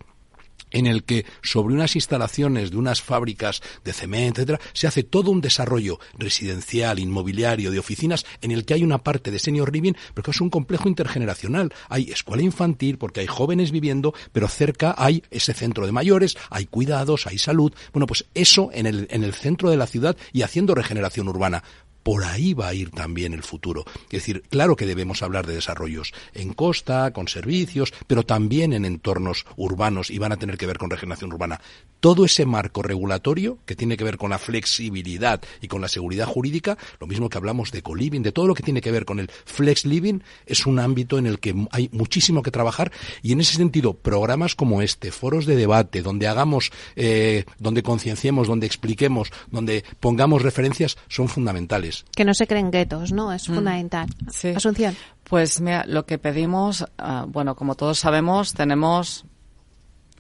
en 0.75 0.87
el 0.87 1.05
que 1.05 1.25
sobre 1.43 1.75
unas 1.75 1.95
instalaciones 1.95 2.71
de 2.71 2.77
unas 2.77 3.01
fábricas 3.01 3.63
de 3.85 3.93
cemento, 3.95 4.41
etcétera, 4.41 4.61
se 4.75 4.87
hace 4.87 5.05
todo 5.05 5.31
un 5.31 5.41
desarrollo 5.41 5.99
residencial, 6.19 6.99
inmobiliario, 6.99 7.71
de 7.71 7.79
oficinas, 7.79 8.27
en 8.43 8.51
el 8.51 8.67
que 8.67 8.75
hay 8.75 8.83
una 8.83 8.99
parte 8.99 9.31
de 9.31 9.39
senior 9.39 9.73
living, 9.73 9.95
pero 10.13 10.25
que 10.25 10.33
es 10.33 10.41
un 10.41 10.51
complejo 10.51 10.89
intergeneracional. 10.89 11.73
Hay 11.89 12.11
escuela 12.11 12.43
infantil, 12.43 12.99
porque 12.99 13.21
hay 13.21 13.27
jóvenes 13.27 13.71
viviendo, 13.71 14.13
pero 14.33 14.49
cerca 14.49 14.95
hay 14.99 15.23
ese 15.31 15.55
centro 15.55 15.87
de 15.87 15.93
mayores, 15.93 16.37
hay 16.51 16.67
cuidados, 16.67 17.27
hay 17.27 17.39
salud. 17.39 17.73
Bueno, 17.93 18.07
pues 18.07 18.27
eso 18.35 18.71
en 18.73 18.87
el, 18.87 19.07
en 19.11 19.25
el 19.25 19.33
centro 19.33 19.71
de 19.71 19.77
la 19.77 19.87
ciudad 19.87 20.17
y 20.33 20.43
haciendo 20.43 20.75
regeneración 20.75 21.29
urbana 21.29 21.63
por 22.05 22.25
ahí 22.25 22.55
va 22.55 22.69
a 22.69 22.75
ir 22.75 22.91
también 22.91 23.33
el 23.33 23.43
futuro. 23.43 23.85
Es 24.05 24.21
decir, 24.21 24.43
claro 24.49 24.77
que 24.77 24.87
debemos 24.87 25.23
hablar 25.23 25.47
de 25.47 25.55
desarrollos 25.55 26.13
en 26.35 26.53
costa, 26.53 27.13
con 27.13 27.27
servicios, 27.27 27.93
pero 28.07 28.23
también 28.23 28.73
en 28.73 28.85
entornos 28.85 29.47
urbanos 29.57 30.11
y 30.11 30.19
van 30.19 30.31
a 30.31 30.37
tener 30.37 30.57
que 30.57 30.67
ver 30.67 30.79
con 30.79 30.91
regeneración 30.91 31.33
urbana. 31.33 31.61
Todo 32.01 32.27
ese 32.27 32.45
marco 32.45 32.83
regulatorio 32.83 33.59
que 33.65 33.75
tiene 33.75 33.97
que 33.97 34.05
ver 34.05 34.19
con 34.19 34.31
la 34.31 34.39
flexibilidad 34.39 35.41
y 35.63 35.69
con 35.69 35.81
la 35.81 35.89
seguridad 35.89 36.27
jurídica, 36.27 36.77
lo 37.01 37.07
mismo 37.07 37.31
que 37.31 37.39
hablamos 37.39 37.73
de 37.73 37.83
co-living, 37.83 38.21
de 38.21 38.33
todo 38.33 38.47
lo 38.47 38.55
que 38.55 38.63
tiene 38.63 38.83
que 38.83 38.93
ver 38.93 39.07
con 39.07 39.19
el 39.19 39.31
flex 39.31 39.87
living, 39.87 40.21
es 40.45 40.67
un 40.67 40.79
ámbito 40.79 41.17
en 41.17 41.27
el 41.27 41.39
que 41.39 41.55
hay 41.71 41.89
muchísimo 41.93 42.43
que 42.43 42.51
trabajar 42.51 42.93
y 43.23 43.33
en 43.33 43.41
ese 43.41 43.57
sentido 43.57 43.95
programas 43.95 44.55
como 44.55 44.83
este, 44.83 45.11
foros 45.11 45.47
de 45.47 45.57
debate, 45.57 46.03
donde 46.03 46.29
hagamos, 46.29 46.71
eh, 46.97 47.45
donde 47.59 47.83
concienciemos, 47.83 48.47
donde 48.47 48.67
expliquemos, 48.67 49.33
donde 49.51 49.85
pongamos 50.01 50.43
referencias, 50.43 50.99
son 51.09 51.29
fundamentales. 51.29 51.94
Que 52.15 52.25
no 52.25 52.35
se 52.35 52.47
creen 52.47 52.71
guetos, 52.71 53.13
¿no? 53.13 53.33
Es 53.33 53.49
mm. 53.49 53.55
fundamental. 53.55 54.09
Asunción. 54.57 54.97
Pues 55.25 55.61
mira, 55.61 55.85
lo 55.87 56.05
que 56.05 56.19
pedimos, 56.19 56.85
ah, 56.99 57.25
bueno, 57.29 57.55
como 57.55 57.75
todos 57.75 57.99
sabemos, 57.99 58.55
tenemos 58.55 59.25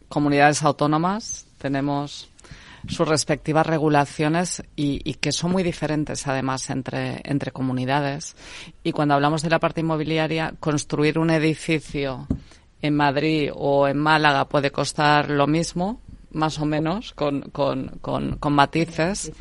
comunidades 0.08 0.62
autónomas, 0.62 1.46
tenemos 1.58 2.28
sus 2.88 3.08
respectivas 3.08 3.66
regulaciones 3.66 4.62
y, 4.76 5.14
que 5.14 5.32
son 5.32 5.52
muy 5.52 5.62
diferentes 5.62 6.26
además 6.26 6.68
entre, 6.70 7.20
entre 7.24 7.50
comunidades. 7.50 8.36
Y 8.82 8.92
cuando 8.92 9.14
hablamos 9.14 9.42
de 9.42 9.50
la 9.50 9.58
parte 9.58 9.80
inmobiliaria, 9.80 10.54
construir 10.60 11.18
un 11.18 11.30
edificio 11.30 12.26
en 12.82 12.96
Madrid 12.96 13.50
o 13.54 13.88
en 13.88 13.98
Málaga 13.98 14.46
puede 14.48 14.70
costar 14.70 15.30
lo 15.30 15.46
mismo, 15.46 16.00
más 16.32 16.58
o 16.58 16.66
menos, 16.66 17.14
con, 17.14 17.42
con, 17.50 17.98
con, 18.00 18.36
con 18.36 18.52
matices 18.52 19.32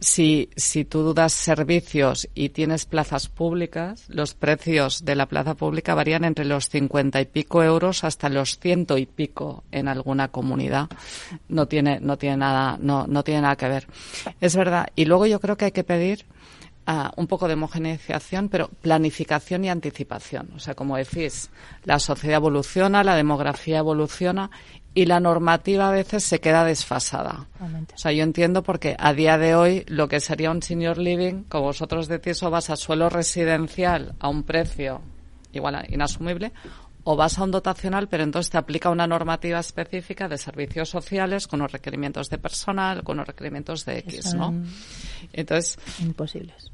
si, 0.00 0.50
si 0.56 0.84
tú 0.84 1.12
das 1.12 1.32
servicios 1.32 2.28
y 2.34 2.50
tienes 2.50 2.86
plazas 2.86 3.28
públicas, 3.28 4.04
los 4.08 4.34
precios 4.34 5.04
de 5.04 5.16
la 5.16 5.26
plaza 5.26 5.54
pública 5.54 5.94
varían 5.94 6.24
entre 6.24 6.44
los 6.44 6.68
cincuenta 6.68 7.20
y 7.20 7.24
pico 7.24 7.62
euros 7.62 8.04
hasta 8.04 8.28
los 8.28 8.58
ciento 8.58 8.96
y 8.96 9.06
pico 9.06 9.64
en 9.72 9.88
alguna 9.88 10.28
comunidad. 10.28 10.88
No 11.48 11.66
tiene, 11.66 11.98
no 12.00 12.16
tiene 12.16 12.38
nada, 12.38 12.78
no, 12.80 13.06
no 13.06 13.24
tiene 13.24 13.42
nada 13.42 13.56
que 13.56 13.68
ver. 13.68 13.86
Es 14.40 14.54
verdad. 14.54 14.88
Y 14.94 15.04
luego 15.04 15.26
yo 15.26 15.40
creo 15.40 15.56
que 15.56 15.66
hay 15.66 15.72
que 15.72 15.84
pedir 15.84 16.26
uh, 16.86 17.10
un 17.16 17.26
poco 17.26 17.48
de 17.48 17.54
homogeneización, 17.54 18.48
pero 18.48 18.68
planificación 18.68 19.64
y 19.64 19.70
anticipación. 19.70 20.50
O 20.54 20.60
sea, 20.60 20.74
como 20.74 20.96
decís, 20.96 21.50
la 21.84 21.98
sociedad 21.98 22.36
evoluciona, 22.36 23.02
la 23.02 23.16
demografía 23.16 23.78
evoluciona 23.78 24.50
y 24.98 25.06
la 25.06 25.20
normativa 25.20 25.90
a 25.90 25.92
veces 25.92 26.24
se 26.24 26.40
queda 26.40 26.64
desfasada. 26.64 27.46
O 27.94 27.96
sea, 27.96 28.10
yo 28.10 28.24
entiendo 28.24 28.64
porque 28.64 28.96
a 28.98 29.12
día 29.12 29.38
de 29.38 29.54
hoy 29.54 29.84
lo 29.86 30.08
que 30.08 30.18
sería 30.18 30.50
un 30.50 30.60
senior 30.60 30.98
living, 30.98 31.44
como 31.44 31.66
vosotros 31.66 32.08
decís, 32.08 32.42
o 32.42 32.50
vas 32.50 32.68
a 32.68 32.74
suelo 32.74 33.08
residencial 33.08 34.16
a 34.18 34.28
un 34.28 34.42
precio 34.42 35.00
igual 35.52 35.76
a 35.76 35.84
inasumible, 35.88 36.50
o 37.04 37.14
vas 37.14 37.38
a 37.38 37.44
un 37.44 37.52
dotacional, 37.52 38.08
pero 38.08 38.24
entonces 38.24 38.50
te 38.50 38.58
aplica 38.58 38.90
una 38.90 39.06
normativa 39.06 39.60
específica 39.60 40.26
de 40.26 40.36
servicios 40.36 40.88
sociales 40.88 41.46
con 41.46 41.60
los 41.60 41.70
requerimientos 41.70 42.28
de 42.28 42.38
personal, 42.38 43.04
con 43.04 43.18
los 43.18 43.26
requerimientos 43.28 43.84
de 43.84 43.98
X, 43.98 44.34
¿no? 44.34 44.52
Entonces. 45.32 45.78
Imposibles. 46.00 46.72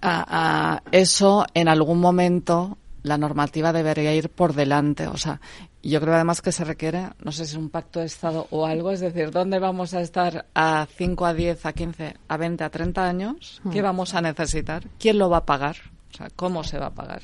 A, 0.00 0.82
eso 0.92 1.44
en 1.52 1.68
algún 1.68 2.00
momento 2.00 2.78
la 3.02 3.18
normativa 3.18 3.72
debería 3.72 4.14
ir 4.14 4.30
por 4.30 4.54
delante. 4.54 5.06
O 5.06 5.16
sea, 5.16 5.40
yo 5.82 6.00
creo 6.00 6.14
además 6.14 6.42
que 6.42 6.52
se 6.52 6.64
requiere, 6.64 7.08
no 7.22 7.32
sé 7.32 7.46
si 7.46 7.52
es 7.52 7.58
un 7.58 7.70
pacto 7.70 8.00
de 8.00 8.06
Estado 8.06 8.46
o 8.50 8.66
algo, 8.66 8.90
es 8.90 9.00
decir, 9.00 9.30
¿dónde 9.30 9.58
vamos 9.58 9.94
a 9.94 10.00
estar 10.00 10.46
a 10.54 10.86
5, 10.96 11.26
a 11.26 11.34
10, 11.34 11.66
a 11.66 11.72
15, 11.72 12.16
a 12.28 12.36
20, 12.36 12.64
a 12.64 12.70
30 12.70 13.04
años? 13.04 13.62
¿Qué 13.72 13.80
mm. 13.80 13.84
vamos 13.84 14.14
a 14.14 14.20
necesitar? 14.20 14.84
¿Quién 14.98 15.18
lo 15.18 15.30
va 15.30 15.38
a 15.38 15.46
pagar? 15.46 15.76
O 16.12 16.16
sea, 16.16 16.28
¿cómo 16.34 16.64
se 16.64 16.78
va 16.78 16.86
a 16.86 16.94
pagar? 16.94 17.22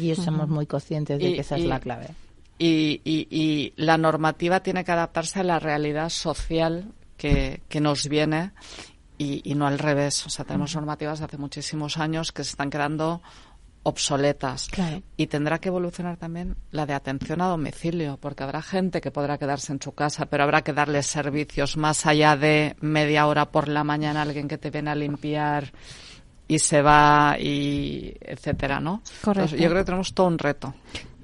Y 0.00 0.14
somos 0.14 0.48
muy 0.48 0.66
conscientes 0.66 1.18
de 1.18 1.34
que 1.34 1.40
esa 1.40 1.56
es 1.56 1.64
la 1.64 1.80
clave. 1.80 2.08
Y, 2.58 3.02
y, 3.04 3.74
la 3.76 3.98
normativa 3.98 4.60
tiene 4.60 4.82
que 4.84 4.92
adaptarse 4.92 5.40
a 5.40 5.44
la 5.44 5.58
realidad 5.58 6.08
social 6.08 6.92
que, 7.18 7.60
que 7.68 7.80
nos 7.80 8.08
viene 8.08 8.52
y, 9.18 9.54
no 9.54 9.66
al 9.66 9.78
revés. 9.78 10.26
O 10.26 10.30
sea, 10.30 10.44
tenemos 10.44 10.74
normativas 10.74 11.18
de 11.18 11.24
hace 11.24 11.38
muchísimos 11.38 11.98
años 11.98 12.32
que 12.32 12.44
se 12.44 12.50
están 12.50 12.70
quedando 12.70 13.22
obsoletas. 13.86 14.68
Y 15.16 15.28
tendrá 15.28 15.58
que 15.60 15.68
evolucionar 15.68 16.16
también 16.16 16.56
la 16.72 16.86
de 16.86 16.94
atención 16.94 17.40
a 17.40 17.46
domicilio, 17.46 18.18
porque 18.20 18.42
habrá 18.42 18.60
gente 18.60 19.00
que 19.00 19.12
podrá 19.12 19.38
quedarse 19.38 19.72
en 19.72 19.80
su 19.80 19.92
casa, 19.92 20.26
pero 20.26 20.42
habrá 20.42 20.62
que 20.62 20.72
darle 20.72 21.04
servicios 21.04 21.76
más 21.76 22.04
allá 22.04 22.36
de 22.36 22.74
media 22.80 23.28
hora 23.28 23.46
por 23.46 23.68
la 23.68 23.84
mañana, 23.84 24.22
alguien 24.22 24.48
que 24.48 24.58
te 24.58 24.70
viene 24.70 24.90
a 24.90 24.96
limpiar 24.96 25.72
y 26.48 26.58
se 26.58 26.82
va 26.82 27.36
y 27.38 28.16
etcétera, 28.20 28.80
¿no? 28.80 29.02
Correcto. 29.22 29.54
yo 29.54 29.68
creo 29.68 29.82
que 29.82 29.84
tenemos 29.84 30.12
todo 30.14 30.26
un 30.26 30.38
reto. 30.38 30.74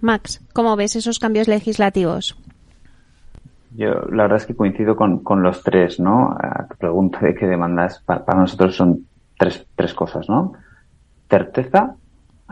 Max, 0.01 0.41
¿cómo 0.53 0.77
ves 0.77 0.95
esos 0.95 1.19
cambios 1.19 1.49
legislativos? 1.49 2.37
Yo 3.75 3.91
la 4.13 4.25
verdad 4.25 4.37
es 4.37 4.47
que 4.47 4.55
coincido 4.55 4.95
con, 4.95 5.25
con 5.25 5.43
los 5.43 5.65
tres, 5.65 5.99
¿no? 5.99 6.31
A 6.31 6.69
tu 6.69 6.77
pregunta 6.77 7.19
de 7.21 7.35
qué 7.35 7.47
demandas, 7.47 8.01
para, 8.07 8.25
para 8.25 8.41
nosotros 8.41 8.77
son 8.77 9.05
tres, 9.37 9.67
tres 9.75 9.95
cosas, 9.95 10.29
¿no? 10.29 10.53
Certeza, 11.29 11.97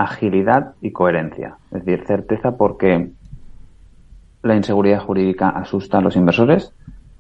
agilidad 0.01 0.73
y 0.81 0.93
coherencia. 0.93 1.57
Es 1.71 1.85
decir, 1.85 2.07
certeza 2.07 2.57
porque 2.57 3.11
la 4.43 4.57
inseguridad 4.57 5.01
jurídica 5.01 5.51
asusta 5.51 5.99
a 5.99 6.01
los 6.01 6.17
inversores 6.17 6.73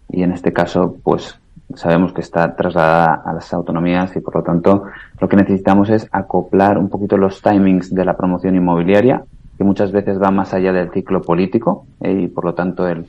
y 0.09 0.23
en 0.23 0.33
este 0.33 0.55
caso, 0.55 0.97
pues 1.05 1.39
sabemos 1.75 2.15
que 2.15 2.23
está 2.23 2.57
trasladada 2.57 3.23
a 3.25 3.35
las 3.35 3.53
autonomías 3.53 4.17
y 4.17 4.21
por 4.21 4.37
lo 4.37 4.43
tanto 4.43 4.85
lo 5.21 5.29
que 5.29 5.37
necesitamos 5.37 5.91
es 5.91 6.09
acoplar 6.11 6.79
un 6.79 6.89
poquito 6.89 7.19
los 7.19 7.43
timings 7.43 7.95
de 7.95 8.05
la 8.07 8.17
promoción 8.17 8.57
inmobiliaria, 8.57 9.25
que 9.59 9.65
muchas 9.65 9.93
veces 9.93 10.19
va 10.21 10.31
más 10.31 10.55
allá 10.55 10.73
del 10.73 10.91
ciclo 10.91 11.21
político 11.21 11.85
eh, 12.01 12.13
y 12.13 12.29
por 12.29 12.47
lo 12.47 12.55
tanto 12.55 12.89
el, 12.89 13.07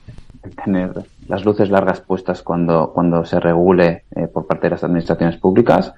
tener 0.65 0.91
las 1.29 1.45
luces 1.45 1.69
largas 1.69 2.01
puestas 2.01 2.41
cuando, 2.41 2.91
cuando 2.93 3.23
se 3.23 3.39
regule 3.39 4.03
eh, 4.15 4.27
por 4.27 4.45
parte 4.45 4.67
de 4.67 4.71
las 4.71 4.83
administraciones 4.83 5.37
públicas. 5.37 5.93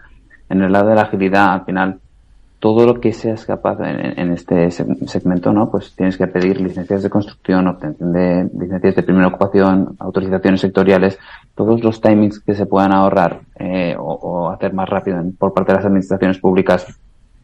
En 0.48 0.62
el 0.62 0.72
lado 0.72 0.90
de 0.90 0.96
la 0.96 1.02
agilidad, 1.02 1.54
al 1.54 1.66
final, 1.66 2.00
todo 2.64 2.86
lo 2.86 3.02
que 3.02 3.12
seas 3.12 3.46
capaz 3.46 3.78
en, 3.82 4.32
este 4.32 4.72
segmento, 4.72 5.52
¿no? 5.52 5.70
Pues 5.70 5.94
tienes 5.98 6.18
que 6.18 6.28
pedir 6.28 6.62
licencias 6.62 7.04
de 7.04 7.10
construcción, 7.10 7.68
obtención 7.68 8.14
de 8.14 8.50
licencias 8.58 8.96
de 8.96 9.04
primera 9.04 9.28
ocupación, 9.28 9.98
autorizaciones 10.00 10.62
sectoriales, 10.62 11.20
todos 11.56 11.84
los 11.84 12.00
timings 12.00 12.40
que 12.40 12.56
se 12.56 12.66
puedan 12.66 12.94
ahorrar 12.94 13.42
eh, 13.60 13.98
o, 14.00 14.50
hacer 14.50 14.72
más 14.72 14.88
rápido 14.88 15.22
por 15.38 15.54
parte 15.54 15.74
de 15.74 15.80
las 15.80 15.86
administraciones 15.88 16.40
públicas 16.40 16.88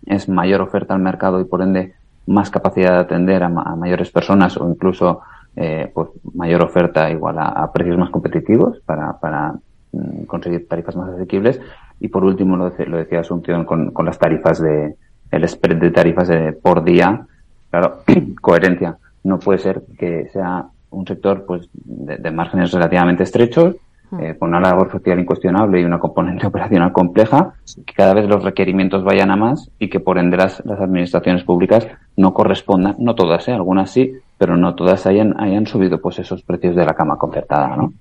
es 0.05 0.29
mayor 0.29 0.61
oferta 0.61 0.93
al 0.93 1.01
mercado 1.01 1.41
y 1.41 1.43
por 1.43 1.63
ende 1.63 1.95
más 2.25 2.49
capacidad 2.49 2.93
de 2.93 2.99
atender 2.99 3.43
a, 3.43 3.49
mayores 3.49 4.11
personas 4.11 4.55
o 4.55 4.69
incluso 4.69 5.19
eh, 5.53 5.91
pues 5.93 6.11
mayor 6.33 6.63
oferta 6.63 7.11
igual 7.11 7.39
a, 7.39 7.69
precios 7.73 7.97
más 7.97 8.09
competitivos 8.09 8.79
para, 8.85 9.19
para 9.19 9.51
mm, 9.91 10.23
conseguir 10.27 10.65
tarifas 10.65 10.95
más 10.95 11.09
asequibles 11.09 11.59
y 11.99 12.07
por 12.07 12.23
último 12.23 12.55
lo, 12.55 12.69
lo 12.69 12.97
decía 12.97 13.19
Asunción 13.19 13.65
con, 13.65 13.91
con 13.91 14.05
las 14.05 14.17
tarifas 14.17 14.61
de, 14.61 14.95
el 15.31 15.47
spread 15.47 15.77
de 15.77 15.91
tarifas 15.91 16.29
por 16.61 16.83
día, 16.83 17.25
claro, 17.69 17.99
coherencia. 18.41 18.97
No 19.23 19.39
puede 19.39 19.59
ser 19.59 19.83
que 19.97 20.29
sea 20.31 20.65
un 20.91 21.05
sector 21.05 21.45
pues 21.45 21.69
de, 21.73 22.31
márgenes 22.31 22.71
relativamente 22.71 23.23
estrechos, 23.23 23.75
hmm. 24.11 24.19
eh, 24.19 24.37
con 24.37 24.49
una 24.49 24.59
labor 24.59 24.91
social 24.91 25.19
incuestionable 25.19 25.79
y 25.81 25.83
una 25.83 25.99
componente 25.99 26.47
operacional 26.47 26.91
compleja, 26.91 27.53
que 27.85 27.93
cada 27.93 28.13
vez 28.13 28.27
los 28.27 28.43
requerimientos 28.43 29.03
vayan 29.03 29.31
a 29.31 29.35
más 29.35 29.69
y 29.79 29.89
que 29.89 29.99
por 29.99 30.17
ende 30.17 30.37
las, 30.37 30.63
las 30.65 30.79
administraciones 30.79 31.43
públicas 31.43 31.87
no 32.15 32.33
correspondan, 32.33 32.95
no 32.99 33.15
todas, 33.15 33.47
¿eh? 33.47 33.53
algunas 33.53 33.91
sí, 33.91 34.13
pero 34.37 34.57
no 34.57 34.75
todas 34.75 35.05
hayan, 35.05 35.39
hayan 35.39 35.67
subido 35.67 36.01
pues 36.01 36.19
esos 36.19 36.43
precios 36.43 36.75
de 36.75 36.85
la 36.85 36.93
cama 36.93 37.17
concertada, 37.17 37.75
¿no? 37.75 37.93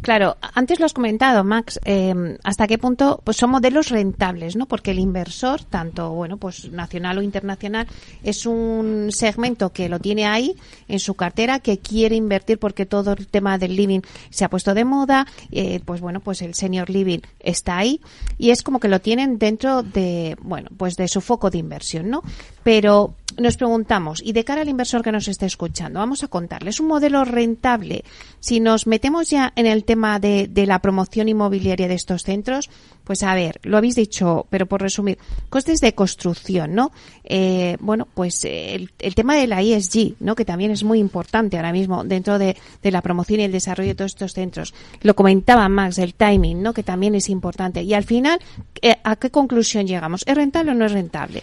Claro, 0.00 0.36
antes 0.54 0.78
lo 0.78 0.86
has 0.86 0.92
comentado, 0.92 1.42
Max, 1.42 1.80
eh, 1.84 2.38
hasta 2.44 2.66
qué 2.68 2.78
punto 2.78 3.20
pues 3.24 3.36
son 3.36 3.50
modelos 3.50 3.88
rentables, 3.88 4.54
¿no? 4.54 4.66
Porque 4.66 4.92
el 4.92 5.00
inversor, 5.00 5.64
tanto 5.64 6.10
bueno, 6.10 6.36
pues 6.36 6.70
nacional 6.70 7.18
o 7.18 7.22
internacional, 7.22 7.88
es 8.22 8.46
un 8.46 9.08
segmento 9.10 9.72
que 9.72 9.88
lo 9.88 9.98
tiene 9.98 10.26
ahí 10.26 10.54
en 10.86 11.00
su 11.00 11.14
cartera, 11.14 11.58
que 11.58 11.78
quiere 11.78 12.14
invertir 12.14 12.58
porque 12.58 12.86
todo 12.86 13.12
el 13.12 13.26
tema 13.26 13.58
del 13.58 13.74
living 13.74 14.00
se 14.30 14.44
ha 14.44 14.50
puesto 14.50 14.72
de 14.72 14.84
moda, 14.84 15.26
eh, 15.50 15.80
pues 15.84 16.00
bueno, 16.00 16.20
pues 16.20 16.40
el 16.42 16.54
senior 16.54 16.88
living 16.88 17.20
está 17.40 17.78
ahí 17.78 18.00
y 18.38 18.50
es 18.50 18.62
como 18.62 18.78
que 18.78 18.88
lo 18.88 19.00
tienen 19.00 19.38
dentro 19.38 19.82
de, 19.82 20.36
bueno, 20.40 20.68
pues 20.76 20.96
de 20.96 21.08
su 21.08 21.20
foco 21.20 21.50
de 21.50 21.58
inversión, 21.58 22.08
¿no? 22.08 22.22
Pero 22.62 23.14
nos 23.36 23.56
preguntamos, 23.56 24.20
y 24.24 24.32
de 24.32 24.44
cara 24.44 24.62
al 24.62 24.68
inversor 24.68 25.02
que 25.02 25.12
nos 25.12 25.28
esté 25.28 25.46
escuchando, 25.46 26.00
vamos 26.00 26.24
a 26.24 26.28
contarle, 26.28 26.70
¿es 26.70 26.80
un 26.80 26.88
modelo 26.88 27.24
rentable? 27.24 28.04
Si 28.40 28.58
nos 28.60 28.86
metemos 28.86 29.07
ya 29.28 29.52
en 29.56 29.66
el 29.66 29.84
tema 29.84 30.18
de, 30.18 30.50
la 30.66 30.78
promoción 30.80 31.28
inmobiliaria 31.28 31.88
de 31.88 31.94
estos 31.94 32.22
centros, 32.22 32.70
pues 33.04 33.22
a 33.22 33.34
ver, 33.34 33.58
lo 33.62 33.76
habéis 33.76 33.94
dicho, 33.94 34.46
pero 34.50 34.66
por 34.66 34.82
resumir, 34.82 35.18
costes 35.48 35.80
de 35.80 35.94
construcción, 35.94 36.74
¿no? 36.74 36.92
Eh, 37.24 37.76
bueno, 37.80 38.06
pues 38.12 38.44
el, 38.44 38.90
tema 39.14 39.36
de 39.36 39.46
la 39.46 39.62
ESG, 39.62 40.14
¿no? 40.20 40.34
Que 40.34 40.44
también 40.44 40.70
es 40.70 40.84
muy 40.84 40.98
importante 40.98 41.56
ahora 41.56 41.72
mismo 41.72 42.04
dentro 42.04 42.38
de, 42.38 42.56
la 42.82 43.02
promoción 43.02 43.40
y 43.40 43.44
el 43.44 43.52
desarrollo 43.52 43.90
de 43.90 43.94
todos 43.94 44.12
estos 44.12 44.32
centros. 44.32 44.74
Lo 45.02 45.14
comentaba 45.14 45.68
Max, 45.68 45.98
el 45.98 46.14
timing, 46.14 46.62
¿no? 46.62 46.72
Que 46.72 46.82
también 46.82 47.14
es 47.14 47.28
importante. 47.28 47.82
Y 47.82 47.94
al 47.94 48.04
final, 48.04 48.40
eh, 48.82 48.96
¿a 49.04 49.16
qué 49.16 49.30
conclusión 49.30 49.86
llegamos? 49.86 50.24
¿Es 50.26 50.34
rentable 50.34 50.72
o 50.72 50.74
no 50.74 50.86
es 50.86 50.92
rentable? 50.92 51.42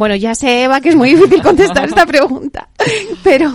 Bueno, 0.00 0.16
ya 0.16 0.34
sé, 0.34 0.62
Eva, 0.62 0.80
que 0.80 0.88
es 0.88 0.96
muy 0.96 1.14
difícil 1.14 1.42
contestar 1.42 1.86
esta 1.86 2.06
pregunta, 2.06 2.70
pero 3.22 3.52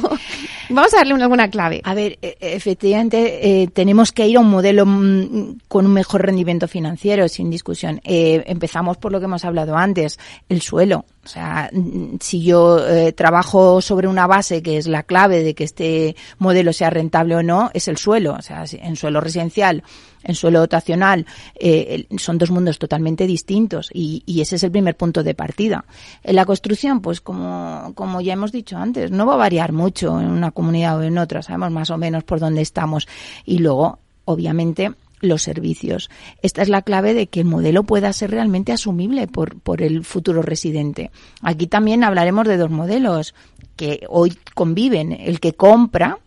vamos 0.70 0.94
a 0.94 0.98
darle 0.98 1.22
alguna 1.22 1.50
clave. 1.50 1.82
A 1.84 1.94
ver, 1.94 2.18
e, 2.22 2.38
e, 2.40 2.56
efectivamente, 2.56 3.62
eh, 3.64 3.68
tenemos 3.68 4.12
que 4.12 4.28
ir 4.28 4.38
a 4.38 4.40
un 4.40 4.50
modelo 4.50 4.86
mm, 4.86 5.60
con 5.68 5.86
un 5.86 5.94
mejor 5.94 6.26
rendimiento 6.26 6.68
financiero, 6.68 7.28
sin 7.28 7.50
discusión. 7.50 8.02
Eh, 8.04 8.44
empezamos 8.48 8.98
por 8.98 9.12
lo 9.12 9.20
que 9.20 9.26
hemos 9.26 9.46
hablado 9.46 9.76
antes, 9.76 10.20
el 10.50 10.62
suelo. 10.62 11.06
O 11.26 11.28
sea, 11.28 11.72
si 12.20 12.44
yo 12.44 12.88
eh, 12.88 13.12
trabajo 13.12 13.82
sobre 13.82 14.08
una 14.08 14.28
base 14.28 14.62
que 14.62 14.78
es 14.78 14.86
la 14.86 15.02
clave 15.02 15.42
de 15.44 15.56
que 15.56 15.64
este 15.64 16.16
modelo 16.38 16.72
sea 16.72 16.92
rentable 16.92 17.36
o 17.36 17.42
no, 17.42 17.72
es 17.74 17.88
el 17.88 17.98
suelo. 17.98 18.36
O 18.38 18.42
sea, 18.44 18.64
en 18.72 18.96
suelo 18.96 19.22
residencial, 19.22 19.84
en 20.24 20.36
suelo 20.36 20.60
dotacional, 20.60 21.26
eh, 21.56 22.06
son 22.18 22.38
dos 22.38 22.52
mundos 22.52 22.78
totalmente 22.78 23.26
distintos 23.26 23.90
y, 23.92 24.24
ese 24.40 24.58
es 24.58 24.64
el 24.64 24.72
primer 24.72 24.96
punto 24.98 25.24
de 25.24 25.34
partida. 25.34 25.86
En 26.24 26.36
la 26.36 26.46
construcción, 26.46 27.02
pues 27.02 27.22
como 27.22 28.22
ya 28.22 28.34
hemos 28.34 28.52
dicho 28.52 28.78
antes, 28.78 29.10
no 29.10 29.26
va 29.26 29.34
a 29.34 29.38
variar 29.38 29.72
mucho 29.72 30.20
en 30.20 30.28
una 30.28 30.52
comunidad 30.56 30.98
o 30.98 31.04
en 31.04 31.20
otra. 31.20 31.44
Sabemos 31.44 31.70
más 31.70 31.92
o 31.92 31.98
menos 32.00 32.24
por 32.24 32.40
dónde 32.40 32.64
estamos. 32.64 33.08
Y 33.46 33.60
luego, 33.60 34.00
obviamente, 34.26 34.96
los 35.22 35.44
servicios. 35.44 36.10
Esta 36.42 36.62
es 36.64 36.70
la 36.70 36.82
clave 36.82 37.14
de 37.14 37.28
que 37.28 37.42
el 37.42 37.46
modelo 37.46 37.84
pueda 37.84 38.12
ser 38.14 38.32
realmente 38.32 38.72
asumible 38.72 39.28
por, 39.28 39.60
por 39.60 39.84
el 39.84 40.04
futuro 40.04 40.42
residente. 40.42 41.12
Aquí 41.42 41.68
también 41.68 42.04
hablaremos 42.04 42.48
de 42.48 42.58
dos 42.58 42.72
modelos 42.72 43.36
que 43.76 44.06
hoy 44.10 44.38
conviven, 44.54 45.12
el 45.12 45.40
que 45.40 45.54
compra 45.54 46.18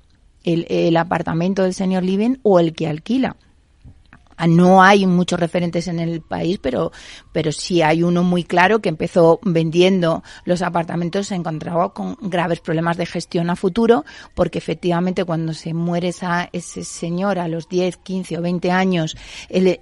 el, 0.45 0.66
el 0.68 0.97
apartamento 0.97 1.62
del 1.62 1.74
señor 1.74 2.05
living 2.05 2.37
o 2.43 2.61
el 2.61 2.72
que 2.72 2.87
alquila. 2.87 3.37
Ah, 4.41 4.47
no 4.47 4.80
hay 4.80 5.05
muchos 5.05 5.41
referentes 5.41 5.89
en 5.89 5.99
el 5.99 6.20
país, 6.20 6.61
pero, 6.62 6.93
pero 7.32 7.51
sí 7.51 7.82
hay 7.82 8.05
uno 8.05 8.22
muy 8.22 8.45
claro 8.45 8.78
que 8.78 8.89
empezó 8.89 9.41
vendiendo 9.43 10.22
los 10.45 10.62
apartamentos, 10.62 11.26
se 11.26 11.34
encontraba 11.34 11.93
con 11.93 12.16
graves 12.20 12.61
problemas 12.61 12.97
de 12.97 13.07
gestión 13.07 13.51
a 13.51 13.57
futuro, 13.57 14.05
porque 14.36 14.59
efectivamente 14.59 15.24
cuando 15.24 15.55
se 15.55 15.74
muere 15.74 16.09
esa, 16.09 16.49
ese 16.53 16.84
señor 16.84 17.41
a 17.41 17.49
los 17.49 17.68
10, 17.68 17.97
15 17.97 18.39
o 18.39 18.43
20 18.43 18.70
años, 18.70 19.16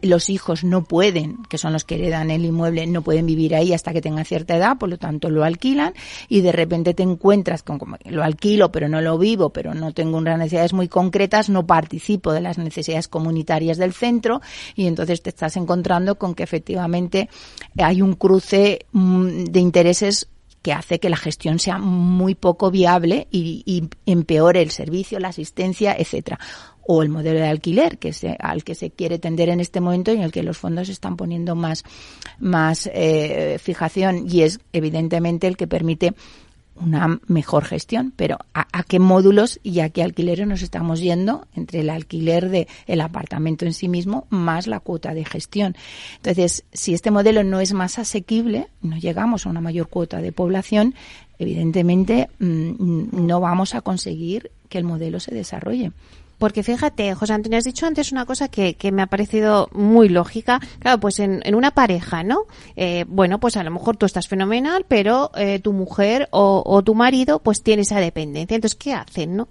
los 0.01 0.31
hijos 0.31 0.65
no 0.65 0.85
pueden, 0.85 1.43
que 1.51 1.59
son 1.59 1.75
los 1.75 1.85
que 1.85 1.97
heredan 1.97 2.31
el 2.31 2.47
inmueble, 2.47 2.87
no 2.87 3.03
pueden 3.03 3.27
vivir 3.27 3.55
ahí 3.55 3.75
hasta 3.75 3.93
que 3.93 4.01
tengan 4.01 4.25
cierta 4.25 4.57
edad, 4.57 4.79
por 4.79 4.89
lo 4.89 4.97
tanto 4.97 5.29
lo 5.29 5.45
alquilan 5.45 5.93
y 6.29 6.41
de 6.41 6.53
repente 6.53 6.95
te 6.95 7.03
encuentras 7.03 7.63
con 7.63 7.79
como 7.79 7.99
lo 8.07 8.25
alquilo, 8.25 8.73
pero 8.73 8.89
no 8.89 9.03
lo 9.03 9.19
vivo, 9.19 9.51
pero 9.51 9.75
no 9.75 9.93
tengo 9.93 10.17
unas 10.17 10.39
necesidades 10.39 10.73
muy 10.73 10.89
concretas, 10.89 11.51
no 11.51 11.67
participo 11.67 12.33
de 12.33 12.41
las 12.41 12.57
necesidades 12.57 13.07
comunitarias 13.07 13.77
del 13.77 13.93
centro 13.93 14.41
y 14.75 14.87
entonces 14.87 15.23
te 15.23 15.31
estás 15.31 15.57
encontrando 15.57 16.17
con 16.17 16.35
que 16.35 16.43
efectivamente 16.43 17.29
hay 17.79 18.03
un 18.03 18.15
cruce 18.15 18.87
mm, 18.93 19.45
de 19.45 19.61
intereses 19.61 20.29
que 20.67 20.73
hace 20.73 20.99
que 20.99 21.11
la 21.11 21.17
gestión 21.17 21.61
sea 21.61 21.79
muy 21.79 22.35
poco 22.35 22.73
viable 22.73 23.29
y, 23.31 23.89
empeore 24.05 24.63
el 24.63 24.73
servicio, 24.73 25.21
la 25.21 25.29
asistencia, 25.29 25.95
etcétera. 25.97 26.41
O 26.83 27.05
el 27.05 27.09
modelo 27.09 27.39
de 27.39 27.47
alquiler 27.47 27.99
que 27.99 28.13
se, 28.13 28.37
al 28.41 28.65
que 28.65 28.75
se 28.75 28.91
quiere 28.91 29.21
tender 29.21 29.49
en 29.49 29.61
este 29.61 29.81
momento 29.81 30.13
y 30.13 30.17
en 30.17 30.23
el 30.23 30.33
que 30.33 30.43
los 30.43 30.59
fondos 30.59 30.89
están 30.89 31.17
poniendo 31.17 31.55
más, 31.55 31.85
más 32.41 32.91
eh, 32.93 33.61
fijación. 33.63 34.27
Y 34.29 34.43
es 34.43 34.59
evidentemente 34.73 35.47
el 35.47 35.57
que 35.57 35.69
permite 35.69 36.15
una 36.81 37.21
mejor 37.27 37.65
gestión, 37.65 38.13
pero 38.17 38.39
¿a, 38.55 38.83
qué 38.85 38.99
módulos 38.99 39.61
y 39.63 39.81
a 39.81 39.91
qué 39.91 40.03
alquileres 40.03 40.47
nos 40.47 40.63
estamos 40.63 41.01
yendo 41.01 41.47
entre 41.55 41.81
el 41.81 41.91
alquiler 41.91 42.49
de 42.51 42.69
el 42.87 43.01
apartamento 43.01 43.65
en 43.65 43.73
sí 43.73 43.89
mismo 43.89 44.27
más 44.31 44.67
la 44.67 44.81
cuota 44.81 45.15
de 45.15 45.25
gestión? 45.25 45.77
Entonces, 46.17 46.65
si 46.73 46.95
este 46.95 47.11
modelo 47.11 47.45
no 47.45 47.61
es 47.61 47.73
más 47.73 47.99
asequible, 47.99 48.69
no 48.83 48.97
llegamos 48.97 49.47
a 49.47 49.51
una 49.51 49.61
mayor 49.61 49.89
cuota 49.89 50.21
de 50.21 50.33
población, 50.33 50.95
evidentemente 51.39 52.29
mm, 52.39 53.27
no 53.27 53.41
vamos 53.41 53.75
a 53.75 53.81
conseguir 53.81 54.51
que 54.69 54.79
el 54.79 54.85
modelo 54.85 55.21
se 55.21 55.35
desarrolle. 55.35 55.93
Porque 56.39 56.63
fíjate, 56.63 57.15
José 57.15 57.33
Antonio, 57.33 57.59
has 57.59 57.65
dicho 57.65 57.87
antes 57.87 58.13
una 58.13 58.27
cosa 58.27 58.49
que, 58.49 58.75
que 58.75 58.93
me 58.93 59.03
ha 59.03 59.07
parecido 59.07 59.69
muy 59.73 60.09
lógica. 60.09 60.61
Claro, 60.81 61.01
pues 61.01 61.19
en, 61.19 61.41
en 61.45 61.55
una 61.55 61.71
pareja, 61.71 62.23
¿no? 62.23 62.45
Eh, 62.77 63.05
bueno, 63.09 63.41
pues 63.41 63.57
a 63.57 63.63
lo 63.63 63.71
mejor 63.71 63.97
tú 63.97 64.05
estás 64.05 64.29
fenomenal, 64.29 64.85
pero 64.87 65.31
eh, 65.35 65.61
tu 65.61 65.73
mujer 65.73 66.29
o, 66.33 66.63
o 66.67 66.83
tu 66.83 66.95
marido 66.95 67.39
pues 67.39 67.63
tiene 67.63 67.83
esa 67.83 68.01
dependencia. 68.01 68.55
Entonces, 68.55 68.79
¿qué 68.79 68.93
hacen, 68.93 69.37
no? 69.37 69.49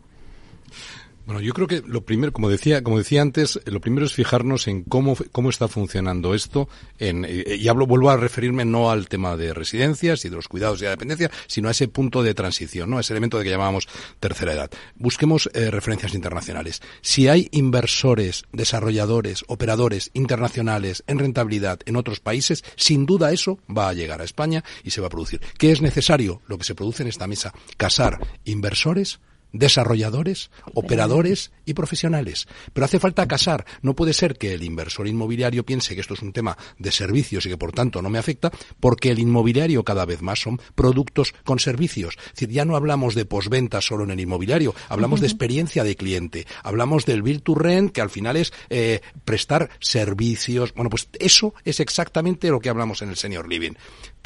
Bueno, 1.25 1.41
yo 1.41 1.53
creo 1.53 1.67
que 1.67 1.81
lo 1.87 2.05
primero, 2.05 2.31
como 2.31 2.49
decía, 2.49 2.83
como 2.83 2.99
decía 2.99 3.23
antes, 3.23 3.59
lo 3.65 3.81
primero 3.81 4.05
es 4.05 4.13
fijarnos 4.13 4.67
en 4.67 4.83
cómo, 4.83 5.17
cómo 5.31 5.49
está 5.49 5.67
funcionando 5.67 6.35
esto. 6.35 6.69
En, 6.99 7.25
eh, 7.25 7.55
y 7.59 7.67
hablo, 7.67 7.87
vuelvo 7.87 8.11
a 8.11 8.17
referirme 8.17 8.63
no 8.63 8.91
al 8.91 9.07
tema 9.07 9.35
de 9.35 9.51
residencias 9.51 10.23
y 10.23 10.29
de 10.29 10.35
los 10.35 10.47
cuidados 10.47 10.81
y 10.81 10.83
la 10.83 10.91
dependencia, 10.91 11.31
sino 11.47 11.67
a 11.67 11.71
ese 11.71 11.87
punto 11.87 12.21
de 12.21 12.35
transición, 12.35 12.91
¿no? 12.91 12.99
ese 12.99 13.13
elemento 13.13 13.39
de 13.39 13.43
que 13.43 13.49
llamábamos 13.49 13.87
tercera 14.19 14.53
edad. 14.53 14.69
Busquemos 14.95 15.49
eh, 15.53 15.71
referencias 15.71 16.13
internacionales. 16.13 16.83
Si 17.01 17.27
hay 17.27 17.49
inversores, 17.51 18.43
desarrolladores, 18.51 19.45
operadores 19.47 20.11
internacionales 20.13 21.03
en 21.07 21.17
rentabilidad 21.17 21.79
en 21.87 21.95
otros 21.95 22.19
países, 22.19 22.63
sin 22.75 23.07
duda 23.07 23.31
eso 23.31 23.57
va 23.75 23.89
a 23.89 23.93
llegar 23.93 24.21
a 24.21 24.25
España 24.25 24.63
y 24.83 24.91
se 24.91 25.01
va 25.01 25.07
a 25.07 25.09
producir. 25.09 25.41
¿Qué 25.57 25.71
es 25.71 25.81
necesario? 25.81 26.43
Lo 26.45 26.59
que 26.59 26.65
se 26.65 26.75
produce 26.75 27.01
en 27.01 27.09
esta 27.09 27.25
mesa. 27.25 27.51
Casar 27.77 28.19
inversores 28.43 29.19
desarrolladores, 29.57 30.51
operadores 30.73 31.51
y 31.65 31.73
profesionales. 31.73 32.47
Pero 32.73 32.85
hace 32.85 32.99
falta 32.99 33.27
casar. 33.27 33.65
No 33.81 33.95
puede 33.95 34.13
ser 34.13 34.37
que 34.37 34.53
el 34.53 34.63
inversor 34.63 35.07
inmobiliario 35.07 35.65
piense 35.65 35.95
que 35.95 36.01
esto 36.01 36.13
es 36.13 36.21
un 36.21 36.33
tema 36.33 36.57
de 36.77 36.91
servicios 36.91 37.45
y 37.45 37.49
que 37.49 37.57
por 37.57 37.71
tanto 37.71 38.01
no 38.01 38.09
me 38.09 38.19
afecta, 38.19 38.51
porque 38.79 39.11
el 39.11 39.19
inmobiliario 39.19 39.83
cada 39.83 40.05
vez 40.05 40.21
más 40.21 40.39
son 40.39 40.59
productos 40.75 41.33
con 41.43 41.59
servicios. 41.59 42.15
Es 42.17 42.33
decir, 42.33 42.49
ya 42.49 42.65
no 42.65 42.75
hablamos 42.75 43.15
de 43.15 43.25
posventa 43.25 43.81
solo 43.81 44.03
en 44.03 44.11
el 44.11 44.19
inmobiliario, 44.19 44.75
hablamos 44.89 45.21
de 45.21 45.27
experiencia 45.27 45.83
de 45.83 45.95
cliente, 45.95 46.45
hablamos 46.63 47.05
del 47.05 47.21
build 47.21 47.43
to 47.43 47.55
rent, 47.55 47.91
que 47.91 48.01
al 48.01 48.09
final 48.09 48.35
es 48.35 48.53
eh, 48.69 49.01
prestar 49.23 49.69
servicios. 49.79 50.73
Bueno, 50.73 50.89
pues 50.89 51.09
eso 51.19 51.53
es 51.63 51.79
exactamente 51.79 52.49
lo 52.49 52.59
que 52.59 52.69
hablamos 52.69 53.01
en 53.01 53.09
el 53.09 53.15
senior 53.15 53.47
living 53.47 53.73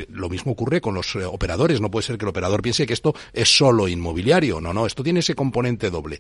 lo 0.10 0.30
mismo 0.30 0.54
ocurre 0.54 0.82
con 0.82 0.93
los 0.93 1.16
eh, 1.16 1.26
operadores. 1.26 1.82
No 1.82 1.91
puede 1.91 2.06
ser 2.06 2.18
que 2.18 2.26
el 2.26 2.30
operador 2.30 2.62
piense 2.62 2.86
que 2.86 2.93
esto 2.93 3.14
es 3.34 3.56
solo 3.56 3.88
inmobiliario. 3.88 4.62
No, 4.62 4.74
no, 4.74 4.86
esto 4.86 5.04
tiene 5.04 5.20
ese 5.20 5.36
componente 5.36 5.89
doble. 5.89 6.20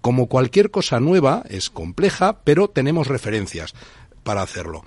Como 0.00 0.28
cualquier 0.28 0.70
cosa 0.70 1.00
nueva, 1.00 1.44
es 1.48 1.70
compleja, 1.70 2.40
pero 2.44 2.68
tenemos 2.68 3.08
referencias 3.08 3.74
para 4.22 4.42
hacerlo 4.42 4.84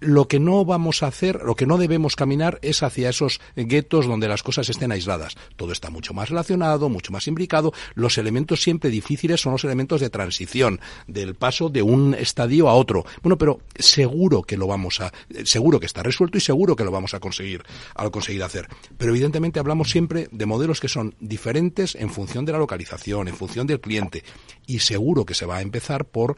lo 0.00 0.28
que 0.28 0.40
no 0.40 0.64
vamos 0.64 1.02
a 1.02 1.06
hacer, 1.06 1.40
lo 1.44 1.54
que 1.54 1.66
no 1.66 1.78
debemos 1.78 2.16
caminar 2.16 2.58
es 2.62 2.82
hacia 2.82 3.08
esos 3.08 3.40
guetos 3.54 4.06
donde 4.06 4.28
las 4.28 4.42
cosas 4.42 4.68
estén 4.68 4.92
aisladas. 4.92 5.36
Todo 5.56 5.72
está 5.72 5.90
mucho 5.90 6.14
más 6.14 6.28
relacionado, 6.28 6.88
mucho 6.88 7.12
más 7.12 7.26
imbricado. 7.26 7.72
Los 7.94 8.18
elementos 8.18 8.62
siempre 8.62 8.90
difíciles 8.90 9.40
son 9.40 9.52
los 9.52 9.64
elementos 9.64 10.00
de 10.00 10.10
transición, 10.10 10.80
del 11.06 11.34
paso 11.34 11.68
de 11.68 11.82
un 11.82 12.14
estadio 12.14 12.68
a 12.68 12.74
otro. 12.74 13.04
Bueno, 13.22 13.38
pero 13.38 13.60
seguro 13.76 14.42
que 14.42 14.56
lo 14.56 14.66
vamos 14.66 15.00
a, 15.00 15.12
seguro 15.44 15.80
que 15.80 15.86
está 15.86 16.02
resuelto 16.02 16.38
y 16.38 16.40
seguro 16.40 16.76
que 16.76 16.84
lo 16.84 16.90
vamos 16.90 17.14
a 17.14 17.20
conseguir, 17.20 17.62
a 17.94 18.08
conseguir 18.10 18.42
hacer. 18.42 18.68
Pero 18.98 19.12
evidentemente 19.12 19.60
hablamos 19.60 19.90
siempre 19.90 20.28
de 20.30 20.46
modelos 20.46 20.80
que 20.80 20.88
son 20.88 21.14
diferentes 21.20 21.94
en 21.94 22.10
función 22.10 22.44
de 22.44 22.52
la 22.52 22.58
localización, 22.58 23.28
en 23.28 23.36
función 23.36 23.66
del 23.66 23.80
cliente. 23.80 24.24
Y 24.66 24.80
seguro 24.80 25.24
que 25.24 25.34
se 25.34 25.46
va 25.46 25.58
a 25.58 25.62
empezar 25.62 26.04
por 26.04 26.36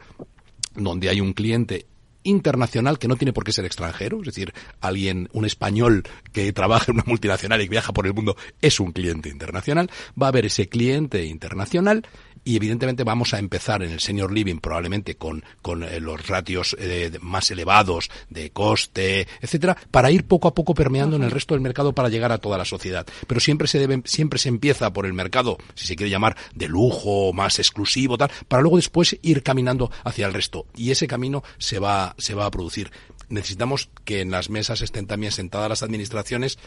donde 0.75 1.09
hay 1.09 1.21
un 1.21 1.33
cliente 1.33 1.87
internacional 2.23 2.99
que 2.99 3.07
no 3.07 3.15
tiene 3.15 3.33
por 3.33 3.43
qué 3.43 3.51
ser 3.51 3.65
extranjero, 3.65 4.19
es 4.19 4.25
decir, 4.25 4.53
alguien, 4.81 5.29
un 5.33 5.45
español 5.45 6.03
que 6.33 6.51
trabaja 6.53 6.91
en 6.91 6.95
una 6.95 7.05
multinacional 7.07 7.61
y 7.61 7.65
que 7.65 7.71
viaja 7.71 7.93
por 7.93 8.07
el 8.07 8.13
mundo 8.13 8.35
es 8.61 8.79
un 8.79 8.91
cliente 8.91 9.29
internacional, 9.29 9.89
va 10.21 10.27
a 10.27 10.29
haber 10.29 10.45
ese 10.45 10.67
cliente 10.67 11.25
internacional 11.25 12.05
y 12.43 12.55
evidentemente 12.55 13.03
vamos 13.03 13.33
a 13.33 13.39
empezar 13.39 13.83
en 13.83 13.91
el 13.91 13.99
senior 13.99 14.31
living 14.31 14.57
probablemente 14.57 15.15
con, 15.15 15.43
con 15.61 15.83
eh, 15.83 15.99
los 15.99 16.27
ratios 16.27 16.75
eh, 16.79 17.11
más 17.21 17.51
elevados 17.51 18.09
de 18.29 18.51
coste, 18.51 19.27
etcétera, 19.41 19.77
para 19.91 20.11
ir 20.11 20.25
poco 20.25 20.47
a 20.47 20.53
poco 20.53 20.73
permeando 20.73 21.15
en 21.15 21.23
el 21.23 21.31
resto 21.31 21.53
del 21.53 21.61
mercado 21.61 21.93
para 21.93 22.09
llegar 22.09 22.31
a 22.31 22.37
toda 22.37 22.57
la 22.57 22.65
sociedad. 22.65 23.05
Pero 23.27 23.39
siempre 23.39 23.67
se 23.67 23.79
debe, 23.79 24.01
siempre 24.05 24.39
se 24.39 24.49
empieza 24.49 24.91
por 24.91 25.05
el 25.05 25.13
mercado, 25.13 25.57
si 25.75 25.87
se 25.87 25.95
quiere 25.95 26.09
llamar 26.09 26.37
de 26.55 26.67
lujo, 26.67 27.33
más 27.33 27.59
exclusivo, 27.59 28.17
tal, 28.17 28.31
para 28.47 28.61
luego 28.61 28.77
después 28.77 29.17
ir 29.21 29.43
caminando 29.43 29.91
hacia 30.03 30.25
el 30.25 30.33
resto. 30.33 30.65
Y 30.75 30.91
ese 30.91 31.07
camino 31.07 31.43
se 31.57 31.79
va, 31.79 32.15
se 32.17 32.33
va 32.33 32.45
a 32.45 32.51
producir. 32.51 32.91
Necesitamos 33.29 33.89
que 34.05 34.21
en 34.21 34.31
las 34.31 34.49
mesas 34.49 34.81
estén 34.81 35.05
también 35.05 35.31
sentadas 35.31 35.69
las 35.69 35.83
administraciones 35.83 36.57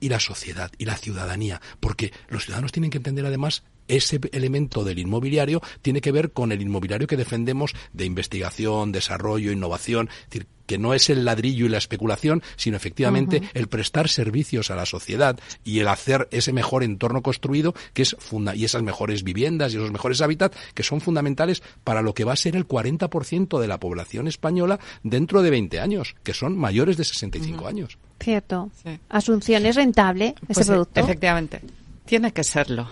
y 0.00 0.08
la 0.08 0.20
sociedad 0.20 0.70
y 0.78 0.84
la 0.84 0.96
ciudadanía, 0.96 1.60
porque 1.80 2.12
los 2.28 2.44
ciudadanos 2.44 2.72
tienen 2.72 2.90
que 2.90 2.98
entender 2.98 3.26
además 3.26 3.64
ese 3.88 4.20
elemento 4.32 4.84
del 4.84 4.98
inmobiliario 4.98 5.62
tiene 5.82 6.00
que 6.00 6.12
ver 6.12 6.32
con 6.32 6.52
el 6.52 6.62
inmobiliario 6.62 7.06
que 7.06 7.16
defendemos 7.16 7.74
de 7.92 8.04
investigación, 8.04 8.92
desarrollo, 8.92 9.52
innovación, 9.52 10.08
es 10.08 10.30
decir, 10.30 10.46
que 10.66 10.78
no 10.78 10.94
es 10.94 11.08
el 11.10 11.24
ladrillo 11.24 11.66
y 11.66 11.68
la 11.68 11.78
especulación, 11.78 12.42
sino 12.56 12.76
efectivamente 12.76 13.42
el 13.54 13.68
prestar 13.68 14.08
servicios 14.08 14.70
a 14.70 14.76
la 14.76 14.84
sociedad 14.84 15.38
y 15.64 15.80
el 15.80 15.88
hacer 15.88 16.28
ese 16.32 16.52
mejor 16.52 16.82
entorno 16.82 17.22
construido 17.22 17.74
que 17.94 18.02
es 18.02 18.16
funda 18.18 18.54
y 18.54 18.64
esas 18.64 18.82
mejores 18.82 19.22
viviendas 19.22 19.72
y 19.72 19.76
esos 19.76 19.92
mejores 19.92 20.20
hábitats 20.20 20.56
que 20.74 20.82
son 20.82 21.00
fundamentales 21.00 21.62
para 21.84 22.02
lo 22.02 22.14
que 22.14 22.24
va 22.24 22.32
a 22.32 22.36
ser 22.36 22.56
el 22.56 22.66
40% 22.66 23.60
de 23.60 23.68
la 23.68 23.78
población 23.78 24.28
española 24.28 24.80
dentro 25.02 25.42
de 25.42 25.50
20 25.50 25.80
años, 25.80 26.16
que 26.22 26.34
son 26.34 26.58
mayores 26.58 26.96
de 26.96 27.04
65 27.04 27.66
años. 27.66 27.98
Cierto. 28.20 28.70
Asunción 29.08 29.66
es 29.66 29.76
rentable 29.76 30.34
ese 30.48 30.54
pues, 30.54 30.66
producto. 30.66 31.00
Efectivamente. 31.00 31.60
Tiene 32.06 32.32
que 32.32 32.44
serlo. 32.44 32.88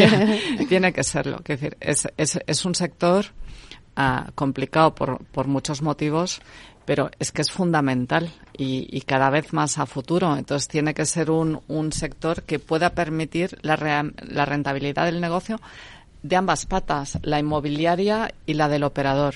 Tiene 0.68 0.92
que 0.92 1.02
serlo. 1.02 1.38
Es, 1.38 1.60
decir, 1.60 1.76
es, 1.80 2.08
es, 2.16 2.38
es 2.46 2.64
un 2.64 2.74
sector 2.74 3.26
uh, 3.96 4.30
complicado 4.34 4.94
por, 4.94 5.24
por 5.26 5.48
muchos 5.48 5.82
motivos, 5.82 6.40
pero 6.84 7.10
es 7.18 7.32
que 7.32 7.42
es 7.42 7.50
fundamental 7.50 8.30
y, 8.56 8.86
y, 8.90 9.00
cada 9.02 9.30
vez 9.30 9.52
más 9.52 9.78
a 9.78 9.86
futuro. 9.86 10.36
Entonces 10.36 10.68
tiene 10.68 10.94
que 10.94 11.06
ser 11.06 11.30
un, 11.30 11.60
un 11.68 11.92
sector 11.92 12.42
que 12.42 12.58
pueda 12.58 12.90
permitir 12.90 13.58
la, 13.62 13.76
re, 13.76 14.12
la 14.28 14.44
rentabilidad 14.44 15.06
del 15.06 15.20
negocio 15.20 15.60
de 16.22 16.36
ambas 16.36 16.66
patas, 16.66 17.18
la 17.22 17.38
inmobiliaria 17.38 18.32
y 18.46 18.54
la 18.54 18.68
del 18.68 18.84
operador. 18.84 19.34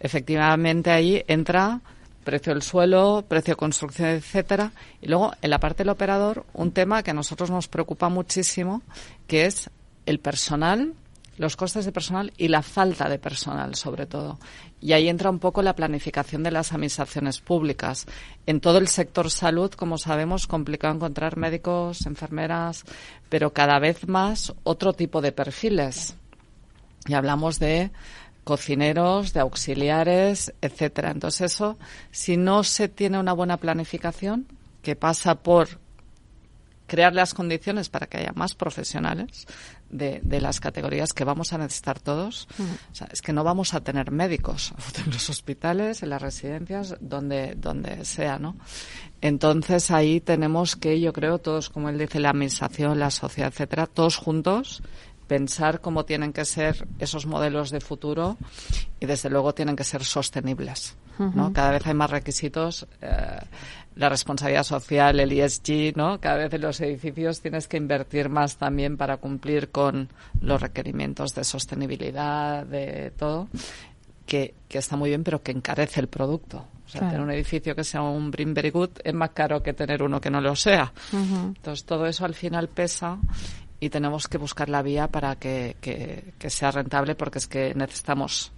Efectivamente 0.00 0.90
ahí 0.90 1.22
entra 1.28 1.80
precio 2.22 2.52
del 2.52 2.62
suelo, 2.62 3.24
precio 3.28 3.52
de 3.52 3.56
construcción, 3.56 4.08
etcétera. 4.08 4.72
Y 5.00 5.08
luego, 5.08 5.32
en 5.42 5.50
la 5.50 5.60
parte 5.60 5.82
del 5.82 5.90
operador, 5.90 6.44
un 6.54 6.72
tema 6.72 7.02
que 7.02 7.10
a 7.10 7.14
nosotros 7.14 7.50
nos 7.50 7.68
preocupa 7.68 8.08
muchísimo, 8.08 8.82
que 9.26 9.46
es 9.46 9.70
el 10.06 10.18
personal, 10.18 10.94
los 11.38 11.56
costes 11.56 11.84
de 11.84 11.92
personal 11.92 12.32
y 12.36 12.48
la 12.48 12.62
falta 12.62 13.08
de 13.08 13.18
personal, 13.18 13.74
sobre 13.74 14.06
todo. 14.06 14.38
Y 14.80 14.92
ahí 14.92 15.08
entra 15.08 15.30
un 15.30 15.38
poco 15.38 15.62
la 15.62 15.74
planificación 15.74 16.42
de 16.42 16.50
las 16.50 16.72
administraciones 16.72 17.40
públicas. 17.40 18.06
En 18.46 18.60
todo 18.60 18.78
el 18.78 18.88
sector 18.88 19.30
salud, 19.30 19.72
como 19.72 19.98
sabemos, 19.98 20.46
complicado 20.46 20.94
encontrar 20.94 21.36
médicos, 21.36 22.06
enfermeras, 22.06 22.84
pero 23.28 23.52
cada 23.52 23.78
vez 23.78 24.08
más 24.08 24.52
otro 24.62 24.92
tipo 24.92 25.20
de 25.20 25.32
perfiles. 25.32 26.16
Y 27.06 27.14
hablamos 27.14 27.58
de 27.58 27.90
cocineros, 28.44 29.32
de 29.32 29.40
auxiliares, 29.40 30.52
etcétera. 30.60 31.10
Entonces 31.10 31.52
eso, 31.52 31.78
si 32.10 32.36
no 32.36 32.64
se 32.64 32.88
tiene 32.88 33.18
una 33.18 33.32
buena 33.32 33.56
planificación, 33.56 34.46
que 34.82 34.96
pasa 34.96 35.36
por 35.36 35.80
crear 36.86 37.14
las 37.14 37.32
condiciones 37.32 37.88
para 37.88 38.06
que 38.06 38.18
haya 38.18 38.32
más 38.34 38.54
profesionales 38.54 39.46
de, 39.88 40.20
de 40.22 40.40
las 40.40 40.60
categorías 40.60 41.14
que 41.14 41.24
vamos 41.24 41.52
a 41.52 41.58
necesitar 41.58 42.00
todos. 42.00 42.48
O 42.90 42.94
sea, 42.94 43.08
es 43.10 43.22
que 43.22 43.32
no 43.32 43.44
vamos 43.44 43.72
a 43.72 43.80
tener 43.80 44.10
médicos 44.10 44.74
en 45.06 45.10
los 45.10 45.30
hospitales, 45.30 46.02
en 46.02 46.10
las 46.10 46.20
residencias, 46.20 46.96
donde, 47.00 47.54
donde 47.56 48.04
sea, 48.04 48.38
¿no? 48.38 48.56
Entonces 49.22 49.90
ahí 49.90 50.20
tenemos 50.20 50.74
que, 50.76 51.00
yo 51.00 51.12
creo, 51.12 51.38
todos, 51.38 51.70
como 51.70 51.88
él 51.88 51.96
dice, 51.96 52.18
la 52.18 52.30
administración, 52.30 52.98
la 52.98 53.10
sociedad, 53.10 53.52
etcétera, 53.52 53.86
todos 53.86 54.16
juntos 54.16 54.82
pensar 55.26 55.80
cómo 55.80 56.04
tienen 56.04 56.32
que 56.32 56.44
ser 56.44 56.86
esos 56.98 57.26
modelos 57.26 57.70
de 57.70 57.80
futuro 57.80 58.36
y 59.00 59.06
desde 59.06 59.30
luego 59.30 59.54
tienen 59.54 59.76
que 59.76 59.84
ser 59.84 60.04
sostenibles. 60.04 60.96
¿no? 61.18 61.52
Cada 61.52 61.70
vez 61.72 61.86
hay 61.86 61.94
más 61.94 62.10
requisitos. 62.10 62.86
eh, 63.00 63.38
la 63.94 64.08
responsabilidad 64.08 64.62
social, 64.64 65.20
el 65.20 65.30
ESG, 65.32 65.94
¿no? 65.96 66.18
Cada 66.18 66.36
vez 66.38 66.54
en 66.54 66.62
los 66.62 66.80
edificios 66.80 67.42
tienes 67.42 67.68
que 67.68 67.76
invertir 67.76 68.30
más 68.30 68.56
también 68.56 68.96
para 68.96 69.18
cumplir 69.18 69.68
con 69.70 70.08
los 70.40 70.62
requerimientos 70.62 71.34
de 71.34 71.44
sostenibilidad, 71.44 72.64
de 72.64 73.10
todo, 73.18 73.48
que, 74.24 74.54
que 74.66 74.78
está 74.78 74.96
muy 74.96 75.10
bien, 75.10 75.22
pero 75.24 75.42
que 75.42 75.52
encarece 75.52 76.00
el 76.00 76.08
producto. 76.08 76.64
O 76.86 76.88
sea, 76.88 77.00
Claro. 77.00 77.12
tener 77.12 77.26
un 77.26 77.32
edificio 77.32 77.74
que 77.76 77.84
sea 77.84 78.00
un 78.02 78.30
Bring 78.30 78.54
Very 78.54 78.70
Good 78.70 78.90
es 79.04 79.12
más 79.14 79.30
caro 79.30 79.62
que 79.62 79.74
tener 79.74 80.02
uno 80.02 80.20
que 80.22 80.30
no 80.30 80.40
lo 80.40 80.56
sea. 80.56 80.90
Entonces, 81.12 81.84
todo 81.84 82.06
eso 82.06 82.24
al 82.24 82.34
final 82.34 82.68
pesa 82.68 83.18
y 83.82 83.90
tenemos 83.90 84.28
que 84.28 84.38
buscar 84.38 84.68
la 84.68 84.80
vía 84.80 85.08
para 85.08 85.34
que, 85.34 85.74
que- 85.80 86.34
que 86.38 86.50
sea 86.50 86.70
rentable 86.70 87.16
porque 87.16 87.38
es 87.38 87.48
que 87.48 87.74
necesitamos 87.74 88.52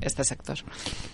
este 0.00 0.24
sector. 0.24 0.56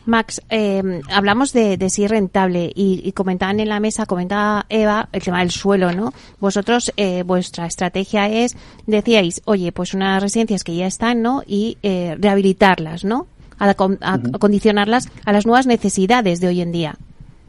Max, 0.07 0.41
eh, 0.49 1.01
hablamos 1.11 1.53
de, 1.53 1.77
de 1.77 1.91
si 1.91 2.05
es 2.05 2.11
rentable 2.11 2.71
y, 2.73 3.03
y 3.05 3.11
comentaban 3.13 3.59
en 3.59 3.69
la 3.69 3.81
mesa, 3.81 4.07
comentaba 4.07 4.65
Eva, 4.69 5.09
el 5.13 5.23
tema 5.25 5.41
del 5.41 5.51
suelo, 5.51 5.93
¿no? 5.93 6.13
Vosotros, 6.39 6.93
eh, 6.97 7.25
vuestra 7.25 7.67
estrategia 7.67 8.29
es, 8.29 8.57
decíais, 8.87 9.43
oye, 9.45 9.73
pues 9.73 9.93
unas 9.93 10.23
residencias 10.23 10.63
que 10.63 10.77
ya 10.77 10.87
están, 10.87 11.21
¿no? 11.21 11.43
Y 11.49 11.79
eh, 11.83 12.17
rehabilitarlas, 12.21 13.05
¿no? 13.05 13.27
Acon- 13.59 13.99
a- 14.03 14.17
Ujú. 14.19 14.37
acondicionarlas 14.37 15.09
a 15.25 15.33
las 15.33 15.47
nuevas 15.47 15.67
necesidades 15.67 16.39
de 16.41 16.47
hoy 16.47 16.61
en 16.61 16.71
día. 16.71 16.95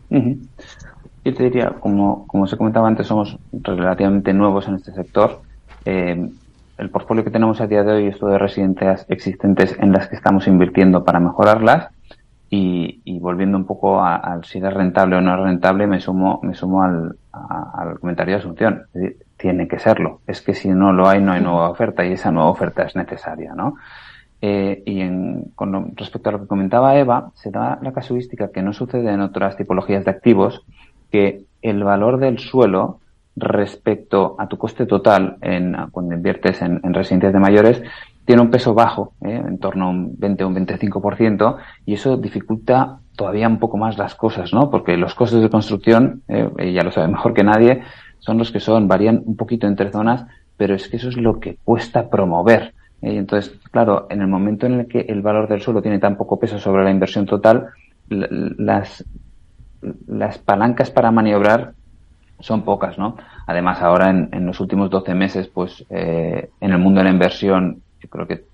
Yo 0.09 1.33
te 1.35 1.43
diría, 1.43 1.69
como, 1.79 2.25
como 2.25 2.47
se 2.47 2.57
comentaba 2.57 2.87
antes, 2.87 3.05
somos 3.05 3.37
relativamente 3.51 4.33
nuevos 4.33 4.67
en 4.67 4.75
este 4.75 4.91
sector. 4.93 5.41
Eh, 5.89 6.29
el 6.77 6.89
portfolio 6.89 7.23
que 7.23 7.31
tenemos 7.31 7.61
a 7.61 7.67
día 7.67 7.83
de 7.83 7.93
hoy 7.93 8.07
es 8.07 8.19
todo 8.19 8.31
de 8.31 8.37
residencias 8.37 9.05
existentes 9.09 9.75
en 9.79 9.93
las 9.93 10.07
que 10.09 10.15
estamos 10.17 10.45
invirtiendo 10.47 11.03
para 11.05 11.19
mejorarlas. 11.19 11.87
Y, 12.49 13.01
y 13.03 13.19
volviendo 13.19 13.57
un 13.57 13.65
poco 13.65 14.01
al 14.01 14.43
si 14.45 14.59
es 14.59 14.73
rentable 14.73 15.17
o 15.17 15.21
no 15.21 15.33
es 15.35 15.39
rentable, 15.41 15.85
me 15.87 15.99
sumo, 15.99 16.39
me 16.43 16.53
sumo 16.53 16.81
al, 16.83 17.15
a- 17.33 17.71
al 17.81 17.99
comentario 17.99 18.35
de 18.35 18.39
Asunción. 18.41 18.83
Es 18.93 19.01
decir, 19.01 19.17
tiene 19.37 19.67
que 19.67 19.79
serlo. 19.79 20.21
Es 20.27 20.41
que 20.41 20.53
si 20.53 20.69
no 20.69 20.91
lo 20.93 21.07
hay, 21.09 21.21
no 21.21 21.31
hay 21.33 21.41
nueva 21.41 21.69
oferta 21.69 22.05
y 22.05 22.13
esa 22.13 22.31
nueva 22.31 22.49
oferta 22.49 22.83
es 22.83 22.95
necesaria, 22.95 23.53
¿no? 23.53 23.75
Eh, 24.41 24.81
y 24.85 25.01
en, 25.01 25.51
con 25.55 25.71
lo- 25.71 25.87
respecto 25.95 26.29
a 26.29 26.33
lo 26.33 26.41
que 26.41 26.47
comentaba 26.47 26.95
Eva, 26.97 27.31
se 27.33 27.49
da 27.51 27.79
la 27.81 27.91
casuística 27.91 28.49
que 28.51 28.61
no 28.61 28.71
sucede 28.71 29.11
en 29.11 29.21
otras 29.21 29.57
tipologías 29.57 30.05
de 30.05 30.11
activos, 30.11 30.63
que 31.11 31.41
el 31.61 31.83
valor 31.83 32.17
del 32.19 32.37
suelo 32.39 32.99
respecto 33.37 34.35
a 34.37 34.47
tu 34.47 34.57
coste 34.57 34.85
total 34.85 35.37
en, 35.41 35.75
cuando 35.91 36.15
inviertes 36.15 36.61
en, 36.61 36.81
en 36.83 36.93
residencias 36.93 37.33
de 37.33 37.39
mayores 37.39 37.81
tiene 38.27 38.41
un 38.41 38.51
peso 38.51 38.73
bajo, 38.73 39.13
¿eh? 39.21 39.41
en 39.47 39.57
torno 39.57 39.85
a 39.85 39.89
un 39.89 40.19
20 40.19 40.43
o 40.43 40.47
un 40.49 40.55
25%, 40.57 41.55
y 41.85 41.93
eso 41.93 42.17
dificulta 42.17 42.99
todavía 43.15 43.47
un 43.47 43.57
poco 43.57 43.77
más 43.77 43.97
las 43.97 44.15
cosas, 44.15 44.51
¿no? 44.51 44.69
Porque 44.69 44.97
los 44.97 45.15
costes 45.15 45.41
de 45.41 45.49
construcción, 45.49 46.23
eh, 46.27 46.49
ella 46.57 46.83
lo 46.83 46.91
sabe 46.91 47.07
mejor 47.17 47.33
que 47.33 47.45
nadie, 47.45 47.83
son 48.19 48.37
los 48.37 48.51
que 48.51 48.59
son, 48.59 48.89
varían 48.89 49.23
un 49.25 49.37
poquito 49.37 49.65
entre 49.65 49.91
zonas, 49.91 50.25
pero 50.57 50.75
es 50.75 50.89
que 50.89 50.97
eso 50.97 51.07
es 51.07 51.15
lo 51.15 51.39
que 51.39 51.57
cuesta 51.63 52.09
promover. 52.09 52.73
¿eh? 53.01 53.13
Y 53.13 53.17
entonces, 53.17 53.57
claro, 53.71 54.07
en 54.09 54.19
el 54.19 54.27
momento 54.27 54.65
en 54.65 54.81
el 54.81 54.87
que 54.87 55.05
el 55.07 55.21
valor 55.21 55.47
del 55.47 55.61
suelo 55.61 55.81
tiene 55.81 55.99
tan 55.99 56.17
poco 56.17 56.37
peso 56.37 56.59
sobre 56.59 56.83
la 56.83 56.91
inversión 56.91 57.25
total, 57.25 57.67
las, 58.09 59.05
las 60.05 60.37
palancas 60.37 60.91
para 60.91 61.11
maniobrar 61.11 61.75
son 62.39 62.63
pocas, 62.63 62.97
¿no? 62.97 63.15
Además, 63.47 63.81
ahora 63.81 64.09
en, 64.09 64.29
en 64.31 64.45
los 64.45 64.59
últimos 64.59 64.89
12 64.89 65.13
meses, 65.15 65.47
pues 65.47 65.85
eh, 65.89 66.49
en 66.61 66.71
el 66.71 66.77
mundo 66.77 66.99
de 66.99 67.05
la 67.05 67.11
inversión, 67.11 67.81
yo 68.01 68.09
creo 68.09 68.27
que 68.27 68.45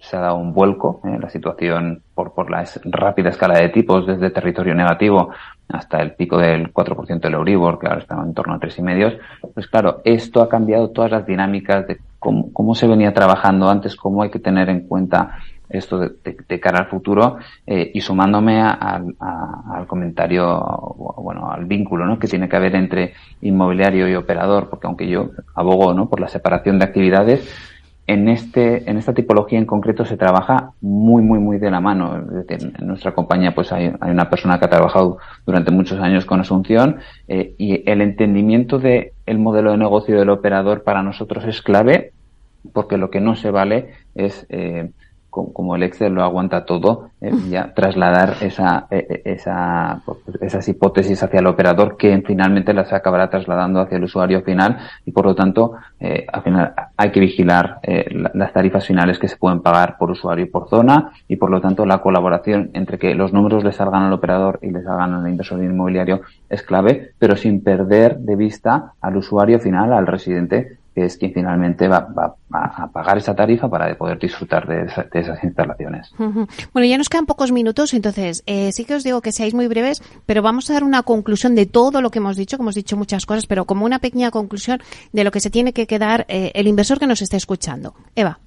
se 0.00 0.16
ha 0.16 0.20
dado 0.20 0.36
un 0.36 0.54
vuelco, 0.54 1.00
¿eh? 1.04 1.18
la 1.20 1.28
situación 1.28 2.02
por, 2.14 2.32
por 2.32 2.50
la 2.50 2.62
es- 2.62 2.80
rápida 2.84 3.28
escala 3.30 3.58
de 3.58 3.68
tipos, 3.68 4.06
desde 4.06 4.30
territorio 4.30 4.74
negativo 4.74 5.30
hasta 5.68 6.00
el 6.00 6.12
pico 6.14 6.38
del 6.38 6.72
4% 6.72 7.20
del 7.20 7.34
Euribor, 7.34 7.78
que 7.78 7.86
ahora 7.88 8.00
está 8.00 8.14
en 8.22 8.32
torno 8.34 8.54
a 8.54 8.58
tres 8.58 8.78
y 8.78 8.82
medios. 8.82 9.14
Pues 9.54 9.66
claro, 9.66 10.00
esto 10.04 10.40
ha 10.42 10.48
cambiado 10.48 10.90
todas 10.90 11.10
las 11.10 11.26
dinámicas 11.26 11.86
de 11.86 11.98
cómo, 12.18 12.52
cómo 12.52 12.74
se 12.74 12.86
venía 12.86 13.12
trabajando 13.12 13.68
antes, 13.70 13.96
cómo 13.96 14.22
hay 14.22 14.30
que 14.30 14.38
tener 14.38 14.68
en 14.68 14.86
cuenta 14.86 15.38
esto 15.72 15.98
de, 15.98 16.10
de- 16.24 16.36
de 16.48 16.60
cara 16.60 16.78
al 16.80 16.86
futuro 16.86 17.36
eh, 17.66 17.90
y 17.94 18.00
sumándome 18.00 18.60
a- 18.60 19.02
a- 19.20 19.62
al 19.76 19.86
comentario, 19.86 20.60
bueno, 21.18 21.50
al 21.50 21.64
vínculo 21.64 22.06
¿no? 22.06 22.18
que 22.18 22.28
tiene 22.28 22.48
que 22.48 22.56
haber 22.56 22.74
entre 22.76 23.14
inmobiliario 23.40 24.08
y 24.08 24.14
operador, 24.14 24.68
porque 24.70 24.86
aunque 24.86 25.08
yo 25.08 25.30
abogo 25.54 25.94
¿no? 25.94 26.08
por 26.08 26.20
la 26.20 26.28
separación 26.28 26.78
de 26.78 26.84
actividades, 26.84 27.48
en 28.08 28.28
este 28.28 28.90
en 28.90 28.96
esta 28.98 29.14
tipología 29.14 29.60
en 29.60 29.64
concreto 29.64 30.04
se 30.04 30.16
trabaja 30.16 30.72
muy 30.80 31.22
muy 31.22 31.38
muy 31.38 31.58
de 31.58 31.70
la 31.70 31.78
mano 31.80 32.16
Es 32.16 32.46
decir, 32.48 32.72
en 32.76 32.86
nuestra 32.88 33.12
compañía 33.14 33.54
pues 33.54 33.72
hay, 33.72 33.92
hay 34.00 34.10
una 34.10 34.28
persona 34.28 34.58
que 34.58 34.64
ha 34.64 34.70
trabajado 34.70 35.18
durante 35.46 35.70
muchos 35.70 36.00
años 36.00 36.24
con 36.24 36.40
Asunción 36.40 36.96
eh, 37.28 37.54
y 37.58 37.88
el 37.88 38.00
entendimiento 38.00 38.80
de 38.80 39.12
el 39.24 39.38
modelo 39.38 39.70
de 39.70 39.76
negocio 39.78 40.18
del 40.18 40.30
operador 40.30 40.82
para 40.82 41.00
nosotros 41.04 41.44
es 41.44 41.62
clave 41.62 42.10
porque 42.72 42.96
lo 42.98 43.08
que 43.08 43.20
no 43.20 43.36
se 43.36 43.52
vale 43.52 43.92
es 44.16 44.46
eh, 44.48 44.90
como 45.32 45.74
el 45.76 45.82
Excel 45.82 46.12
lo 46.12 46.22
aguanta 46.22 46.64
todo, 46.66 47.10
eh, 47.20 47.32
ya 47.48 47.72
trasladar 47.74 48.34
esa, 48.42 48.86
eh, 48.90 49.06
eh, 49.08 49.22
esa, 49.24 50.02
esas 50.40 50.68
hipótesis 50.68 51.22
hacia 51.22 51.40
el 51.40 51.46
operador 51.46 51.96
que 51.96 52.22
finalmente 52.26 52.74
las 52.74 52.92
acabará 52.92 53.30
trasladando 53.30 53.80
hacia 53.80 53.96
el 53.96 54.04
usuario 54.04 54.42
final 54.42 54.76
y 55.06 55.12
por 55.12 55.24
lo 55.24 55.34
tanto 55.34 55.72
eh, 55.98 56.26
al 56.30 56.42
final 56.42 56.74
hay 56.96 57.10
que 57.10 57.20
vigilar 57.20 57.78
eh, 57.82 58.06
la- 58.12 58.30
las 58.34 58.52
tarifas 58.52 58.86
finales 58.86 59.18
que 59.18 59.28
se 59.28 59.36
pueden 59.38 59.60
pagar 59.62 59.96
por 59.98 60.10
usuario 60.10 60.44
y 60.44 60.48
por 60.48 60.68
zona 60.68 61.12
y 61.28 61.36
por 61.36 61.50
lo 61.50 61.60
tanto 61.60 61.86
la 61.86 61.98
colaboración 62.02 62.70
entre 62.74 62.98
que 62.98 63.14
los 63.14 63.32
números 63.32 63.64
le 63.64 63.72
salgan 63.72 64.02
al 64.02 64.12
operador 64.12 64.58
y 64.62 64.70
le 64.70 64.82
salgan 64.82 65.14
al 65.14 65.28
inversor 65.28 65.62
inmobiliario 65.62 66.20
es 66.50 66.62
clave, 66.62 67.12
pero 67.18 67.36
sin 67.36 67.64
perder 67.64 68.18
de 68.18 68.36
vista 68.36 68.92
al 69.00 69.16
usuario 69.16 69.58
final, 69.58 69.92
al 69.94 70.06
residente 70.06 70.76
que 70.94 71.04
es 71.06 71.16
quien 71.16 71.32
finalmente 71.32 71.88
va, 71.88 72.08
a 72.52 72.86
pagar 72.92 73.16
esa 73.18 73.34
tarifa 73.34 73.68
para 73.70 73.96
poder 73.96 74.18
disfrutar 74.18 74.66
de, 74.68 74.84
esa- 74.84 75.04
de 75.04 75.20
esas 75.20 75.42
instalaciones. 75.42 76.10
Bueno, 76.18 76.86
ya 76.86 76.98
nos 76.98 77.08
quedan 77.08 77.24
pocos 77.26 77.50
minutos, 77.50 77.94
entonces 77.94 78.42
eh, 78.46 78.70
sí 78.72 78.84
que 78.84 78.94
os 78.94 79.04
digo 79.04 79.20
que 79.22 79.32
seáis 79.32 79.54
muy 79.54 79.68
breves, 79.68 80.02
pero 80.26 80.42
vamos 80.42 80.68
a 80.68 80.74
dar 80.74 80.84
una 80.84 81.02
conclusión 81.02 81.54
de 81.54 81.64
todo 81.66 82.00
lo 82.02 82.10
que 82.10 82.18
hemos 82.18 82.36
dicho, 82.36 82.56
que 82.58 82.62
hemos 82.62 82.74
dicho 82.74 82.96
muchas 82.96 83.24
cosas, 83.26 83.46
pero 83.46 83.64
como 83.64 83.84
una 83.86 84.00
pequeña 84.00 84.30
conclusión 84.30 84.80
de 85.12 85.24
lo 85.24 85.30
que 85.30 85.40
se 85.40 85.50
tiene 85.50 85.72
que 85.72 85.86
quedar 85.86 86.26
eh, 86.28 86.50
el 86.54 86.66
inversor 86.66 86.98
que 86.98 87.06
nos 87.06 87.22
esté 87.22 87.36
escuchando. 87.38 87.94
Eva. 88.14 88.38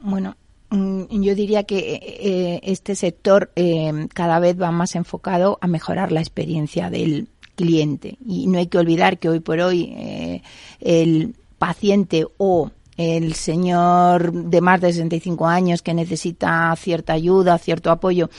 Bueno, 0.00 0.36
mm, 0.70 1.04
yo 1.22 1.34
diría 1.34 1.64
que 1.64 1.78
eh, 2.02 2.60
este 2.64 2.94
sector 2.94 3.50
eh, 3.56 4.08
cada 4.12 4.38
vez 4.38 4.60
va 4.60 4.70
más 4.70 4.94
enfocado 4.96 5.58
a 5.62 5.66
mejorar 5.66 6.12
la 6.12 6.20
experiencia 6.20 6.90
del 6.90 7.28
cliente. 7.56 8.18
Y 8.26 8.46
no 8.46 8.58
hay 8.58 8.66
que 8.66 8.78
olvidar 8.78 9.18
que 9.18 9.28
hoy 9.28 9.40
por 9.40 9.60
hoy 9.60 9.92
eh, 9.96 10.42
el 10.80 11.34
paciente 11.58 12.26
o 12.36 12.70
el 12.96 13.34
señor 13.34 14.32
de 14.32 14.60
más 14.60 14.80
de 14.80 14.92
65 14.92 15.46
años 15.46 15.82
que 15.82 15.94
necesita 15.94 16.74
cierta 16.76 17.12
ayuda, 17.12 17.58
cierto 17.58 17.90
apoyo 17.90 18.30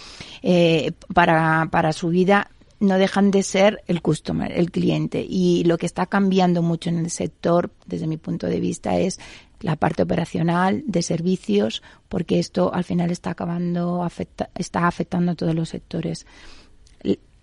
eh, 0.41 0.93
para, 1.13 1.67
para 1.71 1.91
su 1.91 2.09
vida, 2.09 2.49
no 2.79 2.97
dejan 2.97 3.31
de 3.31 3.43
ser 3.43 3.83
el 3.87 4.01
customer, 4.01 4.51
el 4.51 4.71
cliente. 4.71 5.25
Y 5.27 5.63
lo 5.65 5.77
que 5.77 5.85
está 5.85 6.05
cambiando 6.05 6.61
mucho 6.61 6.89
en 6.89 6.99
el 6.99 7.09
sector, 7.09 7.71
desde 7.85 8.07
mi 8.07 8.17
punto 8.17 8.47
de 8.47 8.59
vista, 8.59 8.97
es 8.97 9.19
la 9.61 9.75
parte 9.75 10.03
operacional 10.03 10.83
de 10.85 11.01
servicios, 11.01 11.81
porque 12.09 12.39
esto 12.39 12.73
al 12.73 12.83
final 12.83 13.11
está 13.11 13.31
acabando, 13.31 14.03
afecta, 14.03 14.49
está 14.55 14.87
afectando 14.87 15.31
a 15.31 15.35
todos 15.35 15.55
los 15.55 15.69
sectores. 15.69 16.25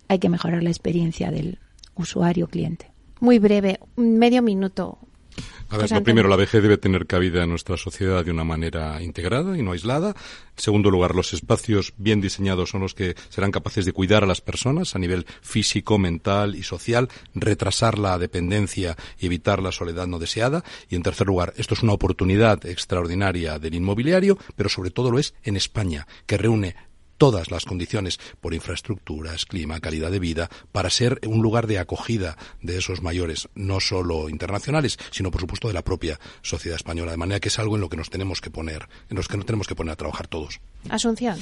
Hay 0.08 0.18
que 0.18 0.28
mejorar 0.28 0.62
la 0.62 0.70
experiencia 0.70 1.30
del 1.30 1.58
usuario 1.94 2.48
cliente. 2.48 2.90
Muy 3.20 3.38
breve, 3.38 3.78
un 3.96 4.18
medio 4.18 4.42
minuto. 4.42 4.98
A 5.68 5.78
ver, 5.78 5.90
lo 5.90 6.02
primero, 6.02 6.28
la 6.28 6.36
vejez 6.36 6.62
debe 6.62 6.76
tener 6.76 7.06
cabida 7.06 7.44
en 7.44 7.48
nuestra 7.48 7.78
sociedad 7.78 8.22
de 8.22 8.30
una 8.30 8.44
manera 8.44 9.00
integrada 9.02 9.56
y 9.56 9.62
no 9.62 9.72
aislada. 9.72 10.08
En 10.08 10.62
segundo 10.62 10.90
lugar, 10.90 11.14
los 11.14 11.32
espacios 11.32 11.94
bien 11.96 12.20
diseñados 12.20 12.68
son 12.68 12.82
los 12.82 12.94
que 12.94 13.14
serán 13.30 13.52
capaces 13.52 13.86
de 13.86 13.94
cuidar 13.94 14.22
a 14.22 14.26
las 14.26 14.42
personas 14.42 14.94
a 14.94 14.98
nivel 14.98 15.24
físico, 15.40 15.98
mental 15.98 16.56
y 16.56 16.62
social, 16.62 17.08
retrasar 17.34 17.98
la 17.98 18.18
dependencia 18.18 18.96
y 19.18 19.26
evitar 19.26 19.62
la 19.62 19.72
soledad 19.72 20.06
no 20.06 20.18
deseada. 20.18 20.62
Y 20.90 20.96
en 20.96 21.02
tercer 21.02 21.26
lugar, 21.26 21.54
esto 21.56 21.72
es 21.72 21.82
una 21.82 21.94
oportunidad 21.94 22.66
extraordinaria 22.66 23.58
del 23.58 23.74
inmobiliario, 23.74 24.36
pero 24.56 24.68
sobre 24.68 24.90
todo 24.90 25.10
lo 25.10 25.18
es 25.18 25.34
en 25.42 25.56
España, 25.56 26.06
que 26.26 26.36
reúne 26.36 26.76
todas 27.18 27.50
las 27.50 27.64
condiciones 27.64 28.18
por 28.40 28.54
infraestructuras, 28.54 29.46
clima, 29.46 29.80
calidad 29.80 30.10
de 30.10 30.18
vida, 30.18 30.50
para 30.72 30.90
ser 30.90 31.20
un 31.26 31.42
lugar 31.42 31.66
de 31.66 31.78
acogida 31.78 32.36
de 32.60 32.78
esos 32.78 33.02
mayores, 33.02 33.48
no 33.54 33.80
solo 33.80 34.28
internacionales, 34.28 34.98
sino 35.10 35.30
por 35.30 35.40
supuesto 35.40 35.68
de 35.68 35.74
la 35.74 35.82
propia 35.82 36.18
sociedad 36.42 36.76
española. 36.76 37.12
De 37.12 37.16
manera 37.16 37.40
que 37.40 37.48
es 37.48 37.58
algo 37.58 37.76
en 37.76 37.80
lo 37.80 37.88
que 37.88 37.96
nos 37.96 38.10
tenemos 38.10 38.40
que 38.40 38.50
poner, 38.50 38.88
en 39.08 39.16
los 39.16 39.28
que 39.28 39.36
nos 39.36 39.46
tenemos 39.46 39.66
que 39.66 39.74
poner 39.74 39.92
a 39.92 39.96
trabajar 39.96 40.26
todos. 40.26 40.60
Asunción. 40.88 41.38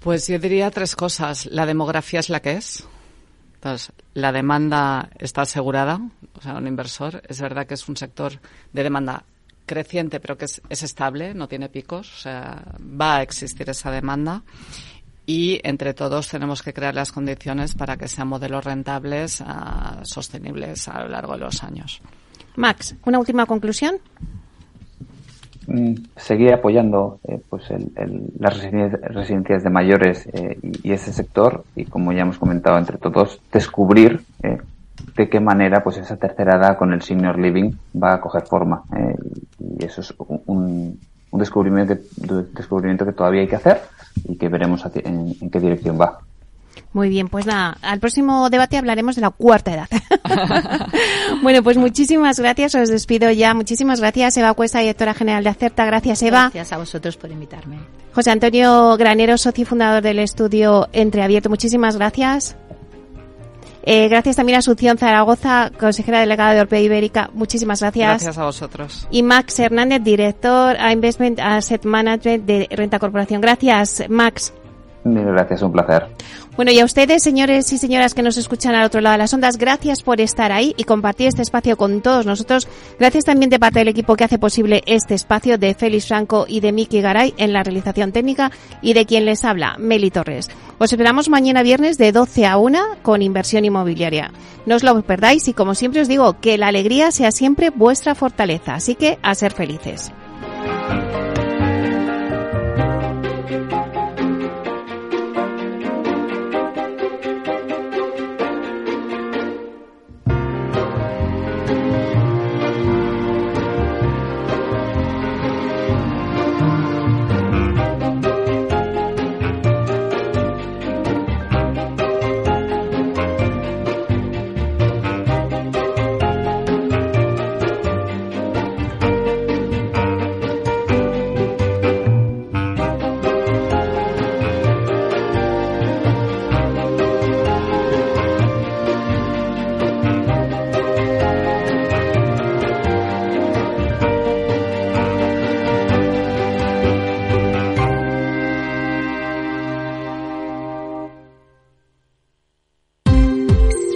Pues 0.00 0.26
yo 0.26 0.38
diría 0.38 0.70
tres 0.70 0.96
cosas. 0.96 1.46
La 1.46 1.64
demografía 1.64 2.20
es 2.20 2.28
la 2.28 2.40
que 2.40 2.52
es. 2.52 2.84
Entonces, 3.54 3.92
la 4.12 4.32
demanda 4.32 5.08
está 5.18 5.42
asegurada, 5.42 5.98
o 6.34 6.42
sea, 6.42 6.54
un 6.54 6.66
inversor. 6.66 7.22
Es 7.26 7.40
verdad 7.40 7.66
que 7.66 7.72
es 7.72 7.88
un 7.88 7.96
sector 7.96 8.38
de 8.72 8.82
demanda 8.82 9.24
creciente, 9.64 10.20
pero 10.20 10.36
que 10.36 10.44
es, 10.44 10.60
es 10.68 10.82
estable, 10.82 11.32
no 11.32 11.48
tiene 11.48 11.70
picos, 11.70 12.12
o 12.12 12.18
sea, 12.18 12.62
va 12.78 13.16
a 13.16 13.22
existir 13.22 13.70
esa 13.70 13.90
demanda. 13.90 14.42
Y 15.26 15.60
entre 15.64 15.94
todos 15.94 16.28
tenemos 16.28 16.62
que 16.62 16.72
crear 16.72 16.94
las 16.94 17.12
condiciones 17.12 17.74
para 17.74 17.96
que 17.96 18.08
sean 18.08 18.28
modelos 18.28 18.64
rentables, 18.64 19.42
ah, 19.46 20.00
sostenibles 20.02 20.88
a 20.88 21.02
lo 21.02 21.08
largo 21.08 21.32
de 21.34 21.40
los 21.40 21.62
años. 21.62 22.02
Max, 22.56 22.96
una 23.04 23.18
última 23.18 23.46
conclusión. 23.46 23.96
Mm, 25.66 25.94
seguir 26.16 26.52
apoyando 26.52 27.20
eh, 27.26 27.40
pues 27.48 27.64
las 28.38 28.62
residencias 28.62 29.64
de 29.64 29.70
mayores 29.70 30.26
eh, 30.34 30.58
y, 30.60 30.92
ese 30.92 31.10
sector 31.10 31.64
y 31.74 31.86
como 31.86 32.12
ya 32.12 32.20
hemos 32.20 32.38
comentado 32.38 32.76
entre 32.76 32.98
todos 32.98 33.40
descubrir 33.50 34.20
eh, 34.42 34.58
de 35.16 35.28
qué 35.30 35.40
manera 35.40 35.82
pues 35.82 35.96
esa 35.96 36.18
tercera 36.18 36.56
edad 36.56 36.76
con 36.76 36.92
el 36.92 37.00
senior 37.00 37.38
living 37.38 37.70
va 37.96 38.14
a 38.14 38.20
coger 38.20 38.42
forma 38.42 38.84
y 39.58 39.84
eso 39.86 40.02
es 40.02 40.12
un, 40.18 41.00
descubrimiento, 41.38 41.96
descubrimiento 42.52 43.04
que 43.04 43.12
todavía 43.12 43.42
hay 43.42 43.48
que 43.48 43.56
hacer 43.56 43.82
y 44.28 44.36
que 44.36 44.48
veremos 44.48 44.84
en 44.94 45.50
qué 45.50 45.60
dirección 45.60 46.00
va. 46.00 46.20
Muy 46.92 47.08
bien, 47.08 47.28
pues 47.28 47.44
nada, 47.44 47.76
al 47.82 47.98
próximo 47.98 48.48
debate 48.50 48.76
hablaremos 48.76 49.16
de 49.16 49.22
la 49.22 49.30
cuarta 49.30 49.74
edad. 49.74 49.88
bueno, 51.42 51.62
pues 51.62 51.76
muchísimas 51.76 52.38
gracias, 52.38 52.74
os 52.76 52.88
despido 52.88 53.30
ya. 53.32 53.52
Muchísimas 53.52 54.00
gracias, 54.00 54.36
Eva 54.36 54.54
Cuesta, 54.54 54.78
directora 54.78 55.12
general 55.12 55.42
de 55.42 55.50
Acerta. 55.50 55.84
Gracias, 55.84 56.22
Eva. 56.22 56.42
Gracias 56.42 56.72
a 56.72 56.78
vosotros 56.78 57.16
por 57.16 57.30
invitarme. 57.30 57.78
José 58.12 58.30
Antonio 58.30 58.96
Granero, 58.96 59.36
socio 59.38 59.62
y 59.62 59.64
fundador 59.64 60.02
del 60.02 60.20
estudio 60.20 60.88
Entreabierto. 60.92 61.50
Muchísimas 61.50 61.96
gracias. 61.96 62.56
Eh, 63.86 64.08
gracias 64.08 64.36
también 64.36 64.56
a 64.56 64.58
Asunción 64.60 64.96
Zaragoza, 64.96 65.70
consejera 65.78 66.20
delegada 66.20 66.54
de 66.54 66.60
Orpea 66.62 66.80
Ibérica. 66.80 67.30
Muchísimas 67.34 67.80
gracias. 67.80 68.08
Gracias 68.08 68.38
a 68.38 68.44
vosotros. 68.44 69.06
Y 69.10 69.22
Max 69.22 69.58
Hernández, 69.58 70.02
director 70.02 70.76
a 70.78 70.92
Investment 70.92 71.38
Asset 71.38 71.84
Management 71.84 72.46
de 72.46 72.68
Renta 72.70 72.98
Corporación. 72.98 73.42
Gracias, 73.42 74.04
Max. 74.08 74.54
Gracias, 75.04 75.60
un 75.60 75.72
placer. 75.72 76.06
Bueno, 76.56 76.70
y 76.70 76.78
a 76.78 76.84
ustedes, 76.84 77.24
señores 77.24 77.72
y 77.72 77.78
señoras 77.78 78.14
que 78.14 78.22
nos 78.22 78.36
escuchan 78.36 78.76
al 78.76 78.86
otro 78.86 79.00
lado 79.00 79.14
de 79.14 79.18
las 79.18 79.34
ondas, 79.34 79.58
gracias 79.58 80.02
por 80.02 80.20
estar 80.20 80.52
ahí 80.52 80.72
y 80.76 80.84
compartir 80.84 81.26
este 81.26 81.42
espacio 81.42 81.76
con 81.76 82.00
todos 82.00 82.26
nosotros. 82.26 82.68
Gracias 82.96 83.24
también 83.24 83.50
de 83.50 83.58
parte 83.58 83.80
del 83.80 83.88
equipo 83.88 84.14
que 84.14 84.22
hace 84.22 84.38
posible 84.38 84.84
este 84.86 85.14
espacio 85.14 85.58
de 85.58 85.74
Félix 85.74 86.06
Franco 86.06 86.46
y 86.48 86.60
de 86.60 86.70
Miki 86.70 87.00
Garay 87.00 87.34
en 87.38 87.52
la 87.52 87.64
realización 87.64 88.12
técnica 88.12 88.52
y 88.82 88.92
de 88.92 89.04
quien 89.04 89.24
les 89.24 89.44
habla, 89.44 89.74
Meli 89.78 90.12
Torres. 90.12 90.48
Os 90.78 90.92
esperamos 90.92 91.28
mañana 91.28 91.64
viernes 91.64 91.98
de 91.98 92.12
12 92.12 92.46
a 92.46 92.56
1 92.56 92.98
con 93.02 93.22
inversión 93.22 93.64
inmobiliaria. 93.64 94.30
No 94.64 94.76
os 94.76 94.84
lo 94.84 95.02
perdáis 95.02 95.48
y 95.48 95.54
como 95.54 95.74
siempre 95.74 96.02
os 96.02 96.08
digo, 96.08 96.40
que 96.40 96.56
la 96.56 96.68
alegría 96.68 97.10
sea 97.10 97.32
siempre 97.32 97.70
vuestra 97.70 98.14
fortaleza. 98.14 98.74
Así 98.74 98.94
que 98.94 99.18
a 99.22 99.34
ser 99.34 99.52
felices. 99.52 100.12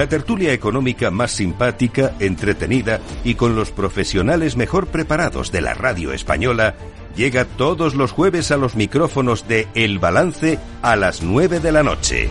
La 0.00 0.08
tertulia 0.08 0.54
económica 0.54 1.10
más 1.10 1.30
simpática, 1.30 2.12
entretenida 2.20 3.00
y 3.22 3.34
con 3.34 3.54
los 3.54 3.70
profesionales 3.70 4.56
mejor 4.56 4.86
preparados 4.86 5.52
de 5.52 5.60
la 5.60 5.74
radio 5.74 6.14
española 6.14 6.74
llega 7.14 7.44
todos 7.44 7.94
los 7.94 8.10
jueves 8.10 8.50
a 8.50 8.56
los 8.56 8.76
micrófonos 8.76 9.46
de 9.46 9.68
El 9.74 9.98
Balance 9.98 10.58
a 10.80 10.96
las 10.96 11.22
9 11.22 11.60
de 11.60 11.72
la 11.72 11.82
noche. 11.82 12.30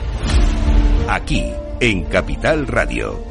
Aquí, 1.08 1.44
en 1.80 2.06
Capital 2.06 2.66
Radio. 2.66 3.24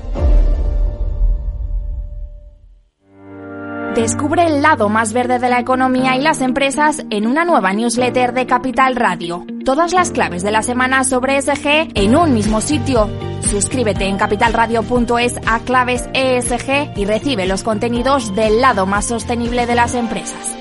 Descubre 3.97 4.47
el 4.47 4.63
lado 4.63 4.89
más 4.89 5.13
verde 5.13 5.41
de 5.41 5.49
la 5.49 5.59
economía 5.59 6.15
y 6.15 6.23
las 6.23 6.43
empresas 6.43 7.05
en 7.11 7.27
una 7.27 7.45
nueva 7.45 7.73
newsletter 7.73 8.33
de 8.35 8.47
Capital 8.47 8.95
Radio. 8.95 9.45
Todas 9.65 9.93
las 9.93 10.13
claves 10.13 10.45
de 10.45 10.53
la 10.53 10.63
semana 10.63 11.03
sobre 11.03 11.39
ESG 11.39 11.91
en 11.97 12.15
un 12.15 12.35
mismo 12.35 12.61
sitio. 12.61 13.11
Suscríbete 13.51 14.05
en 14.05 14.19
capitalradio.es 14.19 15.37
a 15.47 15.61
claves 15.61 16.09
ESG 16.13 16.99
y 16.99 17.07
recibe 17.07 17.47
los 17.47 17.63
contenidos 17.63 18.35
del 18.35 18.61
lado 18.61 18.85
más 18.85 19.07
sostenible 19.07 19.67
de 19.67 19.75
las 19.75 19.95
empresas. 19.95 20.55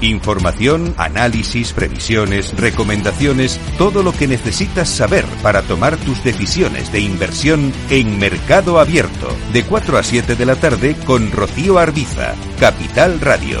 Información, 0.00 0.94
análisis, 0.98 1.72
previsiones, 1.72 2.58
recomendaciones, 2.58 3.58
todo 3.78 4.02
lo 4.02 4.12
que 4.12 4.28
necesitas 4.28 4.88
saber 4.88 5.24
para 5.42 5.62
tomar 5.62 5.96
tus 5.96 6.22
decisiones 6.24 6.92
de 6.92 7.00
inversión 7.00 7.72
en 7.90 8.18
Mercado 8.18 8.80
Abierto, 8.80 9.28
de 9.52 9.62
4 9.62 9.98
a 9.98 10.02
7 10.02 10.36
de 10.36 10.46
la 10.46 10.56
tarde 10.56 10.94
con 11.06 11.30
Rocío 11.32 11.78
Arbiza, 11.78 12.34
Capital 12.58 13.20
Radio. 13.20 13.60